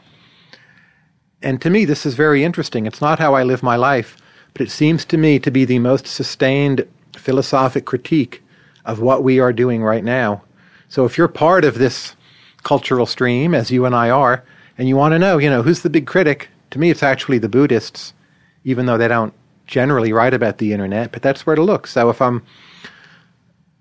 And 1.41 1.61
to 1.61 1.69
me, 1.69 1.85
this 1.85 2.05
is 2.05 2.15
very 2.15 2.43
interesting. 2.43 2.85
It's 2.85 3.01
not 3.01 3.19
how 3.19 3.33
I 3.35 3.43
live 3.43 3.63
my 3.63 3.75
life, 3.75 4.17
but 4.53 4.61
it 4.61 4.71
seems 4.71 5.05
to 5.05 5.17
me 5.17 5.39
to 5.39 5.51
be 5.51 5.65
the 5.65 5.79
most 5.79 6.07
sustained 6.07 6.87
philosophic 7.15 7.85
critique 7.85 8.41
of 8.89 8.99
what 8.99 9.23
we 9.23 9.39
are 9.39 9.53
doing 9.53 9.83
right 9.83 10.03
now. 10.03 10.41
So 10.87 11.05
if 11.05 11.17
you're 11.17 11.27
part 11.27 11.63
of 11.63 11.77
this 11.77 12.15
cultural 12.63 13.05
stream, 13.05 13.53
as 13.53 13.69
you 13.69 13.85
and 13.85 13.95
I 13.95 14.09
are, 14.09 14.43
and 14.77 14.87
you 14.87 14.95
want 14.95 15.11
to 15.13 15.19
know, 15.19 15.37
you 15.37 15.49
know, 15.49 15.61
who's 15.61 15.81
the 15.81 15.91
big 15.91 16.07
critic? 16.07 16.49
To 16.71 16.79
me, 16.79 16.89
it's 16.89 17.03
actually 17.03 17.37
the 17.37 17.49
Buddhists, 17.49 18.13
even 18.63 18.87
though 18.87 18.97
they 18.97 19.07
don't 19.07 19.33
generally 19.67 20.11
write 20.11 20.33
about 20.33 20.57
the 20.57 20.73
internet, 20.73 21.11
but 21.11 21.21
that's 21.21 21.45
where 21.45 21.55
to 21.55 21.61
look. 21.61 21.85
So 21.85 22.09
if 22.09 22.19
I'm 22.19 22.43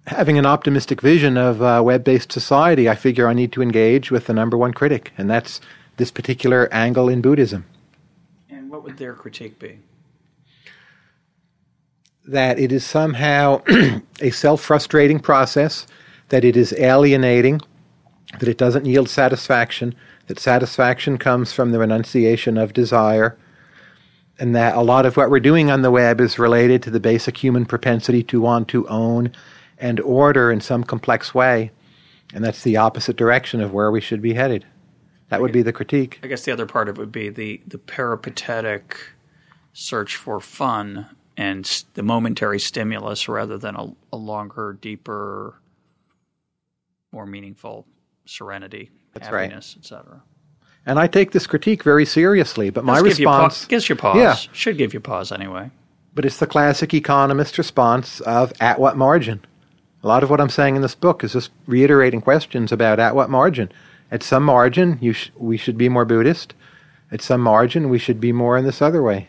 having 0.06 0.36
an 0.36 0.44
optimistic 0.44 1.00
vision 1.00 1.38
of 1.38 1.62
a 1.62 1.82
web 1.82 2.04
based 2.04 2.30
society, 2.30 2.88
I 2.88 2.94
figure 2.94 3.26
I 3.26 3.32
need 3.32 3.52
to 3.52 3.62
engage 3.62 4.10
with 4.10 4.26
the 4.26 4.34
number 4.34 4.58
one 4.58 4.74
critic, 4.74 5.12
and 5.16 5.30
that's 5.30 5.60
this 5.96 6.10
particular 6.10 6.68
angle 6.70 7.08
in 7.08 7.22
Buddhism. 7.22 7.64
And 8.50 8.70
what 8.70 8.84
would 8.84 8.98
their 8.98 9.14
critique 9.14 9.58
be? 9.58 9.78
That 12.28 12.58
it 12.58 12.70
is 12.70 12.84
somehow 12.84 13.62
a 14.20 14.30
self 14.30 14.60
frustrating 14.60 15.18
process, 15.18 15.86
that 16.28 16.44
it 16.44 16.56
is 16.56 16.74
alienating, 16.74 17.60
that 18.38 18.48
it 18.48 18.58
doesn't 18.58 18.84
yield 18.84 19.08
satisfaction, 19.08 19.94
that 20.26 20.38
satisfaction 20.38 21.16
comes 21.16 21.52
from 21.52 21.72
the 21.72 21.78
renunciation 21.78 22.58
of 22.58 22.74
desire, 22.74 23.36
and 24.38 24.54
that 24.54 24.76
a 24.76 24.82
lot 24.82 25.06
of 25.06 25.16
what 25.16 25.30
we're 25.30 25.40
doing 25.40 25.70
on 25.70 25.82
the 25.82 25.90
web 25.90 26.20
is 26.20 26.38
related 26.38 26.82
to 26.82 26.90
the 26.90 27.00
basic 27.00 27.36
human 27.36 27.64
propensity 27.64 28.22
to 28.22 28.40
want 28.40 28.68
to 28.68 28.86
own 28.88 29.32
and 29.78 29.98
order 30.00 30.52
in 30.52 30.60
some 30.60 30.84
complex 30.84 31.34
way. 31.34 31.70
And 32.34 32.44
that's 32.44 32.62
the 32.62 32.76
opposite 32.76 33.16
direction 33.16 33.62
of 33.62 33.72
where 33.72 33.90
we 33.90 34.02
should 34.02 34.20
be 34.20 34.34
headed. 34.34 34.66
That 35.30 35.40
would 35.40 35.52
be 35.52 35.62
the 35.62 35.72
critique. 35.72 36.20
I 36.22 36.26
guess 36.26 36.44
the 36.44 36.52
other 36.52 36.66
part 36.66 36.88
of 36.88 36.98
it 36.98 37.00
would 37.00 37.12
be 37.12 37.30
the, 37.30 37.62
the 37.66 37.78
peripatetic 37.78 38.98
search 39.72 40.16
for 40.16 40.40
fun 40.40 41.06
and 41.38 41.84
the 41.94 42.02
momentary 42.02 42.58
stimulus 42.58 43.28
rather 43.28 43.56
than 43.56 43.76
a, 43.76 43.94
a 44.12 44.16
longer, 44.16 44.76
deeper, 44.78 45.54
more 47.12 47.26
meaningful 47.26 47.86
serenity, 48.26 48.90
That's 49.14 49.28
happiness, 49.28 49.76
right. 49.76 49.84
etc. 49.84 50.22
And 50.84 50.98
I 50.98 51.06
take 51.06 51.30
this 51.30 51.46
critique 51.46 51.84
very 51.84 52.04
seriously, 52.04 52.70
but 52.70 52.84
my 52.84 52.98
response 52.98 53.62
you 53.62 53.68
gives 53.68 53.88
you 53.88 53.94
pause. 53.94 54.16
Yeah. 54.16 54.34
Should 54.52 54.78
give 54.78 54.92
you 54.92 55.00
pause 55.00 55.30
anyway. 55.30 55.70
But 56.12 56.24
it's 56.24 56.38
the 56.38 56.46
classic 56.46 56.92
economist 56.92 57.56
response 57.56 58.20
of 58.20 58.52
at 58.60 58.80
what 58.80 58.96
margin? 58.96 59.44
A 60.02 60.08
lot 60.08 60.24
of 60.24 60.30
what 60.30 60.40
I'm 60.40 60.48
saying 60.48 60.74
in 60.74 60.82
this 60.82 60.96
book 60.96 61.22
is 61.22 61.34
just 61.34 61.50
reiterating 61.66 62.20
questions 62.20 62.72
about 62.72 62.98
at 62.98 63.14
what 63.14 63.30
margin. 63.30 63.70
At 64.10 64.24
some 64.24 64.42
margin, 64.42 64.98
sh- 65.12 65.30
we 65.36 65.56
should 65.56 65.78
be 65.78 65.88
more 65.88 66.04
Buddhist. 66.04 66.54
At 67.12 67.22
some 67.22 67.42
margin, 67.42 67.90
we 67.90 67.98
should 67.98 68.20
be 68.20 68.32
more 68.32 68.56
in 68.56 68.64
this 68.64 68.82
other 68.82 69.02
way. 69.02 69.28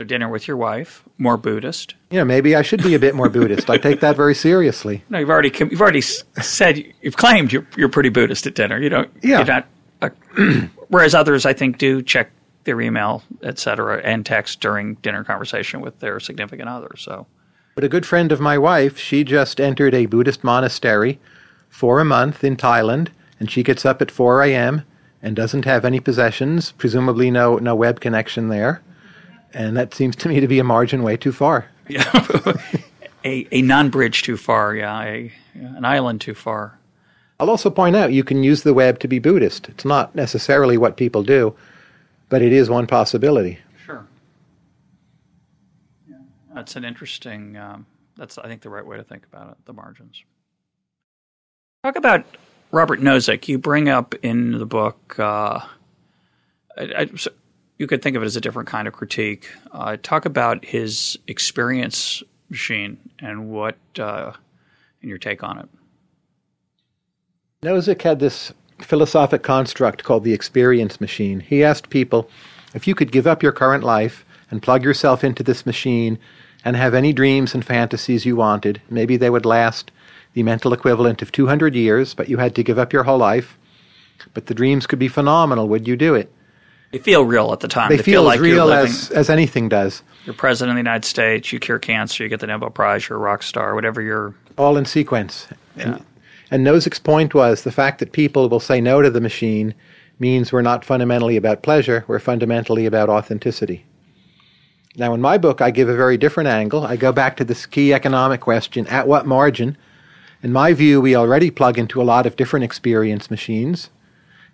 So 0.00 0.04
dinner 0.04 0.30
with 0.30 0.48
your 0.48 0.56
wife, 0.56 1.04
more 1.18 1.36
Buddhist. 1.36 1.94
Yeah, 2.08 2.24
maybe 2.24 2.56
I 2.56 2.62
should 2.62 2.82
be 2.82 2.94
a 2.94 2.98
bit 2.98 3.14
more 3.14 3.28
Buddhist. 3.28 3.68
I 3.68 3.76
take 3.76 4.00
that 4.00 4.16
very 4.16 4.34
seriously. 4.34 5.04
No, 5.10 5.18
you've 5.18 5.28
already 5.28 5.52
you've 5.58 5.82
already 5.82 6.00
said 6.00 6.82
you've 7.02 7.18
claimed 7.18 7.52
you're 7.52 7.66
you're 7.76 7.90
pretty 7.90 8.08
Buddhist 8.08 8.46
at 8.46 8.54
dinner. 8.54 8.80
You 8.80 8.88
don't. 8.88 9.10
Yeah. 9.22 9.42
Not, 9.42 9.66
uh, 10.00 10.08
whereas 10.88 11.14
others, 11.14 11.44
I 11.44 11.52
think, 11.52 11.76
do 11.76 12.00
check 12.00 12.30
their 12.64 12.80
email, 12.80 13.22
etc., 13.42 14.00
and 14.02 14.24
text 14.24 14.60
during 14.60 14.94
dinner 14.96 15.22
conversation 15.22 15.82
with 15.82 16.00
their 16.00 16.18
significant 16.18 16.70
other. 16.70 16.92
So. 16.96 17.26
But 17.74 17.84
a 17.84 17.88
good 17.88 18.06
friend 18.06 18.32
of 18.32 18.40
my 18.40 18.56
wife, 18.56 18.96
she 18.96 19.22
just 19.22 19.60
entered 19.60 19.92
a 19.92 20.06
Buddhist 20.06 20.42
monastery 20.42 21.20
for 21.68 22.00
a 22.00 22.06
month 22.06 22.42
in 22.42 22.56
Thailand, 22.56 23.08
and 23.38 23.50
she 23.50 23.62
gets 23.62 23.84
up 23.84 24.00
at 24.00 24.10
4 24.10 24.44
a.m. 24.44 24.82
and 25.20 25.36
doesn't 25.36 25.66
have 25.66 25.84
any 25.84 26.00
possessions, 26.00 26.72
presumably 26.72 27.30
no 27.30 27.56
no 27.56 27.74
web 27.74 28.00
connection 28.00 28.48
there 28.48 28.80
and 29.52 29.76
that 29.76 29.94
seems 29.94 30.16
to 30.16 30.28
me 30.28 30.40
to 30.40 30.48
be 30.48 30.58
a 30.58 30.64
margin 30.64 31.02
way 31.02 31.16
too 31.16 31.32
far. 31.32 31.68
Yeah, 31.88 32.10
a, 33.24 33.46
a 33.50 33.62
non-bridge 33.62 34.22
too 34.22 34.36
far. 34.36 34.74
Yeah, 34.74 35.02
a, 35.02 35.32
an 35.54 35.84
island 35.84 36.20
too 36.20 36.34
far. 36.34 36.78
I'll 37.38 37.50
also 37.50 37.70
point 37.70 37.96
out 37.96 38.12
you 38.12 38.22
can 38.22 38.44
use 38.44 38.62
the 38.62 38.74
web 38.74 38.98
to 39.00 39.08
be 39.08 39.18
Buddhist. 39.18 39.68
It's 39.70 39.84
not 39.84 40.14
necessarily 40.14 40.76
what 40.76 40.96
people 40.96 41.22
do, 41.22 41.54
but 42.28 42.42
it 42.42 42.52
is 42.52 42.68
one 42.68 42.86
possibility. 42.86 43.58
Sure. 43.86 44.06
Yeah, 46.08 46.18
that's 46.54 46.76
an 46.76 46.84
interesting. 46.84 47.56
Um, 47.56 47.86
that's 48.16 48.36
I 48.36 48.46
think 48.46 48.60
the 48.60 48.68
right 48.68 48.84
way 48.84 48.98
to 48.98 49.04
think 49.04 49.24
about 49.32 49.52
it. 49.52 49.56
The 49.64 49.72
margins. 49.72 50.22
Talk 51.82 51.96
about 51.96 52.26
Robert 52.72 53.00
Nozick. 53.00 53.48
You 53.48 53.56
bring 53.56 53.88
up 53.88 54.14
in 54.22 54.52
the 54.52 54.66
book. 54.66 55.18
Uh, 55.18 55.60
I, 56.76 56.82
I, 56.98 57.10
you 57.80 57.86
could 57.86 58.02
think 58.02 58.14
of 58.14 58.22
it 58.22 58.26
as 58.26 58.36
a 58.36 58.42
different 58.42 58.68
kind 58.68 58.86
of 58.86 58.92
critique. 58.92 59.48
Uh, 59.72 59.96
talk 60.02 60.26
about 60.26 60.62
his 60.66 61.18
experience 61.26 62.22
machine, 62.50 62.98
and 63.18 63.48
what 63.48 63.78
uh, 63.98 64.32
and 65.00 65.08
your 65.08 65.16
take 65.16 65.42
on 65.42 65.58
it? 65.58 65.68
Nozick 67.62 68.02
had 68.02 68.20
this 68.20 68.52
philosophic 68.82 69.42
construct 69.42 70.04
called 70.04 70.24
the 70.24 70.34
experience 70.34 71.00
machine. 71.00 71.40
He 71.40 71.64
asked 71.64 71.88
people 71.88 72.28
if 72.74 72.86
you 72.86 72.94
could 72.94 73.12
give 73.12 73.26
up 73.26 73.42
your 73.42 73.52
current 73.52 73.82
life 73.82 74.26
and 74.50 74.62
plug 74.62 74.84
yourself 74.84 75.24
into 75.24 75.42
this 75.42 75.64
machine 75.64 76.18
and 76.62 76.76
have 76.76 76.92
any 76.92 77.14
dreams 77.14 77.54
and 77.54 77.64
fantasies 77.64 78.26
you 78.26 78.36
wanted, 78.36 78.82
maybe 78.90 79.16
they 79.16 79.30
would 79.30 79.46
last 79.46 79.90
the 80.34 80.42
mental 80.42 80.74
equivalent 80.74 81.22
of 81.22 81.32
200 81.32 81.74
years, 81.74 82.12
but 82.12 82.28
you 82.28 82.36
had 82.36 82.54
to 82.56 82.62
give 82.62 82.78
up 82.78 82.92
your 82.92 83.04
whole 83.04 83.18
life. 83.18 83.58
But 84.34 84.46
the 84.46 84.54
dreams 84.54 84.86
could 84.86 84.98
be 84.98 85.08
phenomenal. 85.08 85.66
Would 85.68 85.88
you 85.88 85.96
do 85.96 86.14
it? 86.14 86.30
They 86.90 86.98
feel 86.98 87.24
real 87.24 87.52
at 87.52 87.60
the 87.60 87.68
time. 87.68 87.90
They, 87.90 87.98
They, 87.98 88.02
feel, 88.02 88.24
like 88.24 88.36
as 88.36 88.40
real 88.40 88.66
living, 88.66 88.90
as, 88.90 89.10
as 89.10 89.30
anything 89.30 89.68
does, 89.68 90.02
you're 90.24 90.34
president 90.34 90.72
of 90.72 90.76
the 90.76 90.88
United 90.88 91.06
States. 91.06 91.52
You 91.52 91.60
cure 91.60 91.78
cancer. 91.78 92.22
You 92.22 92.28
get 92.28 92.40
the 92.40 92.46
Nobel 92.46 92.70
Prize. 92.70 93.08
You're 93.08 93.18
a 93.18 93.20
rock 93.20 93.42
star. 93.42 93.74
Whatever 93.74 94.02
you're. 94.02 94.34
all 94.58 94.76
in 94.76 94.84
sequence. 94.84 95.46
Yeah. 95.76 95.82
And, 95.82 96.04
and 96.50 96.66
Nozick's 96.66 96.98
point 96.98 97.32
was 97.32 97.62
the 97.62 97.70
fact 97.70 98.00
that 98.00 98.12
people 98.12 98.48
will 98.48 98.60
say 98.60 98.80
no 98.80 99.02
to 99.02 99.10
the 99.10 99.20
machine 99.20 99.74
means 100.18 100.52
we're 100.52 100.62
not 100.62 100.84
fundamentally 100.84 101.36
about 101.36 101.62
pleasure, 101.62 102.04
we're 102.06 102.18
fundamentally 102.18 102.86
about 102.86 103.08
authenticity. 103.08 103.86
Now, 104.96 105.14
in 105.14 105.20
my 105.20 105.38
book, 105.38 105.60
I 105.60 105.70
give 105.70 105.88
a 105.88 105.96
very 105.96 106.18
different 106.18 106.48
angle. 106.48 106.84
I 106.84 106.96
go 106.96 107.12
back 107.12 107.36
to 107.36 107.44
this 107.44 107.64
key 107.64 107.94
economic 107.94 108.40
question 108.40 108.86
at 108.88 109.06
what 109.06 109.26
margin? 109.26 109.78
In 110.42 110.52
my 110.52 110.74
view, 110.74 111.00
we 111.00 111.14
already 111.14 111.50
plug 111.50 111.78
into 111.78 112.02
a 112.02 112.04
lot 112.04 112.26
of 112.26 112.36
different 112.36 112.64
experience 112.64 113.30
machines. 113.30 113.88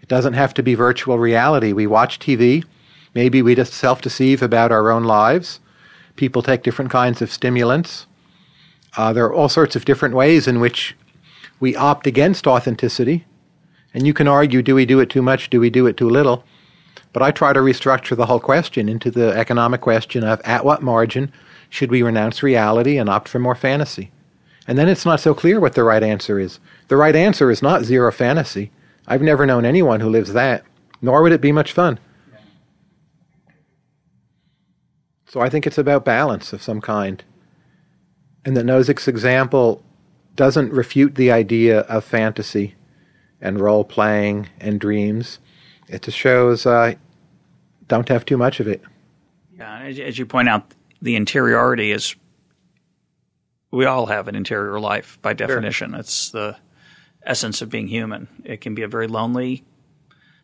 It 0.06 0.10
doesn't 0.10 0.34
have 0.34 0.54
to 0.54 0.62
be 0.62 0.76
virtual 0.76 1.18
reality. 1.18 1.72
We 1.72 1.88
watch 1.88 2.20
TV. 2.20 2.64
Maybe 3.12 3.42
we 3.42 3.56
just 3.56 3.72
self 3.72 4.00
deceive 4.00 4.40
about 4.40 4.70
our 4.70 4.92
own 4.92 5.02
lives. 5.02 5.58
People 6.14 6.42
take 6.42 6.62
different 6.62 6.92
kinds 6.92 7.20
of 7.20 7.32
stimulants. 7.32 8.06
Uh, 8.96 9.12
there 9.12 9.24
are 9.24 9.34
all 9.34 9.48
sorts 9.48 9.74
of 9.74 9.84
different 9.84 10.14
ways 10.14 10.46
in 10.46 10.60
which 10.60 10.94
we 11.58 11.74
opt 11.74 12.06
against 12.06 12.46
authenticity. 12.46 13.24
And 13.92 14.06
you 14.06 14.14
can 14.14 14.28
argue 14.28 14.62
do 14.62 14.76
we 14.76 14.86
do 14.86 15.00
it 15.00 15.10
too 15.10 15.22
much? 15.22 15.50
Do 15.50 15.58
we 15.58 15.70
do 15.70 15.88
it 15.88 15.96
too 15.96 16.08
little? 16.08 16.44
But 17.12 17.24
I 17.24 17.32
try 17.32 17.52
to 17.52 17.60
restructure 17.60 18.16
the 18.16 18.26
whole 18.26 18.38
question 18.38 18.88
into 18.88 19.10
the 19.10 19.36
economic 19.36 19.80
question 19.80 20.22
of 20.22 20.40
at 20.44 20.64
what 20.64 20.82
margin 20.82 21.32
should 21.68 21.90
we 21.90 22.02
renounce 22.02 22.44
reality 22.44 22.96
and 22.96 23.08
opt 23.08 23.28
for 23.28 23.40
more 23.40 23.56
fantasy? 23.56 24.12
And 24.68 24.78
then 24.78 24.88
it's 24.88 25.04
not 25.04 25.18
so 25.18 25.34
clear 25.34 25.58
what 25.58 25.74
the 25.74 25.82
right 25.82 26.02
answer 26.02 26.38
is. 26.38 26.60
The 26.86 26.96
right 26.96 27.16
answer 27.16 27.50
is 27.50 27.60
not 27.60 27.82
zero 27.82 28.12
fantasy. 28.12 28.70
I've 29.06 29.22
never 29.22 29.46
known 29.46 29.64
anyone 29.64 30.00
who 30.00 30.08
lives 30.08 30.32
that, 30.32 30.64
nor 31.00 31.22
would 31.22 31.32
it 31.32 31.40
be 31.40 31.52
much 31.52 31.72
fun. 31.72 31.98
So 35.28 35.40
I 35.40 35.48
think 35.48 35.66
it's 35.66 35.78
about 35.78 36.04
balance 36.04 36.52
of 36.52 36.62
some 36.62 36.80
kind. 36.80 37.22
And 38.44 38.56
that 38.56 38.64
Nozick's 38.64 39.08
example 39.08 39.82
doesn't 40.34 40.72
refute 40.72 41.16
the 41.16 41.32
idea 41.32 41.80
of 41.80 42.04
fantasy 42.04 42.74
and 43.40 43.60
role 43.60 43.84
playing 43.84 44.48
and 44.60 44.80
dreams. 44.80 45.38
It 45.88 46.02
just 46.02 46.16
shows 46.16 46.64
uh, 46.66 46.94
don't 47.88 48.08
have 48.08 48.24
too 48.24 48.36
much 48.36 48.60
of 48.60 48.68
it. 48.68 48.82
Yeah, 49.56 49.80
as, 49.80 49.98
as 49.98 50.18
you 50.18 50.26
point 50.26 50.48
out, 50.48 50.72
the 51.02 51.16
interiority 51.16 51.92
is. 51.92 52.14
We 53.72 53.84
all 53.84 54.06
have 54.06 54.28
an 54.28 54.36
interior 54.36 54.78
life 54.78 55.18
by 55.22 55.32
definition. 55.32 55.94
It's 55.94 56.30
the 56.30 56.56
essence 57.26 57.60
of 57.60 57.70
being 57.70 57.88
human. 57.88 58.28
It 58.44 58.60
can 58.60 58.74
be 58.74 58.82
a 58.82 58.88
very 58.88 59.08
lonely, 59.08 59.64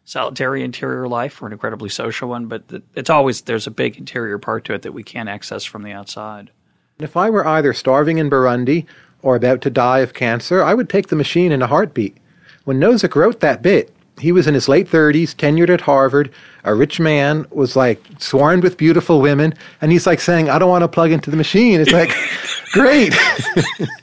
solitary 0.04 0.62
interior 0.62 1.08
life 1.08 1.40
or 1.40 1.46
an 1.46 1.52
incredibly 1.52 1.88
social 1.88 2.28
one, 2.28 2.46
but 2.46 2.64
it's 2.94 3.10
always 3.10 3.42
there's 3.42 3.66
a 3.66 3.70
big 3.70 3.96
interior 3.96 4.38
part 4.38 4.64
to 4.64 4.74
it 4.74 4.82
that 4.82 4.92
we 4.92 5.02
can't 5.02 5.28
access 5.28 5.64
from 5.64 5.82
the 5.82 5.92
outside. 5.92 6.50
If 6.98 7.16
I 7.16 7.30
were 7.30 7.46
either 7.46 7.72
starving 7.72 8.18
in 8.18 8.30
Burundi 8.30 8.86
or 9.22 9.36
about 9.36 9.60
to 9.62 9.70
die 9.70 10.00
of 10.00 10.14
cancer, 10.14 10.62
I 10.62 10.74
would 10.74 10.88
take 10.88 11.08
the 11.08 11.16
machine 11.16 11.52
in 11.52 11.62
a 11.62 11.66
heartbeat. 11.66 12.16
When 12.64 12.78
Nozick 12.78 13.14
wrote 13.16 13.40
that 13.40 13.62
bit, 13.62 13.94
he 14.18 14.30
was 14.30 14.46
in 14.46 14.54
his 14.54 14.68
late 14.68 14.88
30s, 14.88 15.34
tenured 15.34 15.70
at 15.70 15.80
Harvard, 15.80 16.30
a 16.64 16.74
rich 16.74 17.00
man, 17.00 17.46
was 17.50 17.74
like 17.74 18.00
swarmed 18.18 18.62
with 18.62 18.76
beautiful 18.76 19.20
women, 19.20 19.54
and 19.80 19.90
he's 19.90 20.06
like 20.06 20.20
saying, 20.20 20.48
I 20.48 20.58
don't 20.58 20.68
want 20.68 20.82
to 20.82 20.88
plug 20.88 21.10
into 21.10 21.30
the 21.30 21.36
machine. 21.36 21.80
It's 21.80 21.92
like, 21.92 22.14
great. 22.72 23.14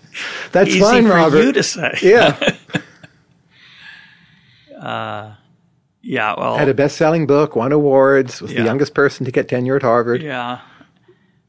That's 0.51 0.69
Easy 0.69 0.79
fine, 0.79 1.03
for 1.07 1.13
Robert. 1.13 1.43
you 1.43 1.51
to 1.53 1.63
say. 1.63 1.93
yeah. 2.01 2.55
Yeah, 6.01 6.33
well, 6.37 6.57
Had 6.57 6.69
a 6.69 6.73
best 6.73 6.95
selling 6.97 7.27
book, 7.27 7.55
won 7.55 7.71
awards, 7.73 8.41
was 8.41 8.51
Yeah. 8.53 8.59
the 8.59 8.65
youngest 8.65 8.93
person 8.93 9.25
to 9.25 9.31
get 9.31 9.49
tenure 9.49 9.75
at 9.75 9.81
Harvard. 9.81 10.23
Yeah. 10.23 10.59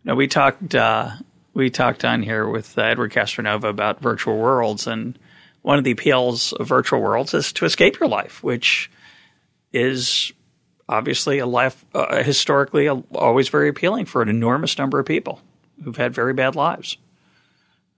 No, 0.04 0.14
we 0.16 0.26
talked. 0.26 0.74
Uh, 0.74 1.10
we 1.54 1.70
talked 1.70 2.04
on 2.04 2.22
here 2.22 2.48
with 2.48 2.76
uh, 2.76 2.82
Edward 2.82 3.12
Castronova 3.12 3.68
about 3.68 4.00
virtual 4.00 4.36
worlds, 4.38 4.86
and 4.86 5.18
one 5.62 5.78
of 5.78 5.84
the 5.84 5.90
appeals 5.92 6.52
of 6.54 6.66
virtual 6.66 7.00
worlds 7.00 7.32
is 7.32 7.52
to 7.54 7.64
escape 7.64 8.00
your 8.00 8.08
life, 8.08 8.42
which 8.42 8.90
is 9.72 10.32
obviously 10.88 11.38
a 11.38 11.46
life 11.46 11.84
uh, 11.94 12.22
historically 12.22 12.88
uh, 12.88 12.96
always 13.14 13.48
very 13.48 13.68
appealing 13.68 14.04
for 14.06 14.20
an 14.22 14.28
enormous 14.28 14.76
number 14.78 14.98
of 14.98 15.06
people 15.06 15.40
who've 15.84 15.96
had 15.96 16.12
very 16.12 16.32
bad 16.34 16.56
lives. 16.56 16.96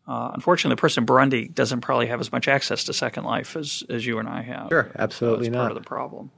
Uh, 0.07 0.31
unfortunately, 0.35 0.75
the 0.75 0.81
person 0.81 1.03
in 1.03 1.07
Burundi 1.07 1.55
doesn't 1.55 1.81
probably 1.81 2.07
have 2.07 2.21
as 2.21 2.33
much 2.33 2.49
access 2.49 2.85
to 2.85 2.93
Second 2.93 3.25
Life 3.25 3.55
as, 3.57 3.85
as 3.89 4.05
you 4.05 4.19
and 4.19 4.29
I 4.29 4.43
have. 4.43 4.69
Sure, 4.69 4.91
absolutely 4.99 5.47
That's 5.47 5.55
not. 5.55 5.61
part 5.61 5.73
of 5.73 5.83
the 5.83 5.89
problem. 5.89 6.31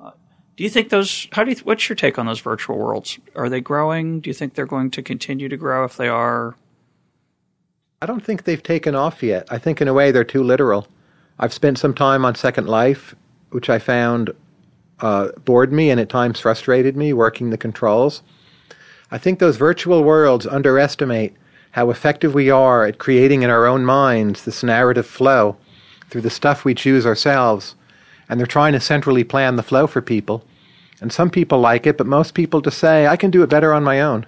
Uh, 0.00 0.12
do 0.56 0.64
you 0.64 0.70
think 0.70 0.88
those? 0.88 1.28
How 1.32 1.44
do 1.44 1.50
you? 1.50 1.56
What's 1.58 1.88
your 1.88 1.96
take 1.96 2.18
on 2.18 2.26
those 2.26 2.40
virtual 2.40 2.78
worlds? 2.78 3.18
Are 3.34 3.48
they 3.50 3.60
growing? 3.60 4.20
Do 4.20 4.30
you 4.30 4.34
think 4.34 4.54
they're 4.54 4.66
going 4.66 4.90
to 4.92 5.02
continue 5.02 5.48
to 5.48 5.56
grow? 5.56 5.84
If 5.84 5.98
they 5.98 6.08
are, 6.08 6.56
I 8.00 8.06
don't 8.06 8.24
think 8.24 8.44
they've 8.44 8.62
taken 8.62 8.94
off 8.94 9.22
yet. 9.22 9.46
I 9.50 9.58
think, 9.58 9.80
in 9.82 9.88
a 9.88 9.94
way, 9.94 10.10
they're 10.10 10.24
too 10.24 10.42
literal. 10.42 10.88
I've 11.38 11.52
spent 11.52 11.78
some 11.78 11.92
time 11.92 12.24
on 12.24 12.34
Second 12.34 12.66
Life, 12.66 13.14
which 13.50 13.68
I 13.68 13.78
found 13.78 14.32
uh, 15.00 15.28
bored 15.44 15.70
me 15.72 15.90
and 15.90 16.00
at 16.00 16.08
times 16.08 16.40
frustrated 16.40 16.96
me 16.96 17.12
working 17.12 17.50
the 17.50 17.58
controls. 17.58 18.22
I 19.10 19.18
think 19.18 19.38
those 19.38 19.58
virtual 19.58 20.02
worlds 20.02 20.46
underestimate 20.46 21.36
how 21.76 21.90
effective 21.90 22.32
we 22.32 22.48
are 22.48 22.86
at 22.86 22.96
creating 22.96 23.42
in 23.42 23.50
our 23.50 23.66
own 23.66 23.84
minds 23.84 24.46
this 24.46 24.62
narrative 24.62 25.06
flow 25.06 25.58
through 26.08 26.22
the 26.22 26.30
stuff 26.30 26.64
we 26.64 26.74
choose 26.74 27.04
ourselves. 27.04 27.74
And 28.30 28.40
they're 28.40 28.46
trying 28.46 28.72
to 28.72 28.80
centrally 28.80 29.24
plan 29.24 29.56
the 29.56 29.62
flow 29.62 29.86
for 29.86 30.00
people. 30.00 30.42
And 31.02 31.12
some 31.12 31.28
people 31.28 31.60
like 31.60 31.86
it, 31.86 31.98
but 31.98 32.06
most 32.06 32.32
people 32.32 32.62
just 32.62 32.78
say, 32.78 33.06
I 33.06 33.16
can 33.16 33.30
do 33.30 33.42
it 33.42 33.50
better 33.50 33.74
on 33.74 33.84
my 33.84 34.00
own. 34.00 34.24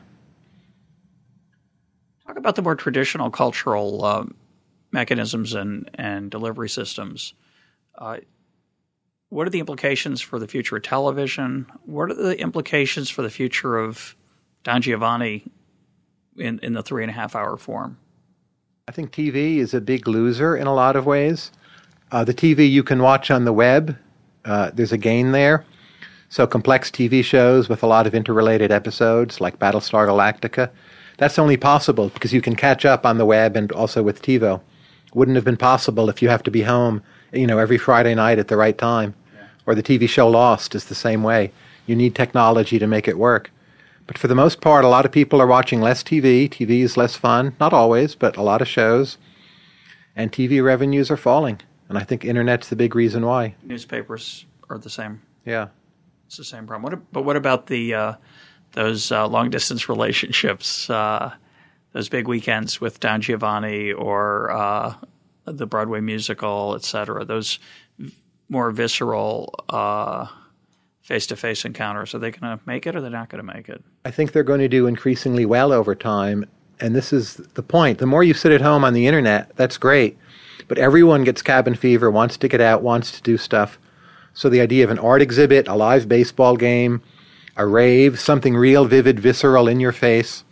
talk 2.26 2.36
about 2.36 2.54
the 2.54 2.60
more 2.60 2.76
traditional 2.76 3.30
cultural 3.30 4.04
um, 4.04 4.34
mechanisms 4.92 5.54
and 5.54 5.90
and 5.94 6.30
delivery 6.30 6.68
systems. 6.68 7.32
Uh, 7.96 8.18
what 9.30 9.46
are 9.46 9.50
the 9.50 9.60
implications 9.60 10.20
for 10.20 10.38
the 10.38 10.48
future 10.48 10.76
of 10.76 10.82
television? 10.82 11.64
What 11.86 12.10
are 12.10 12.14
the 12.14 12.38
implications 12.38 13.08
for 13.08 13.22
the 13.22 13.30
future 13.30 13.78
of 13.78 14.14
Don 14.64 14.82
Giovanni 14.82 15.50
in 16.38 16.58
in 16.60 16.74
the 16.74 16.82
three 16.82 17.02
and 17.02 17.10
a 17.10 17.14
half 17.14 17.34
hour 17.34 17.56
form? 17.56 17.98
I 18.88 18.92
think 18.92 19.12
TV 19.12 19.58
is 19.58 19.74
a 19.74 19.80
big 19.80 20.08
loser 20.08 20.56
in 20.56 20.66
a 20.66 20.74
lot 20.74 20.96
of 20.96 21.04
ways. 21.04 21.52
Uh, 22.10 22.24
the 22.24 22.32
TV 22.32 22.70
you 22.70 22.82
can 22.82 23.02
watch 23.02 23.30
on 23.30 23.44
the 23.44 23.52
web, 23.52 23.98
uh, 24.44 24.70
there's 24.72 24.92
a 24.92 24.98
gain 24.98 25.32
there. 25.32 25.64
So 26.30 26.46
complex 26.46 26.90
TV 26.90 27.22
shows 27.22 27.68
with 27.68 27.82
a 27.82 27.86
lot 27.86 28.06
of 28.06 28.14
interrelated 28.14 28.70
episodes, 28.70 29.40
like 29.40 29.58
Battlestar 29.58 30.06
Galactica, 30.06 30.70
that's 31.18 31.38
only 31.38 31.56
possible 31.56 32.10
because 32.10 32.32
you 32.32 32.40
can 32.40 32.54
catch 32.54 32.84
up 32.84 33.04
on 33.04 33.18
the 33.18 33.26
web 33.26 33.56
and 33.56 33.72
also 33.72 34.02
with 34.02 34.22
TiVo. 34.22 34.60
Wouldn't 35.14 35.36
have 35.36 35.44
been 35.44 35.56
possible 35.56 36.08
if 36.08 36.22
you 36.22 36.28
have 36.28 36.42
to 36.44 36.50
be 36.50 36.62
home, 36.62 37.02
you 37.32 37.46
know, 37.46 37.58
every 37.58 37.78
Friday 37.78 38.14
night 38.14 38.38
at 38.38 38.48
the 38.48 38.56
right 38.56 38.76
time. 38.76 39.14
Or 39.66 39.74
the 39.74 39.82
TV 39.82 40.08
show 40.08 40.28
Lost 40.28 40.74
is 40.74 40.84
the 40.84 40.94
same 40.94 41.22
way. 41.22 41.52
You 41.86 41.96
need 41.96 42.14
technology 42.14 42.78
to 42.78 42.86
make 42.86 43.08
it 43.08 43.18
work. 43.18 43.50
But 44.08 44.18
for 44.18 44.26
the 44.26 44.34
most 44.34 44.62
part, 44.62 44.86
a 44.86 44.88
lot 44.88 45.04
of 45.04 45.12
people 45.12 45.40
are 45.40 45.46
watching 45.46 45.82
less 45.82 46.02
TV. 46.02 46.48
TV 46.48 46.80
is 46.80 46.96
less 46.96 47.14
fun. 47.14 47.54
Not 47.60 47.74
always, 47.74 48.14
but 48.14 48.38
a 48.38 48.42
lot 48.42 48.62
of 48.62 48.66
shows. 48.66 49.18
And 50.16 50.32
TV 50.32 50.64
revenues 50.64 51.10
are 51.10 51.16
falling. 51.16 51.60
And 51.90 51.98
I 51.98 52.04
think 52.04 52.24
internet's 52.24 52.70
the 52.70 52.74
big 52.74 52.94
reason 52.94 53.26
why. 53.26 53.54
Newspapers 53.62 54.46
are 54.70 54.78
the 54.78 54.88
same. 54.88 55.20
Yeah. 55.44 55.68
It's 56.26 56.38
the 56.38 56.44
same 56.44 56.66
problem. 56.66 56.90
What, 56.90 57.12
but 57.12 57.22
what 57.22 57.36
about 57.36 57.66
the 57.66 57.94
uh, 57.94 58.12
those 58.72 59.12
uh, 59.12 59.28
long 59.28 59.50
distance 59.50 59.90
relationships? 59.90 60.88
Uh, 60.88 61.34
those 61.92 62.08
big 62.08 62.28
weekends 62.28 62.80
with 62.80 63.00
Don 63.00 63.20
Giovanni 63.20 63.92
or 63.92 64.50
uh, 64.50 64.94
the 65.44 65.66
Broadway 65.66 66.00
musical, 66.00 66.74
et 66.74 66.82
cetera. 66.82 67.26
Those 67.26 67.58
more 68.48 68.70
visceral 68.70 69.54
face 71.08 71.26
to 71.26 71.36
face 71.36 71.64
encounters. 71.64 72.14
Are 72.14 72.18
they 72.18 72.30
going 72.30 72.58
to 72.58 72.62
make 72.66 72.86
it, 72.86 72.94
or 72.94 73.00
they're 73.00 73.10
not 73.10 73.30
going 73.30 73.44
to 73.44 73.54
make 73.54 73.70
it? 73.70 73.82
I 74.04 74.10
think 74.10 74.32
they're 74.32 74.42
going 74.42 74.60
to 74.60 74.68
do 74.68 74.86
increasingly 74.86 75.46
well 75.46 75.72
over 75.72 75.94
time. 75.94 76.44
And 76.80 76.94
this 76.94 77.14
is 77.14 77.36
the 77.54 77.62
point. 77.62 77.96
The 77.98 78.06
more 78.06 78.22
you 78.22 78.34
sit 78.34 78.52
at 78.52 78.60
home 78.60 78.84
on 78.84 78.92
the 78.92 79.06
internet, 79.06 79.56
that's 79.56 79.78
great. 79.78 80.18
But 80.68 80.76
everyone 80.76 81.24
gets 81.24 81.40
cabin 81.40 81.74
fever, 81.74 82.10
wants 82.10 82.36
to 82.36 82.46
get 82.46 82.60
out, 82.60 82.82
wants 82.82 83.10
to 83.12 83.22
do 83.22 83.38
stuff. 83.38 83.78
So 84.34 84.50
the 84.50 84.60
idea 84.60 84.84
of 84.84 84.90
an 84.90 84.98
art 84.98 85.22
exhibit, 85.22 85.66
a 85.66 85.74
live 85.74 86.10
baseball 86.10 86.58
game, 86.58 87.00
a 87.56 87.66
rave, 87.66 88.20
something 88.20 88.54
real, 88.54 88.84
vivid, 88.84 89.18
visceral, 89.18 89.66
in 89.66 89.80
your 89.80 89.92
face, 89.92 90.44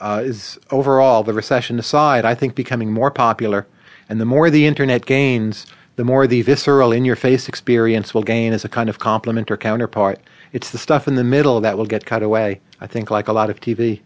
uh, 0.00 0.20
is 0.22 0.58
overall, 0.70 1.22
the 1.22 1.32
recession 1.32 1.78
aside, 1.78 2.26
I 2.26 2.34
think 2.34 2.54
becoming 2.54 2.92
more 2.92 3.10
popular. 3.10 3.66
And 4.06 4.20
the 4.20 4.26
more 4.26 4.50
the 4.50 4.66
internet 4.66 5.06
gains, 5.06 5.66
the 5.96 6.04
more 6.04 6.26
the 6.26 6.42
visceral, 6.42 6.92
in 6.92 7.04
your 7.04 7.16
face 7.16 7.48
experience 7.48 8.12
will 8.12 8.22
gain 8.22 8.52
as 8.52 8.64
a 8.64 8.68
kind 8.68 8.88
of 8.88 8.98
complement 8.98 9.50
or 9.50 9.56
counterpart. 9.56 10.20
It's 10.52 10.70
the 10.70 10.78
stuff 10.78 11.08
in 11.08 11.14
the 11.14 11.24
middle 11.24 11.60
that 11.62 11.76
will 11.76 11.86
get 11.86 12.04
cut 12.04 12.22
away, 12.22 12.60
I 12.80 12.86
think, 12.86 13.10
like 13.10 13.28
a 13.28 13.32
lot 13.32 13.50
of 13.50 13.60
TV. 13.60 14.02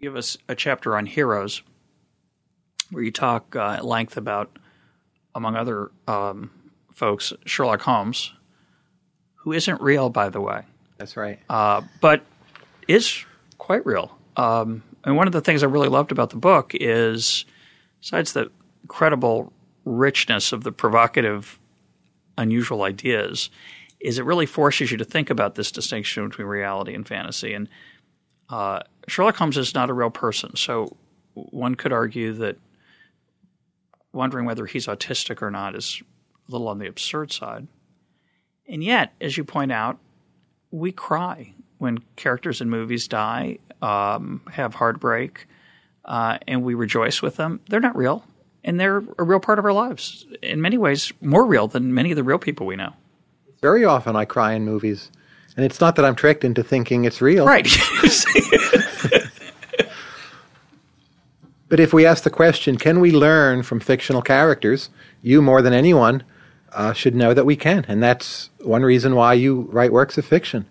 Give 0.00 0.16
us 0.16 0.38
a 0.48 0.54
chapter 0.54 0.96
on 0.96 1.06
heroes 1.06 1.62
where 2.90 3.02
you 3.02 3.10
talk 3.10 3.54
uh, 3.54 3.76
at 3.78 3.84
length 3.84 4.16
about, 4.16 4.56
among 5.34 5.56
other 5.56 5.90
um, 6.08 6.50
folks, 6.92 7.32
Sherlock 7.44 7.82
Holmes, 7.82 8.32
who 9.34 9.52
isn't 9.52 9.80
real, 9.80 10.10
by 10.10 10.28
the 10.28 10.40
way. 10.40 10.62
That's 10.96 11.16
right. 11.16 11.38
Uh, 11.48 11.82
but 12.00 12.22
is 12.88 13.24
quite 13.58 13.84
real. 13.84 14.16
Um, 14.36 14.82
and 15.04 15.16
one 15.16 15.26
of 15.26 15.32
the 15.32 15.40
things 15.40 15.62
I 15.62 15.66
really 15.66 15.88
loved 15.88 16.12
about 16.12 16.30
the 16.30 16.36
book 16.36 16.72
is, 16.74 17.44
besides 18.00 18.32
the 18.32 18.50
incredible 18.90 19.52
richness 19.84 20.52
of 20.52 20.64
the 20.64 20.72
provocative, 20.72 21.60
unusual 22.36 22.82
ideas, 22.82 23.48
is 24.00 24.18
it 24.18 24.24
really 24.24 24.46
forces 24.46 24.90
you 24.90 24.98
to 24.98 25.04
think 25.04 25.30
about 25.30 25.54
this 25.54 25.70
distinction 25.70 26.28
between 26.28 26.48
reality 26.48 26.92
and 26.92 27.06
fantasy. 27.06 27.54
And 27.54 27.68
uh, 28.48 28.80
Sherlock 29.06 29.36
Holmes 29.36 29.56
is 29.56 29.74
not 29.74 29.90
a 29.90 29.94
real 29.94 30.10
person, 30.10 30.56
so 30.56 30.96
one 31.34 31.76
could 31.76 31.92
argue 31.92 32.32
that 32.32 32.58
wondering 34.12 34.44
whether 34.44 34.66
he's 34.66 34.88
autistic 34.88 35.40
or 35.40 35.52
not 35.52 35.76
is 35.76 36.02
a 36.48 36.52
little 36.52 36.66
on 36.66 36.80
the 36.80 36.88
absurd 36.88 37.30
side. 37.30 37.68
And 38.68 38.82
yet, 38.82 39.12
as 39.20 39.36
you 39.36 39.44
point 39.44 39.70
out, 39.70 39.98
we 40.72 40.90
cry 40.90 41.54
when 41.78 41.98
characters 42.16 42.60
in 42.60 42.68
movies 42.68 43.06
die, 43.06 43.58
um, 43.82 44.42
have 44.50 44.74
heartbreak, 44.74 45.46
uh, 46.04 46.38
and 46.48 46.64
we 46.64 46.74
rejoice 46.74 47.22
with 47.22 47.36
them. 47.36 47.60
They're 47.68 47.78
not 47.78 47.96
real, 47.96 48.24
and 48.64 48.78
they're 48.78 49.02
a 49.18 49.24
real 49.24 49.40
part 49.40 49.58
of 49.58 49.64
our 49.64 49.72
lives. 49.72 50.26
In 50.42 50.60
many 50.60 50.78
ways, 50.78 51.12
more 51.20 51.46
real 51.46 51.68
than 51.68 51.94
many 51.94 52.10
of 52.10 52.16
the 52.16 52.24
real 52.24 52.38
people 52.38 52.66
we 52.66 52.76
know. 52.76 52.92
Very 53.60 53.84
often 53.84 54.16
I 54.16 54.24
cry 54.24 54.52
in 54.52 54.64
movies. 54.64 55.10
And 55.56 55.64
it's 55.64 55.80
not 55.80 55.96
that 55.96 56.04
I'm 56.04 56.14
tricked 56.14 56.44
into 56.44 56.62
thinking 56.62 57.04
it's 57.04 57.20
real. 57.20 57.46
Right. 57.46 57.64
but 61.68 61.80
if 61.80 61.92
we 61.92 62.06
ask 62.06 62.22
the 62.22 62.30
question, 62.30 62.76
can 62.78 63.00
we 63.00 63.10
learn 63.10 63.62
from 63.62 63.80
fictional 63.80 64.22
characters? 64.22 64.90
You, 65.22 65.42
more 65.42 65.60
than 65.60 65.72
anyone, 65.72 66.22
uh, 66.72 66.92
should 66.92 67.14
know 67.14 67.34
that 67.34 67.44
we 67.44 67.56
can. 67.56 67.84
And 67.88 68.02
that's 68.02 68.50
one 68.60 68.82
reason 68.82 69.14
why 69.14 69.34
you 69.34 69.68
write 69.72 69.92
works 69.92 70.16
of 70.18 70.24
fiction. 70.24 70.66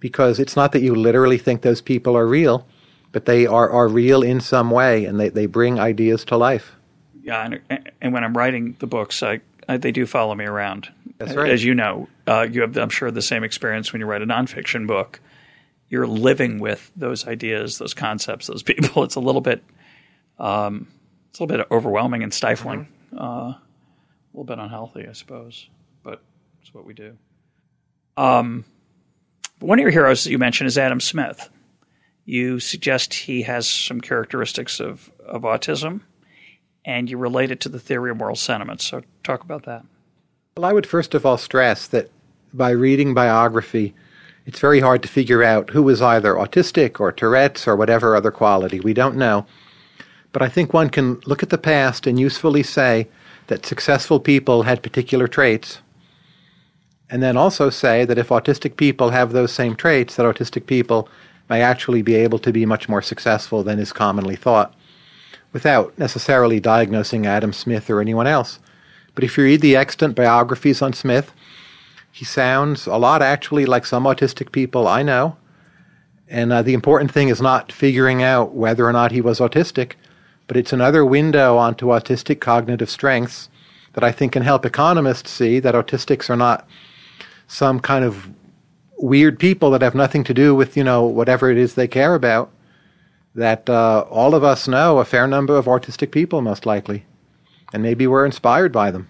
Because 0.00 0.40
it's 0.40 0.56
not 0.56 0.72
that 0.72 0.82
you 0.82 0.94
literally 0.94 1.38
think 1.38 1.62
those 1.62 1.80
people 1.80 2.16
are 2.16 2.26
real, 2.26 2.66
but 3.12 3.26
they 3.26 3.46
are, 3.46 3.70
are 3.70 3.86
real 3.86 4.22
in 4.22 4.40
some 4.40 4.70
way 4.70 5.04
and 5.04 5.20
they, 5.20 5.28
they 5.28 5.46
bring 5.46 5.78
ideas 5.78 6.24
to 6.24 6.36
life. 6.36 6.76
Yeah, 7.22 7.58
and, 7.68 7.90
and 8.00 8.12
when 8.12 8.24
I'm 8.24 8.36
writing 8.36 8.76
the 8.80 8.86
books, 8.86 9.22
I, 9.22 9.40
I, 9.68 9.76
they 9.76 9.92
do 9.92 10.06
follow 10.06 10.34
me 10.34 10.44
around. 10.44 10.92
That's 11.18 11.34
right. 11.34 11.50
As 11.50 11.62
you 11.62 11.74
know, 11.74 12.08
uh, 12.26 12.46
you 12.50 12.62
have, 12.62 12.76
I'm 12.76 12.88
sure, 12.88 13.10
the 13.10 13.22
same 13.22 13.44
experience 13.44 13.92
when 13.92 14.00
you 14.00 14.06
write 14.06 14.22
a 14.22 14.26
nonfiction 14.26 14.86
book. 14.86 15.20
You're 15.88 16.06
living 16.06 16.58
with 16.58 16.90
those 16.96 17.26
ideas, 17.26 17.78
those 17.78 17.94
concepts, 17.94 18.46
those 18.46 18.62
people. 18.62 19.04
It's 19.04 19.14
a 19.14 19.20
little 19.20 19.40
bit, 19.40 19.62
um, 20.38 20.88
it's 21.30 21.38
a 21.38 21.44
little 21.44 21.58
bit 21.58 21.66
overwhelming 21.70 22.22
and 22.22 22.34
stifling. 22.34 22.88
Mm-hmm. 23.12 23.18
Uh, 23.18 23.50
a 23.50 23.60
little 24.32 24.44
bit 24.44 24.58
unhealthy, 24.58 25.06
I 25.06 25.12
suppose, 25.12 25.68
but 26.02 26.22
it's 26.60 26.72
what 26.72 26.86
we 26.86 26.94
do. 26.94 27.16
Um, 28.16 28.64
one 29.60 29.78
of 29.78 29.82
your 29.82 29.90
heroes 29.90 30.24
that 30.24 30.30
you 30.30 30.38
mentioned 30.38 30.68
is 30.68 30.76
Adam 30.76 31.00
Smith. 31.00 31.48
You 32.24 32.58
suggest 32.58 33.14
he 33.14 33.42
has 33.42 33.68
some 33.68 34.00
characteristics 34.00 34.80
of, 34.80 35.12
of 35.24 35.42
autism, 35.42 36.00
and 36.84 37.08
you 37.08 37.16
relate 37.16 37.50
it 37.50 37.60
to 37.60 37.68
the 37.68 37.78
theory 37.78 38.10
of 38.10 38.16
moral 38.16 38.36
sentiments. 38.36 38.84
So, 38.84 39.02
talk 39.22 39.42
about 39.42 39.64
that. 39.64 39.84
Well, 40.56 40.64
I 40.64 40.72
would 40.72 40.86
first 40.86 41.14
of 41.14 41.24
all 41.24 41.38
stress 41.38 41.86
that 41.88 42.10
by 42.52 42.70
reading 42.70 43.14
biography, 43.14 43.94
it's 44.44 44.58
very 44.58 44.80
hard 44.80 45.02
to 45.02 45.08
figure 45.08 45.42
out 45.42 45.70
who 45.70 45.82
was 45.82 46.02
either 46.02 46.34
autistic 46.34 47.00
or 47.00 47.12
Tourette's 47.12 47.66
or 47.66 47.76
whatever 47.76 48.16
other 48.16 48.30
quality. 48.30 48.80
We 48.80 48.92
don't 48.92 49.16
know. 49.16 49.46
But 50.32 50.42
I 50.42 50.48
think 50.48 50.72
one 50.72 50.90
can 50.90 51.20
look 51.26 51.42
at 51.42 51.50
the 51.50 51.58
past 51.58 52.06
and 52.06 52.18
usefully 52.18 52.62
say 52.62 53.08
that 53.46 53.66
successful 53.66 54.18
people 54.18 54.62
had 54.62 54.82
particular 54.82 55.28
traits, 55.28 55.80
and 57.10 57.22
then 57.22 57.36
also 57.36 57.70
say 57.70 58.04
that 58.04 58.18
if 58.18 58.28
autistic 58.28 58.76
people 58.76 59.10
have 59.10 59.32
those 59.32 59.52
same 59.52 59.76
traits, 59.76 60.16
that 60.16 60.24
autistic 60.24 60.66
people 60.66 61.08
may 61.50 61.60
actually 61.60 62.02
be 62.02 62.14
able 62.14 62.38
to 62.38 62.52
be 62.52 62.64
much 62.64 62.88
more 62.88 63.02
successful 63.02 63.62
than 63.62 63.78
is 63.78 63.92
commonly 63.92 64.36
thought, 64.36 64.74
without 65.52 65.96
necessarily 65.98 66.60
diagnosing 66.60 67.26
Adam 67.26 67.52
Smith 67.52 67.90
or 67.90 68.00
anyone 68.00 68.26
else. 68.26 68.58
But 69.14 69.24
if 69.24 69.36
you 69.36 69.44
read 69.44 69.60
the 69.60 69.76
extant 69.76 70.14
biographies 70.16 70.80
on 70.80 70.92
Smith, 70.92 71.32
he 72.10 72.24
sounds 72.24 72.86
a 72.86 72.96
lot 72.96 73.22
actually 73.22 73.66
like 73.66 73.86
some 73.86 74.04
autistic 74.04 74.52
people 74.52 74.86
I 74.86 75.02
know. 75.02 75.36
And 76.28 76.52
uh, 76.52 76.62
the 76.62 76.74
important 76.74 77.12
thing 77.12 77.28
is 77.28 77.42
not 77.42 77.72
figuring 77.72 78.22
out 78.22 78.54
whether 78.54 78.86
or 78.86 78.92
not 78.92 79.12
he 79.12 79.20
was 79.20 79.40
autistic, 79.40 79.92
but 80.46 80.56
it's 80.56 80.72
another 80.72 81.04
window 81.04 81.56
onto 81.56 81.86
autistic 81.86 82.40
cognitive 82.40 82.88
strengths 82.88 83.48
that 83.92 84.04
I 84.04 84.12
think 84.12 84.32
can 84.32 84.42
help 84.42 84.64
economists 84.64 85.30
see 85.30 85.60
that 85.60 85.74
autistics 85.74 86.30
are 86.30 86.36
not 86.36 86.66
some 87.46 87.80
kind 87.80 88.04
of 88.04 88.30
weird 88.96 89.38
people 89.38 89.70
that 89.70 89.82
have 89.82 89.94
nothing 89.94 90.24
to 90.24 90.32
do 90.32 90.54
with, 90.54 90.76
you 90.76 90.84
know, 90.84 91.04
whatever 91.04 91.50
it 91.50 91.58
is 91.58 91.74
they 91.74 91.88
care 91.88 92.14
about. 92.14 92.50
That 93.34 93.68
uh, 93.68 94.04
all 94.10 94.34
of 94.34 94.44
us 94.44 94.68
know 94.68 94.98
a 94.98 95.04
fair 95.04 95.26
number 95.26 95.56
of 95.56 95.64
autistic 95.64 96.10
people, 96.10 96.42
most 96.42 96.66
likely 96.66 97.06
and 97.72 97.82
maybe 97.82 98.06
we're 98.06 98.26
inspired 98.26 98.72
by 98.72 98.90
them. 98.90 99.08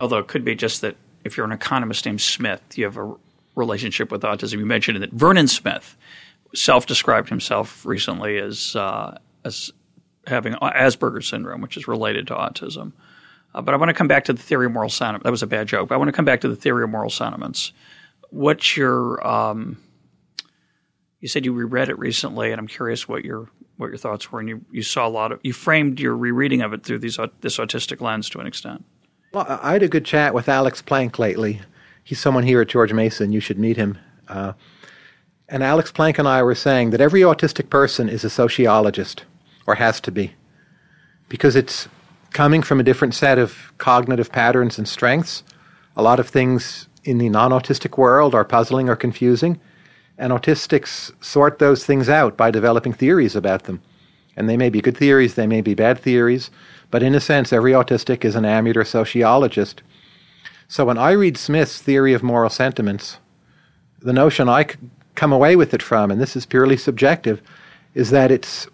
Although 0.00 0.18
it 0.18 0.28
could 0.28 0.44
be 0.44 0.54
just 0.54 0.80
that 0.80 0.96
if 1.24 1.36
you're 1.36 1.46
an 1.46 1.52
economist 1.52 2.06
named 2.06 2.20
Smith, 2.20 2.60
you 2.76 2.84
have 2.84 2.96
a 2.96 3.14
relationship 3.54 4.10
with 4.10 4.22
autism. 4.22 4.58
You 4.58 4.66
mentioned 4.66 5.02
that 5.02 5.12
Vernon 5.12 5.48
Smith 5.48 5.96
self-described 6.54 7.28
himself 7.28 7.84
recently 7.84 8.38
as 8.38 8.76
uh, 8.76 9.18
as 9.44 9.72
having 10.26 10.54
Asperger's 10.54 11.28
syndrome, 11.28 11.60
which 11.60 11.76
is 11.76 11.86
related 11.86 12.26
to 12.28 12.34
autism. 12.34 12.92
Uh, 13.54 13.62
but 13.62 13.74
I 13.74 13.76
want 13.76 13.90
to 13.90 13.94
come 13.94 14.08
back 14.08 14.24
to 14.24 14.32
the 14.32 14.42
theory 14.42 14.66
of 14.66 14.72
moral 14.72 14.90
sentiments. 14.90 15.24
That 15.24 15.30
was 15.30 15.42
a 15.42 15.46
bad 15.46 15.68
joke. 15.68 15.92
I 15.92 15.96
want 15.96 16.08
to 16.08 16.12
come 16.12 16.24
back 16.24 16.40
to 16.42 16.48
the 16.48 16.56
theory 16.56 16.84
of 16.84 16.90
moral 16.90 17.10
sentiments. 17.10 17.72
What's 18.30 18.76
your 18.76 19.24
um, 19.26 19.78
you 21.20 21.28
said 21.28 21.44
you 21.44 21.52
reread 21.52 21.88
it 21.88 21.98
recently, 21.98 22.52
and 22.52 22.60
I'm 22.60 22.66
curious 22.66 23.08
what 23.08 23.24
your 23.24 23.48
what 23.76 23.88
your 23.88 23.98
thoughts 23.98 24.32
were, 24.32 24.40
and 24.40 24.48
you, 24.48 24.64
you 24.70 24.82
saw 24.82 25.06
a 25.06 25.08
lot 25.08 25.32
of 25.32 25.40
you 25.42 25.52
framed 25.52 26.00
your 26.00 26.16
rereading 26.16 26.62
of 26.62 26.72
it 26.72 26.84
through 26.84 26.98
these 26.98 27.18
this 27.40 27.58
autistic 27.58 28.00
lens 28.00 28.28
to 28.30 28.40
an 28.40 28.46
extent. 28.46 28.84
Well, 29.32 29.46
I 29.62 29.72
had 29.72 29.82
a 29.82 29.88
good 29.88 30.04
chat 30.04 30.34
with 30.34 30.48
Alex 30.48 30.82
Plank 30.82 31.18
lately. 31.18 31.60
He's 32.04 32.20
someone 32.20 32.44
here 32.44 32.60
at 32.60 32.68
George 32.68 32.92
Mason. 32.92 33.32
You 33.32 33.40
should 33.40 33.58
meet 33.58 33.76
him. 33.76 33.98
Uh, 34.28 34.52
and 35.48 35.62
Alex 35.62 35.92
Plank 35.92 36.18
and 36.18 36.28
I 36.28 36.42
were 36.42 36.54
saying 36.54 36.90
that 36.90 37.00
every 37.00 37.20
autistic 37.20 37.70
person 37.70 38.08
is 38.08 38.24
a 38.24 38.30
sociologist, 38.30 39.24
or 39.66 39.76
has 39.76 40.00
to 40.02 40.12
be, 40.12 40.34
because 41.28 41.56
it's 41.56 41.88
coming 42.32 42.62
from 42.62 42.80
a 42.80 42.82
different 42.82 43.14
set 43.14 43.38
of 43.38 43.72
cognitive 43.78 44.30
patterns 44.30 44.78
and 44.78 44.86
strengths. 44.86 45.42
A 45.96 46.02
lot 46.02 46.20
of 46.20 46.28
things 46.28 46.88
in 47.04 47.18
the 47.18 47.28
non 47.28 47.52
autistic 47.52 47.96
world 47.96 48.34
are 48.34 48.44
puzzling 48.44 48.88
or 48.88 48.96
confusing 48.96 49.58
and 50.18 50.32
autistics 50.32 51.12
sort 51.22 51.58
those 51.58 51.84
things 51.84 52.08
out 52.08 52.36
by 52.36 52.50
developing 52.50 52.92
theories 52.92 53.36
about 53.36 53.64
them. 53.64 53.82
And 54.36 54.48
they 54.48 54.56
may 54.56 54.70
be 54.70 54.80
good 54.80 54.96
theories, 54.96 55.34
they 55.34 55.46
may 55.46 55.60
be 55.60 55.74
bad 55.74 55.98
theories, 55.98 56.50
but 56.90 57.02
in 57.02 57.14
a 57.14 57.20
sense, 57.20 57.52
every 57.52 57.72
autistic 57.72 58.24
is 58.24 58.36
an 58.36 58.44
amateur 58.44 58.84
sociologist. 58.84 59.82
So 60.68 60.84
when 60.84 60.98
I 60.98 61.12
read 61.12 61.36
Smith's 61.36 61.80
theory 61.80 62.12
of 62.12 62.22
moral 62.22 62.50
sentiments, 62.50 63.18
the 64.00 64.12
notion 64.12 64.48
I 64.48 64.66
come 65.14 65.32
away 65.32 65.56
with 65.56 65.72
it 65.74 65.82
from, 65.82 66.10
and 66.10 66.20
this 66.20 66.36
is 66.36 66.46
purely 66.46 66.76
subjective, 66.76 67.40
is 67.94 68.10
that 68.10 68.30
it's 68.30 68.68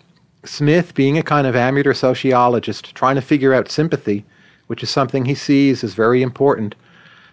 Smith 0.44 0.94
being 0.94 1.16
a 1.16 1.22
kind 1.22 1.46
of 1.46 1.54
amateur 1.54 1.94
sociologist 1.94 2.94
trying 2.94 3.14
to 3.14 3.22
figure 3.22 3.54
out 3.54 3.70
sympathy, 3.70 4.24
which 4.66 4.82
is 4.82 4.90
something 4.90 5.24
he 5.24 5.34
sees 5.34 5.84
as 5.84 5.94
very 5.94 6.22
important, 6.22 6.74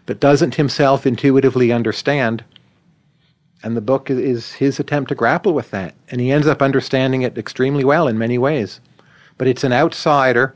but 0.06 0.20
doesn't 0.20 0.56
himself 0.56 1.08
intuitively 1.08 1.72
understand 1.72 2.44
and 3.64 3.76
the 3.76 3.82
book 3.82 4.10
is 4.10 4.54
his 4.54 4.80
attempt 4.80 5.10
to 5.10 5.16
grapple 5.16 5.54
with 5.54 5.72
that. 5.72 5.94
And 6.10 6.22
he 6.22 6.32
ends 6.32 6.48
up 6.48 6.62
understanding 6.62 7.22
it 7.24 7.38
extremely 7.38 7.84
well 7.84 8.08
in 8.08 8.18
many 8.18 8.38
ways. 8.38 8.80
But 9.38 9.48
it's 9.48 9.64
an 9.64 9.74
outsider 9.74 10.56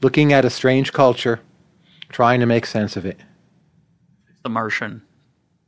looking 0.00 0.32
at 0.32 0.44
a 0.44 0.50
strange 0.50 0.92
culture, 0.92 1.40
trying 2.08 2.40
to 2.40 2.46
make 2.46 2.66
sense 2.66 2.96
of 2.96 3.04
it. 3.04 3.18
The 4.42 4.48
Martian. 4.48 5.02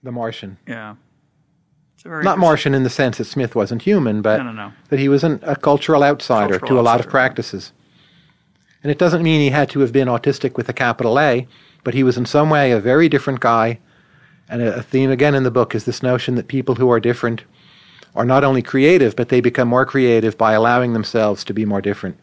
The 0.02 0.12
Martian. 0.12 0.56
Yeah. 0.66 0.96
Not 2.04 2.38
Martian 2.38 2.74
in 2.74 2.82
the 2.82 2.90
sense 2.90 3.18
that 3.18 3.26
Smith 3.26 3.54
wasn't 3.54 3.82
human, 3.82 4.22
but 4.22 4.38
no, 4.38 4.44
no, 4.44 4.52
no. 4.52 4.72
that 4.88 4.98
he 4.98 5.10
was 5.10 5.22
an, 5.22 5.38
a 5.42 5.54
cultural 5.54 6.02
outsider 6.02 6.58
cultural 6.58 6.68
to 6.68 6.80
a 6.80 6.82
lot 6.82 6.94
outsider. 6.94 7.08
of 7.08 7.10
practices. 7.10 7.72
And 8.82 8.90
it 8.90 8.98
doesn't 8.98 9.22
mean 9.22 9.42
he 9.42 9.50
had 9.50 9.68
to 9.70 9.80
have 9.80 9.92
been 9.92 10.08
autistic 10.08 10.56
with 10.56 10.66
a 10.70 10.72
capital 10.72 11.20
A, 11.20 11.46
but 11.84 11.92
he 11.92 12.02
was 12.02 12.16
in 12.16 12.24
some 12.24 12.48
way 12.48 12.72
a 12.72 12.80
very 12.80 13.10
different 13.10 13.40
guy 13.40 13.78
and 14.50 14.60
a 14.62 14.82
theme 14.82 15.10
again 15.10 15.36
in 15.36 15.44
the 15.44 15.50
book 15.50 15.74
is 15.76 15.84
this 15.84 16.02
notion 16.02 16.34
that 16.34 16.48
people 16.48 16.74
who 16.74 16.90
are 16.90 16.98
different 16.98 17.44
are 18.16 18.24
not 18.24 18.42
only 18.42 18.62
creative, 18.62 19.14
but 19.14 19.28
they 19.28 19.40
become 19.40 19.68
more 19.68 19.86
creative 19.86 20.36
by 20.36 20.52
allowing 20.52 20.92
themselves 20.92 21.44
to 21.44 21.54
be 21.54 21.64
more 21.64 21.80
different. 21.80 22.18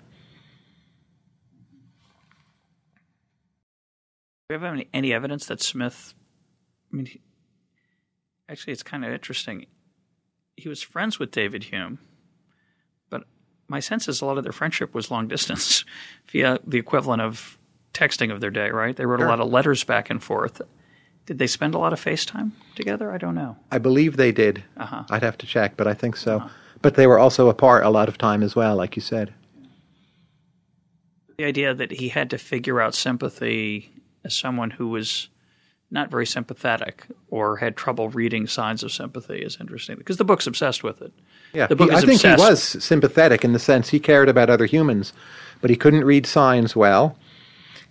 Do 4.49 4.55
you 4.55 4.59
have 4.59 4.73
any, 4.73 4.87
any 4.93 5.13
evidence 5.13 5.45
that 5.45 5.61
Smith? 5.61 6.13
I 6.91 6.95
mean, 6.97 7.05
he, 7.05 7.21
actually, 8.49 8.73
it's 8.73 8.83
kind 8.83 9.05
of 9.05 9.11
interesting. 9.11 9.65
He 10.57 10.67
was 10.67 10.81
friends 10.81 11.19
with 11.19 11.31
David 11.31 11.63
Hume, 11.63 11.99
but 13.09 13.23
my 13.69 13.79
sense 13.79 14.09
is 14.09 14.19
a 14.21 14.25
lot 14.25 14.37
of 14.37 14.43
their 14.43 14.51
friendship 14.51 14.93
was 14.93 15.09
long 15.09 15.27
distance 15.29 15.85
via 16.27 16.59
the 16.67 16.77
equivalent 16.77 17.21
of 17.21 17.57
texting 17.93 18.33
of 18.33 18.41
their 18.41 18.51
day, 18.51 18.69
right? 18.69 18.97
They 18.97 19.05
wrote 19.05 19.19
sure. 19.19 19.27
a 19.27 19.29
lot 19.29 19.39
of 19.39 19.49
letters 19.49 19.85
back 19.85 20.09
and 20.09 20.21
forth. 20.21 20.61
Did 21.27 21.39
they 21.39 21.47
spend 21.47 21.75
a 21.75 21.77
lot 21.77 21.91
of 21.91 22.03
FaceTime 22.03 22.51
together? 22.75 23.11
I 23.11 23.17
don't 23.17 23.35
know. 23.35 23.57
I 23.69 23.77
believe 23.77 24.15
they 24.15 24.31
did. 24.31 24.63
Uh-huh. 24.77 25.03
I'd 25.09 25.23
have 25.23 25.37
to 25.39 25.45
check, 25.45 25.75
but 25.75 25.85
I 25.85 25.93
think 25.93 26.15
so. 26.15 26.37
Uh-huh. 26.37 26.49
But 26.81 26.95
they 26.95 27.05
were 27.05 27.19
also 27.19 27.49
apart 27.49 27.83
a 27.83 27.89
lot 27.89 28.07
of 28.07 28.17
time 28.17 28.41
as 28.41 28.55
well, 28.55 28.77
like 28.77 28.95
you 28.95 29.01
said. 29.01 29.33
The 31.37 31.43
idea 31.43 31.73
that 31.73 31.91
he 31.91 32.09
had 32.09 32.29
to 32.29 32.37
figure 32.37 32.79
out 32.79 32.95
sympathy 32.95 33.91
as 34.23 34.33
someone 34.33 34.71
who 34.71 34.87
was 34.87 35.27
not 35.91 36.09
very 36.09 36.25
sympathetic 36.25 37.05
or 37.29 37.57
had 37.57 37.75
trouble 37.75 38.09
reading 38.09 38.47
signs 38.47 38.81
of 38.81 38.91
sympathy 38.91 39.39
is 39.39 39.57
interesting 39.59 39.97
because 39.97 40.17
the 40.17 40.25
book's 40.25 40.47
obsessed 40.47 40.83
with 40.83 41.01
it. 41.01 41.11
Yeah, 41.53 41.67
the 41.67 41.75
book 41.75 41.89
he, 41.89 41.95
I 41.95 41.99
think 42.01 42.23
obsessed. 42.23 42.41
he 42.41 42.49
was 42.49 42.83
sympathetic 42.83 43.43
in 43.43 43.53
the 43.53 43.59
sense 43.59 43.89
he 43.89 43.99
cared 43.99 44.29
about 44.29 44.49
other 44.49 44.65
humans, 44.65 45.13
but 45.61 45.69
he 45.69 45.75
couldn't 45.75 46.05
read 46.05 46.25
signs 46.25 46.75
well, 46.75 47.17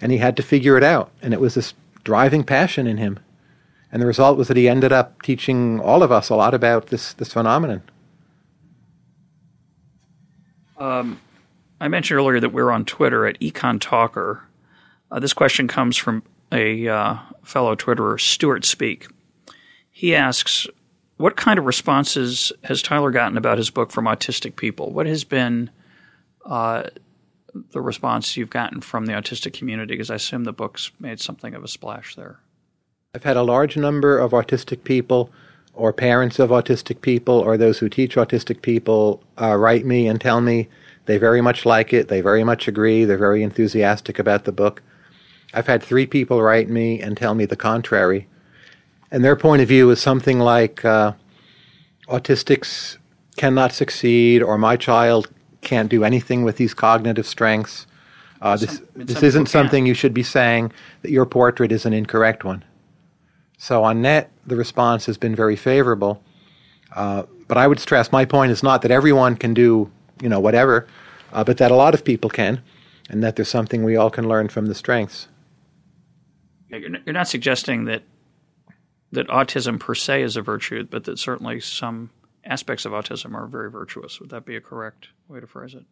and 0.01 0.11
he 0.11 0.19
had 0.19 0.37
to 0.39 0.43
figure 0.43 0.77
it 0.77 0.85
out. 0.85 1.11
And 1.23 1.35
it 1.35 1.41
was 1.41 1.55
this 1.55 1.75
driving 2.05 2.45
passion 2.45 2.87
in 2.87 2.99
him. 2.99 3.19
And 3.93 4.03
the 4.03 4.07
result 4.07 4.37
was 4.37 4.49
that 4.49 4.57
he 4.57 4.69
ended 4.69 4.93
up 4.93 5.23
teaching 5.23 5.81
all 5.81 6.03
of 6.03 6.11
us 6.11 6.29
a 6.29 6.35
lot 6.35 6.55
about 6.55 6.89
this, 6.89 7.13
this 7.15 7.33
phenomenon. 7.33 7.83
Um, 10.79 11.21
I 11.81 11.89
mentioned 11.89 12.19
earlier 12.19 12.41
that 12.41 12.53
we're 12.53 12.71
on 12.71 12.85
Twitter 12.85 13.27
at 13.27 13.39
Econ 13.41 13.81
Talker. 13.81 14.43
Uh, 15.11 15.21
this 15.21 15.33
question 15.33 15.69
comes 15.69 15.97
from 15.97 16.23
a 16.53 16.89
uh, 16.89 17.17
fellow 17.43 17.75
Twitterer, 17.75 18.21
Stuart 18.21 18.65
Speak. 18.65 19.09
He 19.91 20.15
asks, 20.15 20.67
"What 21.17 21.37
kind 21.37 21.59
of 21.59 21.65
responses 21.65 22.53
has 22.65 22.83
Tyler 22.83 23.11
gotten 23.11 23.39
about 23.39 23.59
his 23.59 23.71
book 23.71 23.91
from 23.91 24.05
autistic 24.05 24.57
people? 24.57 24.93
What 24.93 25.07
has 25.07 25.25
been 25.25 25.71
uh, 26.45 26.85
the 27.73 27.81
response 27.81 28.37
you've 28.37 28.51
gotten 28.51 28.81
from 28.81 29.07
the 29.07 29.13
autistic 29.13 29.55
community? 29.55 29.95
Because 29.95 30.11
I 30.11 30.17
assume 30.17 30.45
the 30.45 30.53
book's 30.53 30.91
made 31.01 31.21
something 31.21 31.55
of 31.55 31.65
a 31.65 31.69
splash 31.69 32.15
there." 32.15 32.39
I've 33.17 33.25
had 33.25 33.39
a 33.39 33.43
large 33.43 33.79
number 33.79 34.19
of 34.19 34.33
autistic 34.33 34.85
people 34.85 35.31
or 35.73 35.91
parents 35.91 36.39
of 36.39 36.51
autistic 36.51 37.01
people 37.01 37.39
or 37.39 37.57
those 37.57 37.79
who 37.79 37.89
teach 37.89 38.15
autistic 38.15 38.61
people 38.61 39.23
uh, 39.41 39.57
write 39.57 39.87
me 39.87 40.07
and 40.07 40.21
tell 40.21 40.43
me 40.43 40.69
they 41.07 41.17
very 41.17 41.41
much 41.41 41.65
like 41.65 41.95
it, 41.95 42.09
they 42.09 42.21
very 42.21 42.45
much 42.45 42.69
agree, 42.69 43.07
they're 43.07 43.17
very 43.17 43.43
enthusiastic 43.43 44.19
about 44.19 44.45
the 44.45 44.53
book. 44.53 44.83
I've 45.55 45.67
had 45.67 45.83
three 45.83 46.05
people 46.05 46.43
write 46.43 46.69
me 46.69 47.01
and 47.01 47.17
tell 47.17 47.35
me 47.35 47.47
the 47.47 47.57
contrary. 47.57 48.29
And 49.11 49.25
their 49.25 49.35
point 49.35 49.63
of 49.63 49.69
view 49.69 49.89
is 49.89 49.99
something 49.99 50.39
like 50.39 50.85
uh, 50.85 51.15
autistics 52.09 52.99
cannot 53.39 53.73
succeed, 53.73 54.43
or 54.43 54.59
my 54.59 54.77
child 54.77 55.31
can't 55.63 55.89
do 55.89 56.05
anything 56.05 56.45
with 56.45 56.59
these 56.59 56.75
cognitive 56.75 57.27
strengths. 57.27 57.87
Uh, 58.43 58.59
this 58.59 58.83
this 58.95 59.23
isn't 59.23 59.47
something 59.47 59.87
you 59.87 59.95
should 59.95 60.13
be 60.13 60.23
saying, 60.23 60.71
that 61.01 61.11
your 61.11 61.25
portrait 61.25 61.73
is 61.73 61.87
an 61.87 61.95
incorrect 61.95 62.45
one. 62.45 62.63
So 63.59 63.85
on 63.85 64.03
net, 64.03 64.31
the 64.47 64.57
response 64.57 65.07
has 65.07 65.17
been 65.17 65.35
very 65.35 65.57
favorable. 65.57 66.23
Uh, 66.95 67.25
but 67.49 67.57
I 67.57 67.67
would 67.67 67.79
stress 67.79 68.13
my 68.13 68.25
point 68.25 68.53
is 68.53 68.63
not 68.63 68.83
that 68.83 68.91
everyone 68.91 69.37
can 69.37 69.55
do 69.55 69.91
you 70.21 70.29
know 70.29 70.41
whatever, 70.41 70.87
uh, 71.33 71.45
but 71.45 71.59
that 71.59 71.71
a 71.71 71.77
lot 71.77 71.95
of 71.95 72.05
people 72.05 72.31
can, 72.31 72.63
and 73.09 73.23
that 73.23 73.37
there's 73.37 73.49
something 73.49 73.85
we 73.85 73.97
all 73.97 74.11
can 74.11 74.29
learn 74.29 74.49
from 74.49 74.67
the 74.67 74.75
strengths. 74.75 75.29
You're 76.69 77.13
not 77.13 77.29
suggesting 77.29 77.85
that 77.85 78.03
that 79.13 79.29
autism 79.29 79.79
per 79.79 79.95
se 79.95 80.23
is 80.23 80.37
a 80.37 80.43
virtue, 80.43 80.85
but 80.85 81.05
that 81.05 81.19
certainly 81.19 81.61
some 81.61 82.11
aspects 82.45 82.85
of 82.85 82.93
autism 82.93 83.35
are 83.35 83.47
very 83.47 83.71
virtuous. 83.71 84.21
Would 84.21 84.31
that 84.31 84.45
be 84.45 84.57
a 84.57 84.61
correct 84.61 85.09
way 85.29 85.41
to 85.41 85.47
phrase 85.47 85.75
it? 85.75 85.85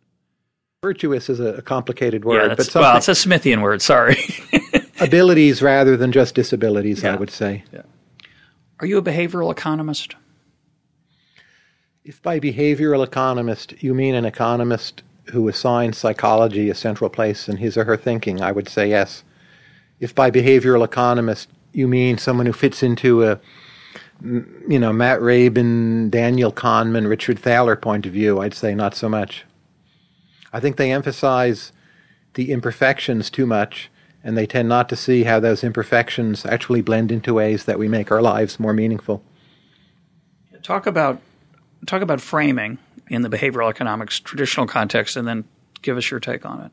Virtuous 0.83 1.31
is 1.31 1.41
a 1.41 1.63
complicated 1.63 2.25
word, 2.25 2.49
yeah, 2.49 2.55
but 2.55 2.75
well, 2.75 2.97
it's 2.97 3.09
a 3.09 3.13
Smithian 3.13 3.63
word. 3.63 3.81
Sorry. 3.81 4.17
abilities 5.01 5.63
rather 5.63 5.97
than 5.97 6.13
just 6.13 6.35
disabilities, 6.35 7.03
yeah. 7.03 7.15
I 7.15 7.17
would 7.17 7.31
say. 7.31 7.65
Yeah. 7.73 7.83
Are 8.81 8.87
you 8.87 8.99
a 8.99 9.03
behavioral 9.03 9.51
economist? 9.51 10.15
If 12.05 12.21
by 12.23 12.39
behavioral 12.39 13.05
economist 13.05 13.83
you 13.83 13.95
mean 13.95 14.15
an 14.15 14.25
economist 14.25 15.03
who 15.31 15.49
assigns 15.49 15.97
psychology 15.97 16.69
a 16.69 16.75
central 16.75 17.09
place 17.09 17.49
in 17.49 17.57
his 17.57 17.77
or 17.77 17.85
her 17.85 17.97
thinking, 17.97 18.43
I 18.43 18.53
would 18.53 18.69
say 18.69 18.89
yes. 18.89 19.25
If 20.01 20.15
by 20.15 20.31
behavioral 20.31 20.85
economist 20.85 21.49
you 21.73 21.89
mean 21.89 22.19
someone 22.19 22.47
who 22.47 22.53
fits 22.53 22.83
into 22.83 23.25
a 23.25 23.41
you 24.23 24.79
know 24.79 24.93
Matt 24.93 25.21
Rabin, 25.21 26.11
Daniel 26.11 26.53
Kahneman, 26.53 27.09
Richard 27.09 27.39
Thaler 27.39 27.77
point 27.77 28.07
of 28.07 28.13
view, 28.13 28.41
I'd 28.41 28.55
say 28.55 28.75
not 28.75 28.95
so 28.95 29.09
much. 29.09 29.45
I 30.53 30.61
think 30.61 30.77
they 30.77 30.93
emphasize 30.93 31.73
the 32.35 32.53
imperfections 32.53 33.31
too 33.31 33.47
much 33.47 33.91
and 34.25 34.37
they 34.37 34.47
tend 34.47 34.69
not 34.69 34.89
to 34.89 34.97
see 34.97 35.23
how 35.25 35.39
those 35.39 35.63
imperfections 35.63 36.47
actually 36.47 36.81
blend 36.81 37.13
into 37.13 37.35
ways 37.35 37.67
that 37.67 37.79
we 37.79 37.87
make 37.87 38.11
our 38.11 38.23
lives 38.23 38.59
more 38.59 38.73
meaningful. 38.73 39.23
Talk 40.63 40.87
about 40.87 41.21
talk 41.87 42.01
about 42.01 42.21
framing 42.21 42.79
in 43.09 43.21
the 43.21 43.29
behavioral 43.29 43.69
economics 43.69 44.19
traditional 44.19 44.67
context, 44.67 45.17
and 45.17 45.29
then 45.29 45.45
give 45.83 45.99
us 45.99 46.11
your 46.11 46.21
take 46.21 46.47
on 46.47 46.63
it. 46.63 46.73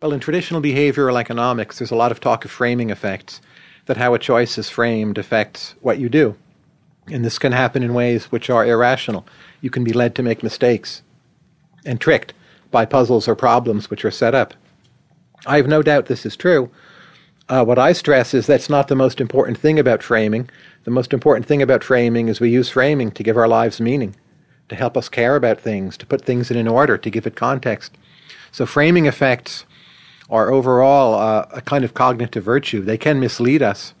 Well, 0.00 0.12
in 0.12 0.20
traditional 0.20 0.62
behavioral 0.62 1.20
economics, 1.20 1.78
there's 1.78 1.90
a 1.90 1.96
lot 1.96 2.10
of 2.10 2.20
talk 2.20 2.46
of 2.46 2.50
framing 2.50 2.88
effects, 2.88 3.42
that 3.86 3.98
how 3.98 4.14
a 4.14 4.18
choice 4.18 4.56
is 4.56 4.70
framed 4.70 5.18
affects 5.18 5.74
what 5.80 5.98
you 5.98 6.08
do. 6.08 6.36
And 7.08 7.24
this 7.24 7.38
can 7.38 7.52
happen 7.52 7.82
in 7.82 7.94
ways 7.94 8.26
which 8.26 8.48
are 8.48 8.66
irrational. 8.66 9.26
You 9.60 9.70
can 9.70 9.84
be 9.84 9.92
led 9.92 10.14
to 10.14 10.22
make 10.22 10.42
mistakes 10.42 11.02
and 11.84 12.00
tricked 12.00 12.32
by 12.70 12.84
puzzles 12.84 13.28
or 13.28 13.34
problems 13.34 13.90
which 13.90 14.04
are 14.04 14.10
set 14.10 14.34
up. 14.34 14.54
I 15.46 15.56
have 15.56 15.66
no 15.66 15.82
doubt 15.82 16.06
this 16.06 16.26
is 16.26 16.36
true. 16.36 16.70
Uh, 17.48 17.64
what 17.64 17.78
I 17.78 17.92
stress 17.92 18.34
is 18.34 18.46
that's 18.46 18.68
not 18.68 18.88
the 18.88 18.94
most 18.94 19.20
important 19.20 19.58
thing 19.58 19.78
about 19.78 20.02
framing. 20.02 20.50
The 20.84 20.90
most 20.90 21.12
important 21.12 21.46
thing 21.46 21.62
about 21.62 21.84
framing 21.84 22.28
is 22.28 22.40
we 22.40 22.50
use 22.50 22.68
framing 22.68 23.10
to 23.12 23.22
give 23.22 23.36
our 23.36 23.48
lives 23.48 23.80
meaning, 23.80 24.14
to 24.68 24.74
help 24.74 24.96
us 24.96 25.08
care 25.08 25.36
about 25.36 25.60
things, 25.60 25.96
to 25.98 26.06
put 26.06 26.24
things 26.24 26.50
in 26.50 26.56
an 26.56 26.68
order, 26.68 26.98
to 26.98 27.10
give 27.10 27.26
it 27.26 27.36
context. 27.36 27.96
So 28.52 28.66
framing 28.66 29.06
effects 29.06 29.64
are 30.28 30.50
overall 30.50 31.14
uh, 31.14 31.46
a 31.52 31.62
kind 31.62 31.84
of 31.84 31.94
cognitive 31.94 32.44
virtue. 32.44 32.82
They 32.82 32.98
can 32.98 33.18
mislead 33.18 33.62
us. 33.62 33.94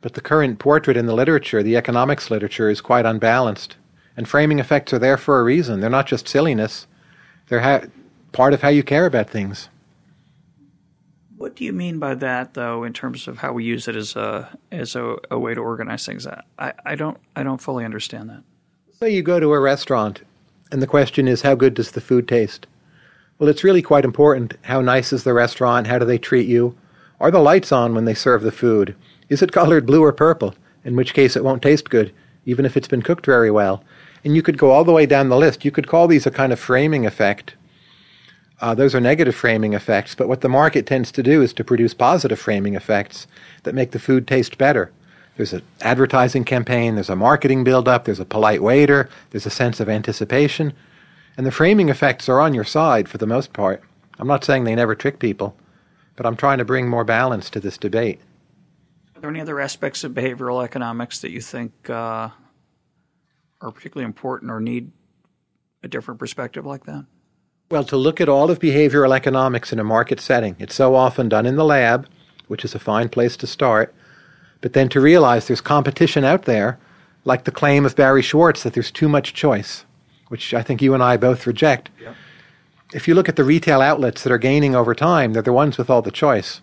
But 0.00 0.14
the 0.14 0.22
current 0.22 0.58
portrait 0.58 0.96
in 0.96 1.04
the 1.04 1.14
literature, 1.14 1.62
the 1.62 1.76
economics 1.76 2.30
literature, 2.30 2.70
is 2.70 2.80
quite 2.80 3.04
unbalanced. 3.04 3.76
And 4.16 4.26
framing 4.26 4.58
effects 4.58 4.94
are 4.94 4.98
there 4.98 5.18
for 5.18 5.40
a 5.40 5.44
reason. 5.44 5.80
They're 5.80 5.90
not 5.90 6.06
just 6.06 6.26
silliness, 6.28 6.86
they're 7.48 7.60
ha- 7.60 7.86
part 8.32 8.54
of 8.54 8.62
how 8.62 8.68
you 8.68 8.82
care 8.82 9.06
about 9.06 9.28
things. 9.28 9.68
What 11.40 11.56
do 11.56 11.64
you 11.64 11.72
mean 11.72 11.98
by 11.98 12.16
that, 12.16 12.52
though, 12.52 12.84
in 12.84 12.92
terms 12.92 13.26
of 13.26 13.38
how 13.38 13.54
we 13.54 13.64
use 13.64 13.88
it 13.88 13.96
as 13.96 14.14
a 14.14 14.58
as 14.70 14.94
a, 14.94 15.16
a 15.30 15.38
way 15.38 15.54
to 15.54 15.60
organize 15.62 16.04
things? 16.04 16.26
I, 16.26 16.74
I 16.84 16.94
don't 16.94 17.16
I 17.34 17.42
don't 17.42 17.62
fully 17.62 17.82
understand 17.82 18.28
that. 18.28 18.42
Say 19.00 19.14
you 19.14 19.22
go 19.22 19.40
to 19.40 19.54
a 19.54 19.58
restaurant, 19.58 20.20
and 20.70 20.82
the 20.82 20.86
question 20.86 21.26
is, 21.26 21.40
how 21.40 21.54
good 21.54 21.72
does 21.72 21.92
the 21.92 22.02
food 22.02 22.28
taste? 22.28 22.66
Well, 23.38 23.48
it's 23.48 23.64
really 23.64 23.80
quite 23.80 24.04
important. 24.04 24.58
How 24.64 24.82
nice 24.82 25.14
is 25.14 25.24
the 25.24 25.32
restaurant? 25.32 25.86
How 25.86 25.98
do 25.98 26.04
they 26.04 26.18
treat 26.18 26.46
you? 26.46 26.76
Are 27.20 27.30
the 27.30 27.38
lights 27.38 27.72
on 27.72 27.94
when 27.94 28.04
they 28.04 28.12
serve 28.12 28.42
the 28.42 28.52
food? 28.52 28.94
Is 29.30 29.40
it 29.40 29.50
colored 29.50 29.86
blue 29.86 30.04
or 30.04 30.12
purple? 30.12 30.54
In 30.84 30.94
which 30.94 31.14
case, 31.14 31.36
it 31.36 31.44
won't 31.44 31.62
taste 31.62 31.88
good, 31.88 32.12
even 32.44 32.66
if 32.66 32.76
it's 32.76 32.86
been 32.86 33.00
cooked 33.00 33.24
very 33.24 33.50
well. 33.50 33.82
And 34.24 34.36
you 34.36 34.42
could 34.42 34.58
go 34.58 34.72
all 34.72 34.84
the 34.84 34.92
way 34.92 35.06
down 35.06 35.30
the 35.30 35.38
list. 35.38 35.64
You 35.64 35.70
could 35.70 35.88
call 35.88 36.06
these 36.06 36.26
a 36.26 36.30
kind 36.30 36.52
of 36.52 36.60
framing 36.60 37.06
effect 37.06 37.54
uh, 38.60 38.74
those 38.74 38.94
are 38.94 39.00
negative 39.00 39.34
framing 39.34 39.72
effects, 39.72 40.14
but 40.14 40.28
what 40.28 40.42
the 40.42 40.48
market 40.48 40.86
tends 40.86 41.10
to 41.12 41.22
do 41.22 41.42
is 41.42 41.52
to 41.54 41.64
produce 41.64 41.94
positive 41.94 42.38
framing 42.38 42.74
effects 42.74 43.26
that 43.62 43.74
make 43.74 43.92
the 43.92 43.98
food 43.98 44.26
taste 44.26 44.58
better. 44.58 44.92
There's 45.36 45.54
an 45.54 45.62
advertising 45.80 46.44
campaign, 46.44 46.96
there's 46.96 47.08
a 47.08 47.16
marketing 47.16 47.64
buildup, 47.64 48.04
there's 48.04 48.20
a 48.20 48.26
polite 48.26 48.62
waiter, 48.62 49.08
there's 49.30 49.46
a 49.46 49.50
sense 49.50 49.80
of 49.80 49.88
anticipation, 49.88 50.74
and 51.36 51.46
the 51.46 51.50
framing 51.50 51.88
effects 51.88 52.28
are 52.28 52.40
on 52.40 52.52
your 52.52 52.64
side 52.64 53.08
for 53.08 53.16
the 53.16 53.26
most 53.26 53.54
part. 53.54 53.82
I'm 54.18 54.28
not 54.28 54.44
saying 54.44 54.64
they 54.64 54.74
never 54.74 54.94
trick 54.94 55.18
people, 55.18 55.56
but 56.16 56.26
I'm 56.26 56.36
trying 56.36 56.58
to 56.58 56.64
bring 56.66 56.88
more 56.88 57.04
balance 57.04 57.48
to 57.50 57.60
this 57.60 57.78
debate. 57.78 58.20
Are 59.16 59.20
there 59.22 59.30
any 59.30 59.40
other 59.40 59.60
aspects 59.60 60.04
of 60.04 60.12
behavioral 60.12 60.62
economics 60.62 61.20
that 61.20 61.30
you 61.30 61.40
think 61.40 61.72
uh, 61.88 62.28
are 63.62 63.70
particularly 63.70 64.04
important 64.04 64.50
or 64.50 64.60
need 64.60 64.92
a 65.82 65.88
different 65.88 66.20
perspective 66.20 66.66
like 66.66 66.84
that? 66.84 67.06
Well, 67.70 67.84
to 67.84 67.96
look 67.96 68.20
at 68.20 68.28
all 68.28 68.50
of 68.50 68.58
behavioral 68.58 69.14
economics 69.14 69.72
in 69.72 69.78
a 69.78 69.84
market 69.84 70.18
setting. 70.18 70.56
It's 70.58 70.74
so 70.74 70.96
often 70.96 71.28
done 71.28 71.46
in 71.46 71.54
the 71.54 71.64
lab, 71.64 72.08
which 72.48 72.64
is 72.64 72.74
a 72.74 72.80
fine 72.80 73.08
place 73.08 73.36
to 73.36 73.46
start, 73.46 73.94
but 74.60 74.72
then 74.72 74.88
to 74.88 75.00
realize 75.00 75.46
there's 75.46 75.60
competition 75.60 76.24
out 76.24 76.46
there 76.46 76.80
like 77.24 77.44
the 77.44 77.52
claim 77.52 77.86
of 77.86 77.94
Barry 77.94 78.22
Schwartz 78.22 78.64
that 78.64 78.72
there's 78.72 78.90
too 78.90 79.08
much 79.08 79.34
choice, 79.34 79.84
which 80.26 80.52
I 80.52 80.62
think 80.62 80.82
you 80.82 80.94
and 80.94 81.02
I 81.02 81.16
both 81.16 81.46
reject. 81.46 81.90
Yep. 82.00 82.16
If 82.92 83.06
you 83.06 83.14
look 83.14 83.28
at 83.28 83.36
the 83.36 83.44
retail 83.44 83.80
outlets 83.80 84.24
that 84.24 84.32
are 84.32 84.38
gaining 84.38 84.74
over 84.74 84.92
time, 84.92 85.32
they're 85.32 85.40
the 85.40 85.52
ones 85.52 85.78
with 85.78 85.88
all 85.88 86.02
the 86.02 86.10
choice. 86.10 86.62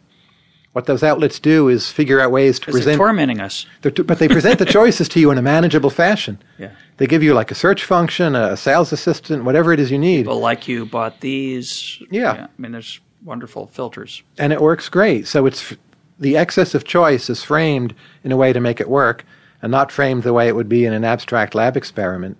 What 0.77 0.85
those 0.85 1.01
outlets 1.01 1.39
do 1.39 1.69
is 1.69 1.89
figure 1.89 2.21
out 2.21 2.29
ways 2.29 2.59
to 2.59 2.71
present, 2.71 2.97
tormenting 2.97 3.39
us. 3.39 3.65
they're 3.81 3.89
t- 3.89 4.03
but 4.03 4.19
they 4.19 4.27
present 4.27 4.59
the 4.59 4.65
choices 4.77 5.09
to 5.09 5.19
you 5.19 5.31
in 5.31 5.39
a 5.39 5.41
manageable 5.41 5.89
fashion. 5.89 6.37
Yeah. 6.59 6.69
They 6.97 7.07
give 7.07 7.23
you 7.23 7.33
like 7.33 7.49
a 7.49 7.55
search 7.55 7.83
function, 7.83 8.35
a 8.35 8.55
sales 8.55 8.93
assistant, 8.93 9.43
whatever 9.43 9.73
it 9.73 9.79
is 9.79 9.89
you 9.89 9.97
need, 9.97 10.25
People 10.25 10.37
like 10.39 10.67
you 10.67 10.85
bought 10.85 11.21
these. 11.21 11.99
Yeah. 12.11 12.45
I 12.45 12.61
mean, 12.61 12.73
there's 12.73 12.99
wonderful 13.25 13.65
filters. 13.65 14.21
and 14.37 14.53
it 14.53 14.61
works 14.61 14.87
great. 14.87 15.25
So 15.25 15.47
it's 15.47 15.73
the 16.19 16.37
excess 16.37 16.75
of 16.75 16.83
choice 16.83 17.27
is 17.27 17.43
framed 17.43 17.95
in 18.23 18.31
a 18.31 18.37
way 18.37 18.53
to 18.53 18.59
make 18.59 18.79
it 18.79 18.87
work, 18.87 19.25
and 19.63 19.71
not 19.71 19.91
framed 19.91 20.21
the 20.21 20.31
way 20.31 20.47
it 20.47 20.55
would 20.55 20.69
be 20.69 20.85
in 20.85 20.93
an 20.93 21.03
abstract 21.03 21.55
lab 21.55 21.75
experiment. 21.75 22.37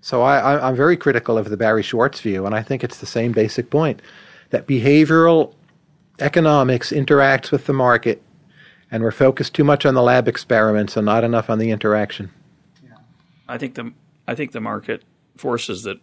So 0.00 0.22
I, 0.22 0.38
I, 0.38 0.68
I'm 0.68 0.74
very 0.74 0.96
critical 0.96 1.36
of 1.36 1.50
the 1.50 1.58
Barry 1.58 1.82
Schwartz 1.82 2.20
view, 2.20 2.46
and 2.46 2.54
I 2.54 2.62
think 2.62 2.82
it's 2.82 3.00
the 3.00 3.06
same 3.18 3.32
basic 3.32 3.68
point 3.68 4.00
that 4.48 4.66
behavioral 4.66 5.52
economics 6.18 6.90
interacts 6.90 7.50
with 7.50 7.66
the 7.66 7.72
market, 7.72 8.22
and 8.90 9.02
we're 9.02 9.10
focused 9.10 9.54
too 9.54 9.64
much 9.64 9.84
on 9.84 9.94
the 9.94 10.02
lab 10.02 10.28
experiments 10.28 10.96
and 10.96 11.06
not 11.06 11.24
enough 11.24 11.50
on 11.50 11.58
the 11.58 11.70
interaction. 11.70 12.30
Yeah. 12.82 12.96
I 13.48 13.58
think 13.58 13.74
the 13.74 13.92
I 14.26 14.34
think 14.34 14.52
the 14.52 14.60
market 14.60 15.02
forces 15.36 15.82
that 15.82 15.98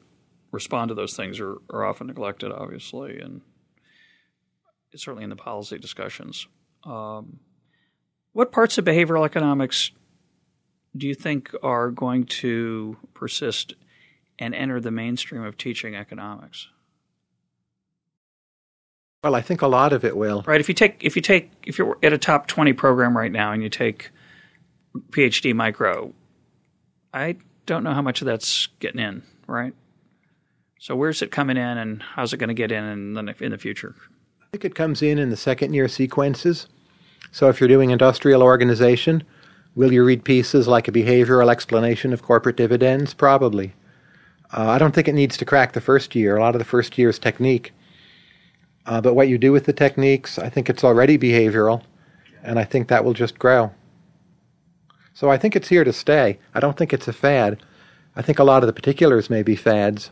respond 0.52 0.90
to 0.90 0.96
those 0.96 1.16
things 1.16 1.40
are, 1.40 1.58
are 1.70 1.86
often 1.86 2.08
neglected, 2.08 2.52
obviously, 2.52 3.20
and 3.20 3.42
certainly 4.96 5.24
in 5.24 5.30
the 5.30 5.36
policy 5.36 5.78
discussions. 5.80 6.48
Um, 6.84 7.40
what 8.34 8.52
parts 8.52 8.78
of 8.78 8.86
behavioral 8.86 9.26
economics 9.26 9.92
do 10.96 11.08
you 11.08 11.16
think 11.16 11.52
are 11.64 11.90
going 11.90 12.26
to 12.26 12.98
persist 13.14 13.76
and 14.38 14.54
enter 14.54 14.80
the 14.80 14.92
mainstream 14.92 15.44
of 15.44 15.58
teaching 15.58 15.96
economics? 15.96 16.68
Well, 19.24 19.36
I 19.36 19.42
think 19.42 19.62
a 19.62 19.68
lot 19.68 19.94
of 19.94 20.04
it 20.04 20.18
will. 20.18 20.44
Right. 20.48 20.60
If 20.60 20.68
you 20.68 20.74
take 20.74 21.04
if 21.04 21.16
you 21.16 21.22
take 21.22 21.52
if 21.64 21.78
you're 21.78 21.98
at 22.02 22.12
a 22.12 22.18
top 22.18 22.48
twenty 22.48 22.74
program 22.74 23.16
right 23.16 23.32
now 23.32 23.52
and 23.52 23.62
you 23.62 23.70
take 23.70 24.10
PhD 25.12 25.54
micro, 25.54 26.14
I 27.14 27.38
don't 27.68 27.84
know 27.84 27.94
how 27.94 28.02
much 28.02 28.22
of 28.22 28.26
that's 28.26 28.68
getting 28.80 29.00
in. 29.00 29.22
Right. 29.46 29.74
So 30.80 30.96
where's 30.96 31.22
it 31.22 31.30
coming 31.30 31.58
in, 31.58 31.78
and 31.78 32.02
how's 32.02 32.34
it 32.34 32.38
going 32.38 32.48
to 32.48 32.56
get 32.56 32.72
in 32.72 32.84
in 32.84 33.14
the, 33.14 33.36
in 33.40 33.52
the 33.52 33.60
future? 33.60 33.96
I 34.42 34.46
think 34.52 34.66
it 34.66 34.74
comes 34.74 35.04
in 35.04 35.20
in 35.20 35.30
the 35.30 35.38
second 35.38 35.76
year 35.76 35.88
sequences. 35.88 36.68
So 37.32 37.48
if 37.50 37.62
you're 37.62 37.70
doing 37.70 37.92
industrial 37.92 38.42
organization, 38.42 39.24
will 39.76 39.94
you 39.94 40.04
read 40.04 40.24
pieces 40.24 40.68
like 40.68 40.88
a 40.88 40.92
behavioral 40.92 41.52
explanation 41.52 42.12
of 42.12 42.24
corporate 42.24 42.58
dividends? 42.58 43.14
Probably. 43.14 43.76
Uh, 44.52 44.70
I 44.70 44.80
don't 44.80 44.96
think 44.96 45.08
it 45.08 45.14
needs 45.14 45.38
to 45.38 45.46
crack 45.46 45.74
the 45.74 45.80
first 45.80 46.16
year. 46.16 46.36
A 46.36 46.42
lot 46.42 46.56
of 46.56 46.60
the 46.60 46.66
first 46.66 46.98
year 46.98 47.10
is 47.10 47.20
technique. 47.20 47.72
Uh, 48.92 49.00
but 49.00 49.14
what 49.14 49.30
you 49.30 49.38
do 49.38 49.54
with 49.54 49.64
the 49.64 49.72
techniques, 49.72 50.38
I 50.38 50.50
think 50.50 50.70
it's 50.70 50.84
already 50.84 51.18
behavioral, 51.18 51.82
and 52.44 52.60
I 52.60 52.66
think 52.66 52.90
that 52.90 53.06
will 53.06 53.14
just 53.14 53.40
grow. 53.40 53.72
So 55.14 55.30
I 55.30 55.38
think 55.38 55.56
it's 55.56 55.70
here 55.70 55.86
to 55.86 55.94
stay. 55.94 56.40
I 56.54 56.60
don't 56.60 56.76
think 56.78 56.92
it's 56.92 57.08
a 57.08 57.14
fad. 57.14 57.64
I 58.18 58.22
think 58.22 58.38
a 58.38 58.44
lot 58.44 58.64
of 58.64 58.68
the 58.68 58.74
particulars 58.74 59.30
may 59.30 59.44
be 59.44 59.56
fads, 59.56 60.12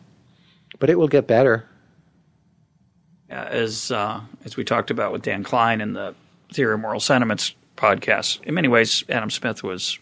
but 0.80 0.90
it 0.90 0.98
will 0.98 1.10
get 1.10 1.28
better. 1.28 1.66
As 3.30 3.92
uh, 3.92 4.22
as 4.46 4.56
we 4.56 4.64
talked 4.64 4.90
about 4.92 5.12
with 5.12 5.24
Dan 5.24 5.44
Klein 5.44 5.82
in 5.82 5.92
the 5.92 6.16
Theory 6.54 6.74
of 6.74 6.80
Moral 6.80 7.02
Sentiments 7.02 7.54
podcast, 7.76 8.42
in 8.44 8.54
many 8.54 8.70
ways, 8.70 9.04
Adam 9.10 9.30
Smith 9.30 9.62
was 9.62 10.00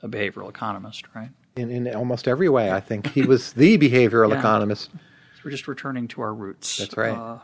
a 0.00 0.08
behavioral 0.08 0.48
economist, 0.48 1.04
right? 1.14 1.28
In, 1.56 1.70
in 1.70 1.94
almost 1.94 2.26
every 2.26 2.48
way, 2.48 2.72
I 2.72 2.80
think 2.80 3.12
he 3.12 3.20
was 3.22 3.52
the 3.52 3.76
behavioral 3.76 4.30
Yeah. 4.32 4.38
economist. 4.38 4.90
So 4.92 5.40
we're 5.44 5.50
just 5.50 5.68
returning 5.68 6.08
to 6.08 6.22
our 6.22 6.32
roots. 6.32 6.78
That's 6.78 6.96
right. 6.96 7.12
Uh, 7.16 7.38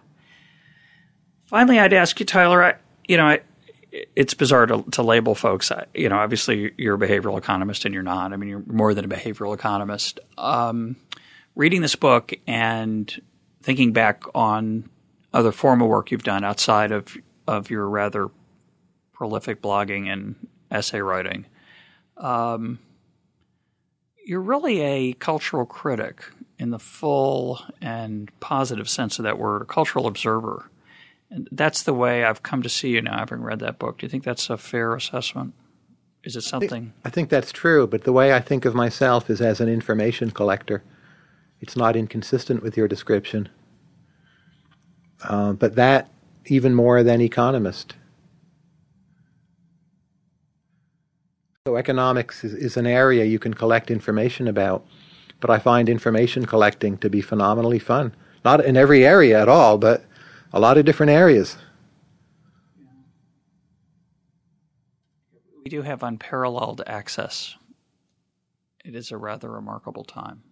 finally, 1.50 1.78
I'd 1.78 1.92
ask 1.92 2.18
you, 2.20 2.24
Tyler. 2.24 2.62
I, 2.62 2.74
you 3.06 3.16
know, 3.16 3.26
I, 3.26 3.40
it's 4.16 4.34
bizarre 4.34 4.66
to, 4.66 4.82
to 4.92 5.02
label 5.02 5.34
folks. 5.34 5.70
I, 5.70 5.84
you 5.92 6.08
know, 6.08 6.16
obviously 6.16 6.72
you're 6.78 6.94
a 6.94 6.98
behavioral 6.98 7.36
economist, 7.36 7.84
and 7.84 7.92
you're 7.92 8.04
not. 8.04 8.32
I 8.32 8.36
mean, 8.36 8.48
you're 8.48 8.62
more 8.66 8.94
than 8.94 9.04
a 9.04 9.08
behavioral 9.08 9.52
economist. 9.52 10.20
Um, 10.38 10.96
reading 11.56 11.82
this 11.82 11.96
book 11.96 12.32
and 12.46 13.20
thinking 13.62 13.92
back 13.92 14.22
on 14.34 14.88
other 15.32 15.52
formal 15.52 15.88
work 15.88 16.10
you've 16.10 16.22
done 16.22 16.44
outside 16.44 16.92
of 16.92 17.16
of 17.46 17.68
your 17.68 17.88
rather 17.88 18.30
prolific 19.12 19.60
blogging 19.60 20.10
and 20.10 20.36
essay 20.70 21.00
writing. 21.00 21.46
Um, 22.16 22.78
you're 24.24 24.40
really 24.40 24.80
a 24.80 25.12
cultural 25.14 25.66
critic 25.66 26.22
in 26.58 26.70
the 26.70 26.78
full 26.78 27.60
and 27.80 28.30
positive 28.38 28.88
sense 28.88 29.18
of 29.18 29.24
that 29.24 29.38
word, 29.38 29.62
a 29.62 29.64
cultural 29.64 30.06
observer. 30.06 30.70
And 31.30 31.48
that's 31.52 31.84
the 31.84 31.94
way 31.94 32.24
I've 32.24 32.42
come 32.42 32.62
to 32.62 32.68
see 32.68 32.88
you 32.90 33.02
now, 33.02 33.18
having 33.18 33.42
read 33.42 33.60
that 33.60 33.78
book. 33.78 33.98
Do 33.98 34.06
you 34.06 34.10
think 34.10 34.24
that's 34.24 34.50
a 34.50 34.56
fair 34.56 34.94
assessment? 34.94 35.54
Is 36.24 36.36
it 36.36 36.42
something? 36.42 36.92
I 37.04 37.10
think 37.10 37.30
that's 37.30 37.52
true, 37.52 37.86
but 37.86 38.04
the 38.04 38.12
way 38.12 38.34
I 38.34 38.40
think 38.40 38.64
of 38.64 38.74
myself 38.74 39.30
is 39.30 39.40
as 39.40 39.60
an 39.60 39.68
information 39.68 40.32
collector. 40.32 40.82
It's 41.60 41.76
not 41.76 41.96
inconsistent 41.96 42.62
with 42.62 42.76
your 42.76 42.88
description. 42.88 43.48
Uh, 45.22 45.52
but 45.52 45.76
that 45.76 46.10
even 46.46 46.74
more 46.74 47.02
than 47.02 47.20
economist. 47.20 47.94
So 51.66 51.76
economics 51.76 52.42
is, 52.42 52.54
is 52.54 52.76
an 52.76 52.86
area 52.86 53.24
you 53.24 53.38
can 53.38 53.54
collect 53.54 53.90
information 53.90 54.48
about, 54.48 54.84
but 55.40 55.50
I 55.50 55.58
find 55.58 55.88
information 55.88 56.46
collecting 56.46 56.98
to 56.98 57.10
be 57.10 57.20
phenomenally 57.20 57.78
fun. 57.78 58.14
Not 58.44 58.64
in 58.64 58.76
every 58.76 59.06
area 59.06 59.40
at 59.40 59.48
all, 59.48 59.78
but 59.78 60.02
a 60.52 60.60
lot 60.60 60.78
of 60.78 60.84
different 60.84 61.10
areas. 61.10 61.56
We 65.64 65.70
do 65.70 65.82
have 65.82 66.02
unparalleled 66.02 66.82
access. 66.86 67.56
It 68.84 68.94
is 68.94 69.10
a 69.10 69.16
rather 69.16 69.50
remarkable 69.50 70.04
time. 70.04 70.42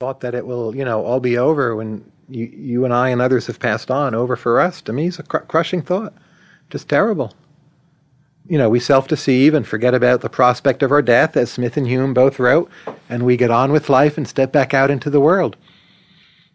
thought 0.00 0.20
that 0.20 0.34
it 0.34 0.44
will, 0.44 0.76
you 0.76 0.84
know, 0.84 1.02
all 1.04 1.20
be 1.20 1.38
over 1.38 1.74
when 1.74 2.04
you, 2.28 2.44
you 2.46 2.84
and 2.84 2.92
I 2.92 3.08
and 3.08 3.22
others 3.22 3.46
have 3.46 3.58
passed 3.58 3.90
on. 3.90 4.14
Over 4.14 4.36
for 4.36 4.60
us, 4.60 4.82
to 4.82 4.92
me, 4.92 5.06
is 5.06 5.18
a 5.18 5.22
cr- 5.22 5.38
crushing 5.38 5.80
thought. 5.80 6.12
Just 6.68 6.88
terrible. 6.90 7.32
You 8.46 8.58
know, 8.58 8.68
we 8.68 8.80
self 8.80 9.08
deceive 9.08 9.54
and 9.54 9.66
forget 9.66 9.94
about 9.94 10.20
the 10.20 10.28
prospect 10.28 10.82
of 10.82 10.92
our 10.92 11.02
death, 11.02 11.36
as 11.36 11.50
Smith 11.50 11.76
and 11.76 11.86
Hume 11.86 12.12
both 12.12 12.38
wrote, 12.38 12.70
and 13.08 13.24
we 13.24 13.36
get 13.36 13.50
on 13.50 13.72
with 13.72 13.88
life 13.88 14.18
and 14.18 14.28
step 14.28 14.52
back 14.52 14.74
out 14.74 14.90
into 14.90 15.08
the 15.08 15.20
world. 15.20 15.56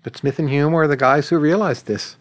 But 0.03 0.15
Smith 0.15 0.39
and 0.39 0.49
Hume 0.49 0.71
were 0.71 0.87
the 0.87 0.95
guys 0.95 1.29
who 1.29 1.39
realized 1.39 1.87
this. 1.87 2.15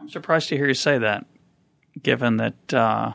I'm 0.00 0.08
surprised 0.08 0.48
to 0.50 0.56
hear 0.56 0.68
you 0.68 0.74
say 0.74 0.96
that, 0.98 1.26
given 2.00 2.36
that 2.36 2.74
uh, 2.74 3.12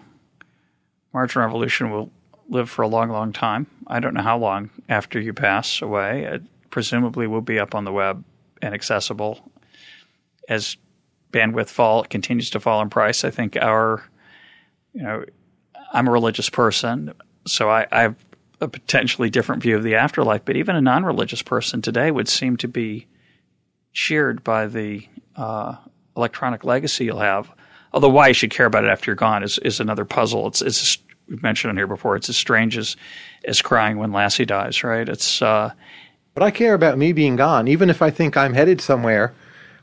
Marginal 1.13 1.47
Revolution 1.47 1.89
will 1.89 2.11
live 2.49 2.69
for 2.69 2.81
a 2.81 2.87
long, 2.87 3.09
long 3.09 3.31
time. 3.31 3.67
I 3.87 3.99
don't 3.99 4.13
know 4.13 4.21
how 4.21 4.37
long 4.37 4.69
after 4.89 5.19
you 5.19 5.33
pass 5.33 5.81
away. 5.81 6.23
It 6.23 6.43
presumably 6.69 7.27
will 7.27 7.41
be 7.41 7.59
up 7.59 7.75
on 7.75 7.85
the 7.85 7.91
web 7.91 8.23
and 8.61 8.73
accessible 8.73 9.51
as 10.49 10.77
bandwidth 11.33 11.69
fall 11.69 12.03
continues 12.03 12.49
to 12.51 12.59
fall 12.59 12.81
in 12.81 12.89
price. 12.89 13.25
I 13.25 13.31
think 13.31 13.57
our, 13.57 14.03
you 14.93 15.03
know, 15.03 15.25
I'm 15.91 16.07
a 16.07 16.11
religious 16.11 16.49
person, 16.49 17.13
so 17.45 17.69
I, 17.69 17.85
I 17.91 18.01
have 18.03 18.15
a 18.61 18.67
potentially 18.67 19.29
different 19.29 19.61
view 19.61 19.75
of 19.75 19.83
the 19.83 19.95
afterlife. 19.95 20.45
But 20.45 20.55
even 20.55 20.75
a 20.75 20.81
non-religious 20.81 21.41
person 21.41 21.81
today 21.81 22.11
would 22.11 22.29
seem 22.29 22.55
to 22.57 22.67
be 22.67 23.07
cheered 23.91 24.43
by 24.43 24.67
the 24.67 25.07
uh, 25.35 25.75
electronic 26.15 26.63
legacy 26.63 27.05
you'll 27.05 27.19
have. 27.19 27.51
Although 27.91 28.09
why 28.09 28.29
you 28.29 28.33
should 28.33 28.49
care 28.51 28.65
about 28.65 28.85
it 28.85 28.89
after 28.89 29.11
you're 29.11 29.15
gone 29.15 29.43
is, 29.43 29.59
is 29.59 29.79
another 29.79 30.05
puzzle. 30.05 30.47
It's 30.47 30.61
it's 30.61 30.97
we've 31.27 31.43
mentioned 31.43 31.77
it 31.77 31.79
here 31.79 31.87
before. 31.87 32.15
It's 32.15 32.29
as 32.29 32.37
strange 32.37 32.77
as 32.77 32.95
as 33.45 33.61
crying 33.61 33.97
when 33.97 34.11
Lassie 34.11 34.45
dies, 34.45 34.83
right? 34.83 35.09
It's 35.09 35.41
uh, 35.41 35.71
But 36.33 36.43
I 36.43 36.51
care 36.51 36.73
about 36.73 36.97
me 36.97 37.13
being 37.13 37.35
gone, 37.35 37.67
even 37.67 37.89
if 37.89 38.01
I 38.01 38.09
think 38.09 38.35
I'm 38.35 38.53
headed 38.53 38.81
somewhere, 38.81 39.33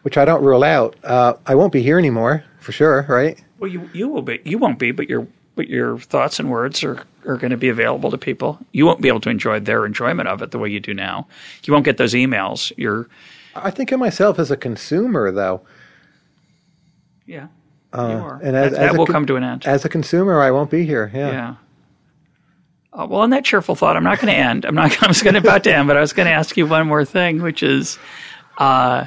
which 0.02 0.16
I 0.16 0.24
don't 0.24 0.42
rule 0.42 0.64
out. 0.64 0.96
Uh, 1.04 1.34
I 1.46 1.54
won't 1.54 1.72
be 1.72 1.82
here 1.82 1.98
anymore, 1.98 2.44
for 2.60 2.72
sure, 2.72 3.04
right? 3.08 3.42
well, 3.58 3.70
you 3.70 3.88
you 3.92 4.08
will 4.08 4.22
be, 4.22 4.40
you 4.44 4.58
won't 4.58 4.78
be, 4.78 4.90
but 4.90 5.08
your 5.08 5.26
but 5.56 5.68
your 5.68 5.98
thoughts 5.98 6.38
and 6.38 6.50
words 6.50 6.82
are 6.82 7.02
are 7.26 7.36
going 7.36 7.50
to 7.50 7.56
be 7.56 7.68
available 7.68 8.10
to 8.10 8.18
people. 8.18 8.58
You 8.72 8.86
won't 8.86 9.00
be 9.02 9.08
able 9.08 9.20
to 9.20 9.30
enjoy 9.30 9.60
their 9.60 9.84
enjoyment 9.84 10.28
of 10.28 10.40
it 10.42 10.50
the 10.50 10.58
way 10.58 10.70
you 10.70 10.80
do 10.80 10.94
now. 10.94 11.26
You 11.64 11.72
won't 11.72 11.84
get 11.84 11.98
those 11.98 12.14
emails. 12.14 12.72
You're 12.76 13.08
I 13.54 13.70
think 13.70 13.92
of 13.92 14.00
myself 14.00 14.38
as 14.38 14.50
a 14.50 14.56
consumer, 14.56 15.30
though. 15.30 15.60
yeah, 17.26 17.48
you 17.92 18.00
are. 18.00 18.36
Uh, 18.36 18.40
and 18.42 18.56
as, 18.56 18.72
that, 18.72 18.80
as 18.80 18.90
that 18.90 18.96
will 18.98 19.06
con- 19.06 19.12
come 19.14 19.26
to 19.26 19.36
an 19.36 19.44
end. 19.44 19.66
As 19.66 19.84
a 19.84 19.88
consumer, 19.88 20.40
I 20.40 20.50
won't 20.50 20.70
be 20.70 20.86
here. 20.86 21.10
Yeah. 21.12 21.30
Yeah. 21.30 21.54
Uh, 22.92 23.06
well, 23.08 23.20
on 23.20 23.30
that 23.30 23.44
cheerful 23.44 23.74
thought, 23.76 23.96
I'm 23.96 24.02
not 24.02 24.18
going 24.20 24.32
to 24.32 24.38
end. 24.38 24.64
I'm 24.64 24.74
not. 24.74 25.02
I 25.02 25.06
was 25.06 25.22
going 25.22 25.34
to 25.34 25.40
about 25.40 25.64
to 25.64 25.74
end, 25.74 25.86
but 25.88 25.96
I 25.96 26.00
was 26.00 26.12
going 26.12 26.26
to 26.26 26.32
ask 26.32 26.56
you 26.56 26.66
one 26.66 26.86
more 26.88 27.04
thing, 27.04 27.42
which 27.42 27.62
is, 27.62 27.98
uh, 28.58 29.06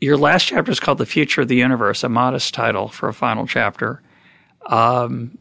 Your 0.00 0.16
last 0.16 0.46
chapter 0.46 0.70
is 0.70 0.78
called 0.78 0.98
The 0.98 1.06
Future 1.06 1.40
of 1.40 1.48
the 1.48 1.56
Universe, 1.56 2.04
a 2.04 2.08
modest 2.08 2.54
title 2.54 2.86
for 2.86 3.08
a 3.08 3.14
final 3.14 3.48
chapter. 3.48 4.00
Um, 4.66 5.36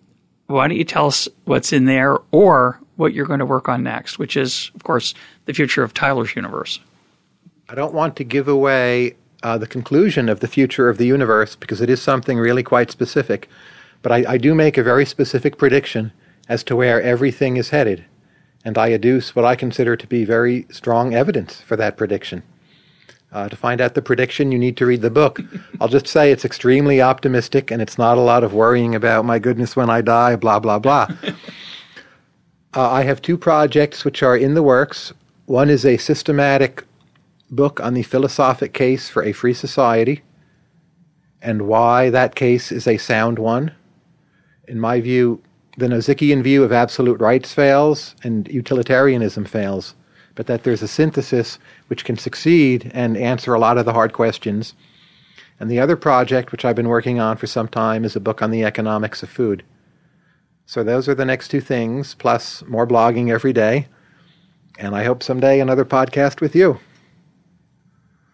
why 0.47 0.68
don't 0.68 0.78
you 0.78 0.84
tell 0.84 1.05
us 1.05 1.28
what's 1.45 1.72
in 1.72 1.86
there 1.86 2.18
or 2.32 2.80
what 2.95 3.14
you're 3.14 3.28
going 3.28 3.39
to 3.39 3.45
work 3.45 3.70
on 3.70 3.84
next, 3.84 4.18
which 4.18 4.36
is, 4.36 4.72
of 4.74 4.84
course, 4.84 5.14
the 5.45 5.53
future 5.53 5.84
of 5.84 5.93
Tyler's 5.93 6.36
universe? 6.36 6.80
I 7.70 7.76
don't 7.76 7.93
want 7.93 8.16
to 8.16 8.24
give 8.24 8.47
away 8.47 9.16
uh, 9.43 9.60
the 9.60 9.68
conclusion 9.68 10.28
of 10.28 10.39
the 10.39 10.47
future 10.47 10.89
of 10.89 10.97
the 10.97 11.05
universe 11.05 11.55
because 11.55 11.80
it 11.80 11.89
is 11.89 12.01
something 12.01 12.39
really 12.39 12.64
quite 12.64 12.89
specific. 12.89 13.47
But 14.01 14.12
I, 14.12 14.26
I 14.28 14.38
do 14.38 14.55
make 14.55 14.78
a 14.78 14.84
very 14.84 15.05
specific 15.05 15.60
prediction 15.60 16.12
as 16.49 16.64
to 16.64 16.76
where 16.76 16.99
everything 16.99 17.58
is 17.58 17.70
headed. 17.70 18.05
And 18.66 18.76
I 18.76 18.89
adduce 18.89 19.36
what 19.36 19.45
I 19.45 19.55
consider 19.55 19.95
to 19.95 20.08
be 20.08 20.26
very 20.26 20.66
strong 20.72 21.14
evidence 21.14 21.62
for 21.62 21.76
that 21.76 21.95
prediction. 21.95 22.41
Uh, 23.32 23.49
to 23.49 23.55
find 23.55 23.82
out 23.82 23.93
the 23.93 24.01
prediction, 24.01 24.51
you 24.51 24.57
need 24.57 24.78
to 24.78 24.86
read 24.86 25.01
the 25.01 25.09
book. 25.09 25.41
I'll 25.82 25.89
just 25.89 26.07
say 26.07 26.32
it's 26.32 26.45
extremely 26.45 27.01
optimistic 27.01 27.71
and 27.71 27.82
it's 27.82 27.97
not 27.97 28.17
a 28.17 28.21
lot 28.21 28.43
of 28.43 28.53
worrying 28.53 28.95
about, 28.95 29.25
my 29.25 29.38
goodness, 29.38 29.75
when 29.75 29.89
I 29.89 30.01
die, 30.01 30.36
blah, 30.38 30.59
blah, 30.59 30.80
blah. 30.80 31.07
uh, 32.73 32.89
I 32.91 33.03
have 33.03 33.21
two 33.21 33.38
projects 33.38 34.05
which 34.05 34.23
are 34.23 34.38
in 34.38 34.53
the 34.53 34.63
works. 34.63 35.13
One 35.45 35.69
is 35.69 35.86
a 35.86 35.97
systematic 35.97 36.86
book 37.49 37.80
on 37.80 37.93
the 37.93 38.03
philosophic 38.03 38.73
case 38.73 39.09
for 39.09 39.23
a 39.23 39.34
free 39.34 39.53
society 39.53 40.23
and 41.41 41.67
why 41.67 42.09
that 42.09 42.36
case 42.36 42.71
is 42.71 42.88
a 42.88 42.97
sound 42.97 43.39
one. 43.39 43.71
In 44.67 44.80
my 44.80 44.99
view, 44.99 45.41
the 45.78 45.88
Nozickian 45.88 46.41
view 46.41 46.63
of 46.63 46.71
absolute 46.71 47.19
rights 47.19 47.53
fails 47.53 48.15
and 48.23 48.47
utilitarianism 48.47 49.45
fails, 49.45 49.95
but 50.36 50.47
that 50.47 50.63
there's 50.63 50.82
a 50.82 50.88
synthesis 50.88 51.59
which 51.88 52.06
can 52.06 52.18
succeed 52.18 52.92
and 52.94 53.18
answer 53.18 53.54
a 53.54 53.60
lot 53.60 53.78
of 53.78 53.86
the 53.86 53.94
hard 53.94 54.14
questions. 54.14 54.74
And 55.60 55.72
the 55.72 55.80
other 55.80 55.96
project, 55.96 56.52
which 56.52 56.66
I've 56.66 56.76
been 56.76 56.90
working 56.90 57.20
on 57.20 57.38
for 57.38 57.48
some 57.48 57.68
time, 57.68 58.06
is 58.06 58.16
a 58.16 58.20
book 58.20 58.42
on 58.42 58.52
the 58.52 58.64
economics 58.64 59.24
of 59.24 59.30
food. 59.30 59.64
So 60.66 60.84
those 60.84 61.08
are 61.08 61.16
the 61.16 61.26
next 61.26 61.48
two 61.48 61.62
things, 61.62 62.14
plus 62.14 62.64
more 62.68 62.86
blogging 62.86 63.32
every 63.32 63.54
day. 63.54 63.88
And 64.78 64.96
I 64.96 65.04
hope 65.04 65.24
someday 65.24 65.60
another 65.60 65.86
podcast 65.86 66.42
with 66.42 66.56
you. 66.56 66.80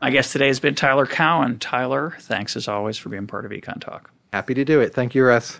My 0.01 0.09
guest 0.09 0.33
today 0.33 0.47
has 0.47 0.59
been 0.59 0.75
Tyler 0.75 1.05
Cowen. 1.05 1.59
Tyler, 1.59 2.17
thanks 2.19 2.57
as 2.57 2.67
always 2.67 2.97
for 2.97 3.07
being 3.07 3.27
part 3.27 3.45
of 3.45 3.51
Econ 3.51 3.79
Talk. 3.79 4.11
Happy 4.33 4.53
to 4.53 4.65
do 4.65 4.81
it. 4.81 4.93
Thank 4.93 5.15
you, 5.15 5.23
Russ. 5.23 5.59